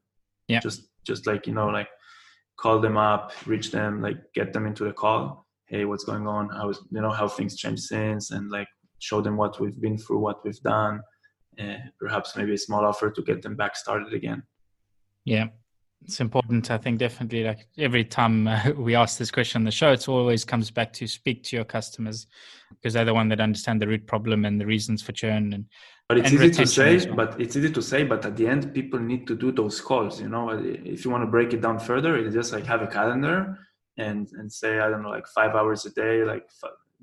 Yeah. 0.48 0.60
Just 0.60 0.88
just 1.04 1.26
like 1.26 1.46
you 1.46 1.54
know 1.54 1.68
like 1.68 1.88
call 2.58 2.78
them 2.78 2.98
up 2.98 3.32
reach 3.46 3.70
them 3.70 4.02
like 4.02 4.18
get 4.34 4.52
them 4.52 4.66
into 4.66 4.84
the 4.84 4.92
call. 4.92 5.46
Hey 5.66 5.84
what's 5.84 6.04
going 6.04 6.26
on? 6.26 6.50
How 6.50 6.68
is 6.68 6.80
you 6.90 7.00
know 7.00 7.10
how 7.10 7.28
things 7.28 7.56
changed 7.56 7.84
since? 7.84 8.30
And 8.30 8.50
like 8.50 8.68
show 8.98 9.20
them 9.20 9.36
what 9.36 9.58
we've 9.60 9.80
been 9.80 9.96
through 9.98 10.18
what 10.18 10.44
we've 10.44 10.60
done. 10.60 11.00
Uh, 11.58 11.76
perhaps 11.98 12.36
maybe 12.36 12.54
a 12.54 12.58
small 12.58 12.84
offer 12.84 13.10
to 13.10 13.22
get 13.22 13.42
them 13.42 13.56
back 13.56 13.76
started 13.76 14.12
again. 14.14 14.42
Yeah, 15.24 15.48
it's 16.04 16.20
important. 16.20 16.70
I 16.70 16.78
think 16.78 16.98
definitely, 16.98 17.44
like 17.44 17.68
every 17.78 18.04
time 18.04 18.48
uh, 18.48 18.70
we 18.76 18.94
ask 18.94 19.18
this 19.18 19.30
question 19.30 19.60
on 19.60 19.64
the 19.64 19.70
show, 19.70 19.92
it 19.92 20.08
always 20.08 20.44
comes 20.44 20.70
back 20.70 20.92
to 20.94 21.06
speak 21.06 21.42
to 21.44 21.56
your 21.56 21.64
customers 21.64 22.26
because 22.70 22.94
they're 22.94 23.04
the 23.04 23.14
one 23.14 23.28
that 23.28 23.40
understand 23.40 23.80
the 23.82 23.88
root 23.88 24.06
problem 24.06 24.44
and 24.44 24.60
the 24.60 24.66
reasons 24.66 25.02
for 25.02 25.12
churn. 25.12 25.52
And 25.52 25.66
but 26.08 26.18
it's 26.18 26.30
and 26.30 26.40
easy 26.40 26.50
to 26.50 26.66
say, 26.66 27.06
well. 27.06 27.16
but 27.16 27.40
it's 27.40 27.56
easy 27.56 27.70
to 27.70 27.82
say, 27.82 28.04
but 28.04 28.24
at 28.24 28.36
the 28.36 28.46
end, 28.46 28.74
people 28.74 28.98
need 28.98 29.26
to 29.26 29.36
do 29.36 29.52
those 29.52 29.80
calls. 29.80 30.20
You 30.20 30.28
know, 30.28 30.50
if 30.50 31.04
you 31.04 31.10
want 31.10 31.22
to 31.22 31.30
break 31.30 31.52
it 31.52 31.60
down 31.60 31.78
further, 31.78 32.16
it's 32.16 32.34
just 32.34 32.52
like 32.52 32.64
have 32.66 32.82
a 32.82 32.86
calendar 32.86 33.58
and 33.96 34.28
and 34.32 34.50
say 34.50 34.80
I 34.80 34.88
don't 34.88 35.02
know, 35.02 35.10
like 35.10 35.26
five 35.26 35.54
hours 35.54 35.84
a 35.86 35.90
day, 35.90 36.24
like 36.24 36.48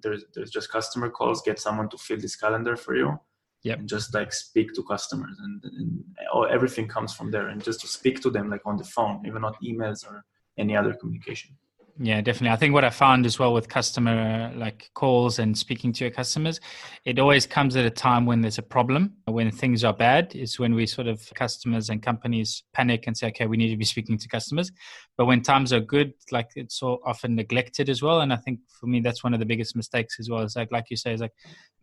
there's 0.01 0.25
there's 0.33 0.49
just 0.49 0.71
customer 0.71 1.09
calls. 1.09 1.41
Get 1.43 1.59
someone 1.59 1.89
to 1.89 1.97
fill 1.97 2.19
this 2.19 2.35
calendar 2.35 2.75
for 2.75 2.95
you 2.95 3.19
yep. 3.67 3.79
and 3.79 3.87
just 3.87 4.13
like 4.13 4.31
speak 4.33 4.73
to 4.73 4.83
customers 4.83 5.37
and, 5.43 5.63
and 5.63 6.03
everything 6.49 6.87
comes 6.87 7.13
from 7.13 7.31
there 7.31 7.47
and 7.49 7.63
just 7.63 7.79
to 7.81 7.87
speak 7.87 8.21
to 8.21 8.29
them 8.29 8.49
like 8.49 8.61
on 8.65 8.77
the 8.77 8.83
phone 8.83 9.21
even 9.25 9.41
not 9.41 9.55
emails 9.63 10.05
or 10.07 10.23
any 10.57 10.75
other 10.75 10.93
communication. 10.93 11.51
Yeah, 11.99 12.21
definitely. 12.21 12.53
I 12.53 12.57
think 12.57 12.75
what 12.75 12.83
I 12.83 12.91
found 12.91 13.25
as 13.25 13.39
well 13.39 13.55
with 13.55 13.69
customer 13.69 14.51
like 14.55 14.91
calls 14.93 15.39
and 15.39 15.57
speaking 15.57 15.91
to 15.93 16.03
your 16.03 16.11
customers, 16.11 16.59
it 17.05 17.17
always 17.17 17.47
comes 17.47 17.75
at 17.75 17.85
a 17.85 17.89
time 17.89 18.27
when 18.27 18.41
there's 18.41 18.59
a 18.59 18.63
problem, 18.63 19.13
when 19.25 19.49
things 19.49 19.83
are 19.83 19.93
bad, 19.93 20.35
is 20.35 20.59
when 20.59 20.75
we 20.75 20.85
sort 20.85 21.07
of 21.07 21.27
customers 21.33 21.89
and 21.89 22.03
companies 22.03 22.63
panic 22.71 23.07
and 23.07 23.17
say, 23.17 23.27
okay, 23.29 23.47
we 23.47 23.57
need 23.57 23.71
to 23.71 23.77
be 23.77 23.85
speaking 23.85 24.15
to 24.19 24.27
customers. 24.27 24.71
But 25.17 25.25
when 25.25 25.41
times 25.41 25.73
are 25.73 25.79
good, 25.79 26.13
like 26.31 26.51
it's 26.55 26.77
so 26.77 26.99
often 27.03 27.35
neglected 27.35 27.89
as 27.89 28.03
well. 28.03 28.21
And 28.21 28.31
I 28.31 28.35
think 28.35 28.59
for 28.79 28.85
me, 28.85 28.99
that's 28.99 29.23
one 29.23 29.33
of 29.33 29.39
the 29.39 29.45
biggest 29.47 29.75
mistakes 29.75 30.17
as 30.19 30.29
well. 30.29 30.43
Is 30.43 30.55
like, 30.55 30.71
like 30.71 30.91
you 30.91 30.97
say, 30.97 31.13
is 31.13 31.21
like 31.21 31.33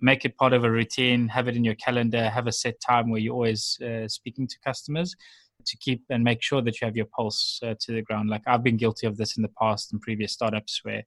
make 0.01 0.25
it 0.25 0.37
part 0.37 0.53
of 0.53 0.63
a 0.63 0.71
routine, 0.71 1.27
have 1.27 1.49
it 1.49 1.57
in 1.57 1.65
your 1.65 1.75
calendar, 1.75 2.31
have 2.31 2.47
a 2.47 2.53
set 2.53 2.81
time 2.81 3.11
where 3.11 3.21
you're 3.21 3.35
always 3.35 3.81
uh, 3.81 4.07
speaking 4.07 4.47
to 4.47 4.57
customers 4.65 5.17
to 5.67 5.77
keep 5.79 6.03
and 6.11 6.23
make 6.23 6.43
sure 6.43 6.63
that 6.63 6.81
you 6.81 6.85
have 6.85 6.97
your 6.97 7.07
pulse 7.07 7.61
uh, 7.63 7.75
to 7.81 7.93
the 7.93 8.03
ground. 8.03 8.29
Like 8.31 8.43
I've 8.47 8.63
been 8.63 8.77
guilty 8.77 9.07
of 9.07 9.17
this 9.17 9.37
in 9.37 9.43
the 9.43 9.51
past 9.61 9.93
in 9.93 10.01
previous 10.01 10.33
startups 10.33 10.81
where 10.83 11.03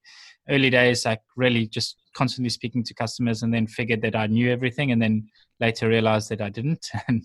early 0.50 0.70
days, 0.70 1.06
like 1.06 1.22
really 1.36 1.68
just 1.68 1.98
constantly 2.14 2.50
speaking 2.50 2.84
to 2.84 2.94
customers 2.94 3.44
and 3.44 3.54
then 3.54 3.68
figured 3.68 4.02
that 4.02 4.16
I 4.16 4.28
knew 4.28 4.52
everything 4.52 4.92
and 4.92 5.02
then 5.02 5.28
later 5.60 5.88
realized 5.88 6.30
that 6.30 6.42
I 6.42 6.50
didn't. 6.50 6.88
And 7.08 7.24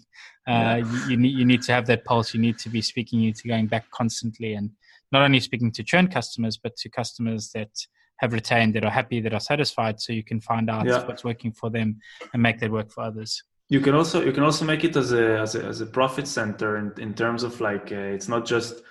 uh, 0.49 0.51
yeah. 0.51 0.77
you, 0.77 1.11
you, 1.11 1.17
need, 1.17 1.39
you 1.39 1.45
need 1.45 1.63
to 1.63 1.73
have 1.73 1.87
that 1.87 2.05
pulse. 2.05 2.35
You 2.35 2.41
need 2.41 2.59
to 2.59 2.69
be 2.69 2.83
speaking, 2.83 3.21
you 3.21 3.27
need 3.27 3.37
to 3.37 3.49
going 3.49 3.69
back 3.69 3.89
constantly 3.93 4.55
and 4.55 4.71
not 5.13 5.23
only 5.23 5.39
speaking 5.39 5.71
to 5.73 5.85
churn 5.85 6.09
customers, 6.09 6.57
but 6.57 6.75
to 6.79 6.89
customers 6.89 7.51
that 7.55 7.71
have 8.17 8.33
retained, 8.33 8.75
that 8.75 8.85
are 8.85 8.91
happy, 8.91 9.21
that 9.21 9.35
are 9.35 9.41
satisfied. 9.41 10.01
So 10.01 10.13
you 10.13 10.25
can 10.25 10.41
find 10.41 10.69
out 10.69 10.87
yeah. 10.87 11.07
what's 11.07 11.23
working 11.23 11.53
for 11.53 11.71
them 11.71 12.01
and 12.33 12.43
make 12.43 12.59
that 12.59 12.73
work 12.73 12.91
for 12.91 13.05
others 13.05 13.43
you 13.73 13.81
can 13.81 13.95
also 13.95 14.23
you 14.23 14.33
can 14.33 14.43
also 14.43 14.67
make 14.67 14.85
it 14.85 14.95
as 14.97 15.13
a 15.13 15.39
as 15.41 15.55
a, 15.55 15.65
as 15.65 15.81
a 15.81 15.87
profit 15.87 16.29
center 16.29 16.77
in, 16.77 16.93
in 16.99 17.15
terms 17.15 17.43
of 17.43 17.59
like 17.59 17.91
uh, 17.91 18.15
it's 18.17 18.29
not 18.29 18.45
just 18.45 18.83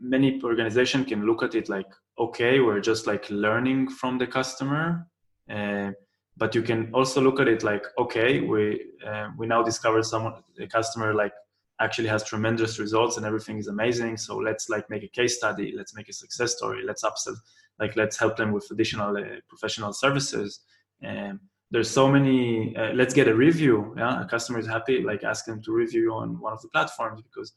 many 0.00 0.42
organization 0.42 1.04
can 1.04 1.24
look 1.24 1.44
at 1.44 1.54
it 1.54 1.68
like 1.68 1.86
okay 2.18 2.58
we're 2.58 2.80
just 2.80 3.06
like 3.06 3.24
learning 3.30 3.88
from 3.88 4.18
the 4.18 4.26
customer 4.26 5.06
uh, 5.48 5.92
but 6.36 6.56
you 6.56 6.62
can 6.62 6.90
also 6.92 7.20
look 7.20 7.38
at 7.38 7.46
it 7.46 7.62
like 7.62 7.84
okay 7.98 8.40
we 8.40 8.62
uh, 9.06 9.28
we 9.38 9.46
now 9.46 9.62
discovered 9.62 10.04
someone 10.04 10.34
a 10.58 10.66
customer 10.66 11.14
like 11.14 11.34
actually 11.80 12.08
has 12.08 12.24
tremendous 12.24 12.80
results 12.80 13.16
and 13.16 13.24
everything 13.24 13.58
is 13.58 13.68
amazing 13.68 14.16
so 14.16 14.36
let's 14.36 14.68
like 14.68 14.90
make 14.90 15.04
a 15.04 15.12
case 15.20 15.36
study 15.36 15.72
let's 15.76 15.94
make 15.94 16.08
a 16.08 16.12
success 16.12 16.56
story 16.56 16.82
let's 16.84 17.04
upsell 17.04 17.36
like 17.78 17.94
let's 17.94 18.16
help 18.18 18.36
them 18.36 18.50
with 18.50 18.68
additional 18.72 19.16
uh, 19.16 19.38
professional 19.48 19.92
services 19.92 20.62
um, 21.06 21.38
there's 21.70 21.90
so 21.90 22.08
many 22.08 22.76
uh, 22.76 22.92
let's 22.92 23.14
get 23.14 23.28
a 23.28 23.34
review 23.34 23.94
yeah? 23.96 24.22
A 24.22 24.26
customer 24.26 24.58
is 24.58 24.66
happy 24.66 25.02
like 25.02 25.24
ask 25.24 25.44
them 25.44 25.60
to 25.62 25.72
review 25.72 26.14
on 26.14 26.40
one 26.40 26.52
of 26.52 26.62
the 26.62 26.68
platforms 26.68 27.22
because 27.22 27.52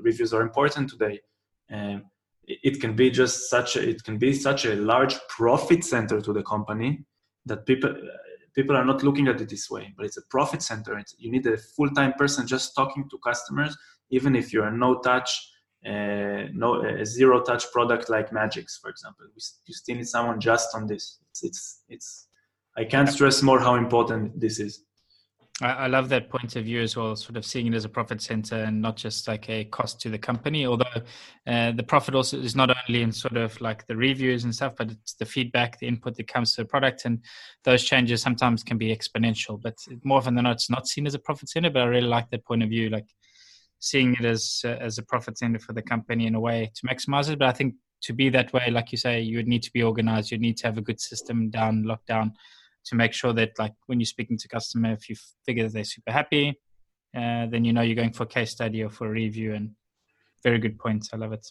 reviews 0.00 0.32
are 0.32 0.42
important 0.42 0.88
today. 0.90 1.20
And 1.68 2.02
it 2.46 2.80
can 2.80 2.94
be 2.94 3.10
just 3.10 3.48
such 3.48 3.76
a 3.76 3.88
it 3.88 4.02
can 4.04 4.18
be 4.18 4.32
such 4.32 4.64
a 4.64 4.74
large 4.74 5.16
profit 5.28 5.84
center 5.84 6.20
to 6.20 6.32
the 6.32 6.42
company 6.42 7.04
that 7.46 7.66
people 7.66 7.94
people 8.54 8.76
are 8.76 8.84
not 8.84 9.02
looking 9.02 9.28
at 9.28 9.40
it 9.40 9.48
this 9.48 9.70
way 9.70 9.92
but 9.96 10.04
it's 10.06 10.16
a 10.16 10.22
profit 10.28 10.62
center. 10.62 10.98
It's, 10.98 11.14
you 11.18 11.30
need 11.30 11.46
a 11.46 11.56
full-time 11.56 12.14
person 12.14 12.46
just 12.46 12.74
talking 12.74 13.08
to 13.10 13.18
customers 13.18 13.76
even 14.10 14.36
if 14.36 14.52
you're 14.52 14.66
a 14.66 14.76
no 14.76 15.00
touch 15.00 15.50
uh, 15.86 16.46
no 16.52 16.84
a 16.84 17.04
zero 17.04 17.42
touch 17.42 17.70
product 17.72 18.08
like 18.10 18.30
Madgicx 18.30 18.80
for 18.80 18.90
example. 18.90 19.26
You 19.66 19.74
still 19.74 19.96
need 19.96 20.08
someone 20.08 20.40
just 20.40 20.74
on 20.74 20.86
this. 20.86 21.18
It's 21.30 21.42
it's, 21.44 21.82
it's 21.88 22.28
I 22.76 22.84
can't 22.84 23.08
stress 23.08 23.42
more 23.42 23.60
how 23.60 23.74
important 23.74 24.40
this 24.40 24.58
is. 24.58 24.84
I, 25.60 25.86
love 25.86 26.08
that 26.08 26.30
point 26.30 26.56
of 26.56 26.64
view 26.64 26.80
as 26.80 26.96
well, 26.96 27.14
sort 27.14 27.36
of 27.36 27.44
seeing 27.44 27.66
it 27.66 27.74
as 27.74 27.84
a 27.84 27.88
profit 27.88 28.20
center 28.22 28.56
and 28.56 28.80
not 28.80 28.96
just 28.96 29.28
like 29.28 29.48
a 29.48 29.64
cost 29.66 30.00
to 30.00 30.08
the 30.08 30.18
company. 30.18 30.66
Although 30.66 31.02
uh, 31.46 31.72
the 31.72 31.82
profit 31.82 32.14
also 32.14 32.38
is 32.38 32.56
not 32.56 32.70
only 32.70 33.02
in 33.02 33.12
sort 33.12 33.36
of 33.36 33.60
like 33.60 33.86
the 33.86 33.94
reviews 33.94 34.44
and 34.44 34.54
stuff, 34.54 34.74
but 34.76 34.90
it's 34.90 35.14
the 35.14 35.26
feedback, 35.26 35.78
the 35.78 35.86
input 35.86 36.16
that 36.16 36.26
comes 36.26 36.54
to 36.54 36.62
the 36.62 36.68
product, 36.68 37.04
and 37.04 37.20
those 37.64 37.84
changes 37.84 38.22
sometimes 38.22 38.64
can 38.64 38.78
be 38.78 38.96
exponential. 38.96 39.60
But 39.60 39.76
more 40.02 40.18
often 40.18 40.34
than 40.34 40.44
not, 40.44 40.54
it's 40.54 40.70
not 40.70 40.88
seen 40.88 41.06
as 41.06 41.14
a 41.14 41.18
profit 41.18 41.50
center. 41.50 41.70
But 41.70 41.82
I 41.82 41.86
really 41.86 42.08
like 42.08 42.30
that 42.30 42.44
point 42.44 42.62
of 42.62 42.70
view, 42.70 42.88
like 42.88 43.06
seeing 43.78 44.14
it 44.14 44.24
as 44.24 44.62
uh, 44.64 44.78
as 44.80 44.98
a 44.98 45.02
profit 45.02 45.38
center 45.38 45.58
for 45.58 45.74
the 45.74 45.82
company 45.82 46.26
in 46.26 46.34
a 46.34 46.40
way 46.40 46.72
to 46.74 46.86
maximize 46.86 47.28
it. 47.30 47.38
But 47.38 47.48
I 47.48 47.52
think 47.52 47.74
to 48.02 48.14
be 48.14 48.30
that 48.30 48.52
way, 48.52 48.70
like 48.70 48.90
you 48.90 48.98
say, 48.98 49.20
you 49.20 49.36
would 49.36 49.48
need 49.48 49.62
to 49.62 49.72
be 49.72 49.82
organized. 49.82 50.32
You 50.32 50.38
need 50.38 50.56
to 50.58 50.66
have 50.66 50.78
a 50.78 50.82
good 50.82 51.00
system 51.00 51.50
down, 51.50 51.84
locked 51.84 52.06
down 52.06 52.32
to 52.86 52.94
make 52.94 53.12
sure 53.12 53.32
that 53.32 53.50
like 53.58 53.74
when 53.86 54.00
you're 54.00 54.06
speaking 54.06 54.38
to 54.38 54.48
customer, 54.48 54.92
if 54.92 55.08
you 55.08 55.16
figure 55.46 55.64
that 55.64 55.72
they're 55.72 55.84
super 55.84 56.12
happy, 56.12 56.58
uh, 57.16 57.46
then 57.46 57.64
you 57.64 57.72
know 57.72 57.82
you're 57.82 57.96
going 57.96 58.12
for 58.12 58.24
a 58.24 58.26
case 58.26 58.50
study 58.50 58.82
or 58.82 58.90
for 58.90 59.06
a 59.06 59.10
review. 59.10 59.54
And 59.54 59.70
very 60.42 60.58
good 60.58 60.78
points. 60.78 61.10
I 61.12 61.16
love 61.16 61.32
it. 61.32 61.46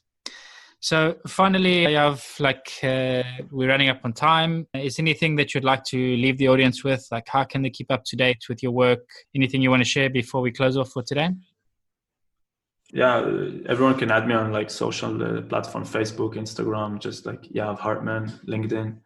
So 0.80 1.16
finally, 1.28 1.86
I 1.96 2.04
have 2.04 2.26
like 2.40 2.68
uh, 2.84 3.22
we're 3.52 3.70
running 3.70 3.90
up 3.90 4.00
on 4.04 4.14
time. 4.14 4.68
Is 4.74 4.98
anything 4.98 5.36
that 5.36 5.54
you'd 5.54 5.64
like 5.64 5.84
to 5.86 5.98
leave 5.98 6.40
the 6.40 6.48
audience 6.48 6.84
with? 6.84 7.08
Like, 7.12 7.28
how 7.28 7.44
can 7.44 7.62
they 7.62 7.70
keep 7.70 7.92
up 7.92 8.04
to 8.06 8.16
date 8.16 8.46
with 8.50 8.64
your 8.64 8.72
work? 8.72 9.08
Anything 9.36 9.62
you 9.62 9.70
want 9.70 9.84
to 9.84 9.90
share 9.90 10.10
before 10.10 10.42
we 10.42 10.52
close 10.52 10.78
off 10.78 10.90
for 10.90 11.04
today? 11.04 11.30
Yeah, 12.92 13.20
everyone 13.70 13.98
can 13.98 14.12
add 14.12 14.28
me 14.28 14.34
on 14.34 14.52
like 14.52 14.70
social 14.72 15.24
uh, 15.24 15.42
platform, 15.44 15.86
Facebook, 15.86 16.34
Instagram, 16.36 17.00
just 17.00 17.26
like 17.28 17.44
Yoav 17.44 17.78
Hartman, 17.78 18.28
LinkedIn 18.48 18.98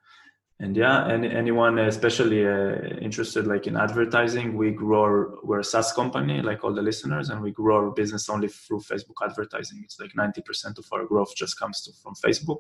and 0.60 0.78
yeah 0.78 1.08
any, 1.08 1.30
anyone 1.30 1.78
especially 1.80 2.48
uh, 2.48 2.76
interested 3.02 3.46
like 3.46 3.68
in 3.68 3.76
advertising 3.76 4.56
we 4.56 4.72
grow 4.72 5.02
our, 5.02 5.36
we're 5.44 5.60
a 5.60 5.64
saas 5.64 5.92
company 5.92 6.42
like 6.42 6.64
all 6.64 6.74
the 6.74 6.82
listeners 6.82 7.30
and 7.30 7.42
we 7.42 7.52
grow 7.52 7.76
our 7.78 7.92
business 7.92 8.30
only 8.30 8.48
through 8.48 8.80
facebook 8.80 9.20
advertising. 9.22 9.82
It's 9.84 10.00
like 10.00 10.14
90% 10.14 10.78
of 10.78 10.86
our 10.94 11.06
growth 11.06 11.36
just 11.36 11.60
comes 11.60 11.82
to, 11.84 11.92
from 12.02 12.14
facebook. 12.16 12.60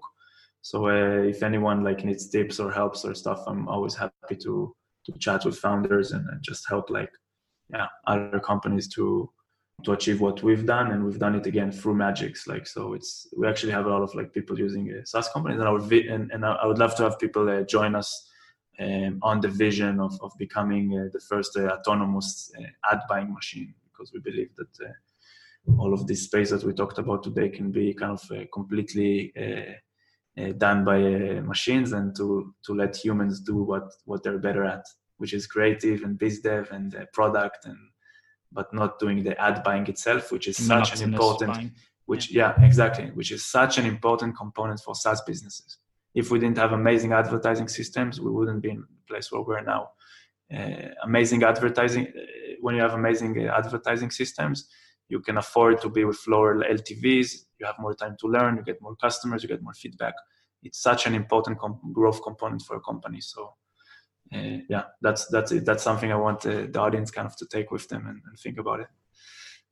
So 0.61 0.87
uh, 0.87 1.23
if 1.23 1.41
anyone 1.41 1.83
like 1.83 2.03
needs 2.03 2.29
tips 2.29 2.59
or 2.59 2.71
helps 2.71 3.05
or 3.05 3.13
stuff 3.15 3.43
i'm 3.47 3.67
always 3.67 3.95
happy 3.95 4.35
to 4.43 4.75
to 5.05 5.11
chat 5.19 5.45
with 5.45 5.57
founders 5.57 6.11
and, 6.11 6.27
and 6.29 6.41
just 6.41 6.67
help 6.67 6.89
like 6.89 7.11
yeah 7.69 7.87
other 8.07 8.39
companies 8.39 8.87
to 8.89 9.29
to 9.83 9.91
achieve 9.91 10.21
what 10.21 10.41
we've 10.41 10.65
done 10.65 10.91
and 10.91 11.03
we've 11.03 11.19
done 11.19 11.35
it 11.35 11.45
again 11.45 11.71
through 11.71 11.95
Madgicx 11.95 12.47
like 12.47 12.65
so 12.65 12.93
it's 12.93 13.27
we 13.37 13.47
actually 13.47 13.71
have 13.71 13.85
a 13.85 13.89
lot 13.89 14.01
of 14.01 14.13
like 14.15 14.33
people 14.33 14.57
using 14.57 14.91
uh, 14.91 15.03
SaaS 15.03 15.29
companies 15.29 15.59
and 15.59 15.67
I 15.67 15.71
would 15.71 15.91
and, 15.91 16.31
and 16.31 16.45
I 16.45 16.65
would 16.65 16.79
love 16.79 16.95
to 16.95 17.03
have 17.03 17.19
people 17.19 17.47
uh, 17.49 17.63
join 17.63 17.93
us 17.93 18.29
um, 18.79 19.19
on 19.21 19.41
the 19.41 19.47
vision 19.47 19.99
of, 19.99 20.17
of 20.21 20.31
becoming 20.37 20.97
uh, 20.97 21.09
the 21.13 21.19
first 21.19 21.57
uh, 21.57 21.67
autonomous 21.67 22.51
uh, 22.57 22.91
ad 22.91 23.01
buying 23.07 23.33
machine 23.33 23.73
because 23.91 24.11
we 24.13 24.19
believe 24.19 24.49
that 24.57 24.85
uh, 24.85 25.81
all 25.81 25.93
of 25.93 26.07
this 26.07 26.23
space 26.23 26.49
that 26.51 26.63
we 26.63 26.73
talked 26.73 26.97
about 26.97 27.23
today 27.23 27.49
can 27.49 27.71
be 27.71 27.93
kind 27.93 28.11
of 28.11 28.49
completely 28.53 29.33
done 30.57 30.83
by 30.83 30.99
machines 31.41 31.91
and 31.93 32.15
to 32.15 32.53
to 32.63 32.73
let 32.73 32.95
humans 32.95 33.39
do 33.39 33.57
what 33.63 33.83
what 34.05 34.21
they're 34.23 34.37
better 34.37 34.63
at 34.63 34.85
which 35.17 35.33
is 35.33 35.47
creative 35.47 36.03
and 36.03 36.19
biz 36.19 36.41
dev 36.41 36.69
and 36.71 36.95
product 37.13 37.65
and 37.65 37.77
but 38.55 38.73
not 38.73 38.97
doing 38.97 39.21
the 39.23 39.39
ad 39.39 39.63
buying 39.63 39.85
itself, 39.93 40.31
which 40.31 40.47
is 40.47 40.57
such 40.73 40.89
an 40.95 41.01
important, 41.13 41.53
buying. 41.53 41.71
which 42.05 42.31
yeah. 42.31 42.53
yeah, 42.57 42.65
exactly, 42.65 43.07
which 43.19 43.31
is 43.31 43.45
such 43.45 43.77
an 43.77 43.85
important 43.85 44.35
component 44.35 44.79
for 44.79 44.95
SaaS 44.95 45.21
businesses. 45.21 45.77
If 46.15 46.31
we 46.31 46.39
didn't 46.39 46.57
have 46.57 46.71
amazing 46.71 47.11
advertising 47.11 47.67
systems, 47.67 48.21
we 48.25 48.31
wouldn't 48.31 48.61
be 48.61 48.71
in 48.71 48.79
the 48.79 49.03
place 49.09 49.31
where 49.31 49.41
we're 49.41 49.61
now. 49.61 49.89
Uh, 50.55 50.89
amazing 51.03 51.43
advertising. 51.43 52.05
Uh, 52.07 52.21
when 52.61 52.75
you 52.75 52.81
have 52.81 52.93
amazing 52.93 53.31
uh, 53.37 53.51
advertising 53.61 54.09
systems, 54.09 54.57
you 55.09 55.19
can 55.19 55.37
afford 55.37 55.81
to 55.81 55.89
be 55.89 56.05
with 56.05 56.21
lower 56.27 56.55
LTVs. 56.63 57.29
You 57.59 57.65
have 57.65 57.79
more 57.79 57.93
time 57.93 58.15
to 58.21 58.27
learn. 58.27 58.55
You 58.57 58.63
get 58.63 58.81
more 58.81 58.95
customers. 58.95 59.43
You 59.43 59.49
get 59.49 59.61
more 59.61 59.73
feedback. 59.73 60.13
It's 60.63 60.81
such 60.81 61.05
an 61.05 61.13
important 61.13 61.59
com- 61.59 61.79
growth 61.91 62.23
component 62.23 62.61
for 62.61 62.75
a 62.77 62.81
company. 62.81 63.21
So 63.21 63.53
uh, 64.33 64.57
yeah, 64.69 64.83
that's 65.01 65.27
that's 65.27 65.51
it. 65.51 65.65
That's 65.65 65.83
something 65.83 66.11
I 66.11 66.15
want 66.15 66.45
uh, 66.45 66.67
the 66.69 66.79
audience 66.79 67.11
kind 67.11 67.27
of 67.27 67.35
to 67.37 67.45
take 67.45 67.71
with 67.71 67.87
them 67.89 68.07
and, 68.07 68.21
and 68.25 68.39
think 68.39 68.57
about 68.57 68.79
it. 68.79 68.87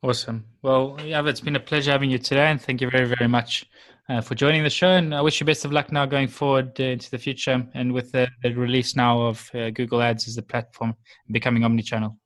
Awesome. 0.04 0.46
Well, 0.62 0.98
yeah, 1.04 1.26
it's 1.26 1.40
been 1.40 1.56
a 1.56 1.62
pleasure 1.62 1.92
having 1.92 2.12
you 2.12 2.18
today, 2.18 2.48
and 2.48 2.62
thank 2.62 2.82
you 2.82 2.90
very, 2.90 3.08
very 3.08 3.28
much 3.28 3.66
uh, 4.10 4.20
for 4.20 4.36
joining 4.36 4.64
the 4.64 4.70
show. 4.70 4.90
And 4.90 5.16
I 5.16 5.22
wish 5.22 5.40
you 5.40 5.46
best 5.46 5.64
of 5.64 5.72
luck 5.72 5.94
now 5.94 6.06
going 6.06 6.28
forward 6.28 6.80
uh, 6.80 6.84
into 6.84 7.10
the 7.10 7.18
future, 7.18 7.66
and 7.74 7.94
with 7.94 8.12
the, 8.12 8.28
the 8.44 8.54
release 8.54 8.98
now 8.98 9.22
of 9.22 9.50
uh, 9.54 9.70
Google 9.70 10.02
Ads 10.02 10.28
as 10.28 10.36
the 10.36 10.42
platform, 10.42 10.96
becoming 11.32 11.64
omni-channel. 11.64 12.18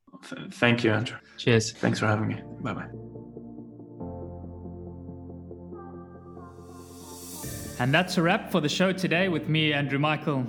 thank 0.50 0.82
you, 0.82 0.92
Andrew. 0.92 1.16
Cheers. 1.36 1.72
Thanks 1.72 2.00
for 2.00 2.06
having 2.06 2.26
me. 2.26 2.42
Bye 2.60 2.72
bye. 2.74 2.88
And 7.80 7.94
that's 7.94 8.18
a 8.18 8.22
wrap 8.22 8.50
for 8.50 8.60
the 8.60 8.68
show 8.68 8.92
today 8.92 9.28
with 9.28 9.48
me, 9.48 9.72
Andrew 9.72 10.00
Michael. 10.00 10.48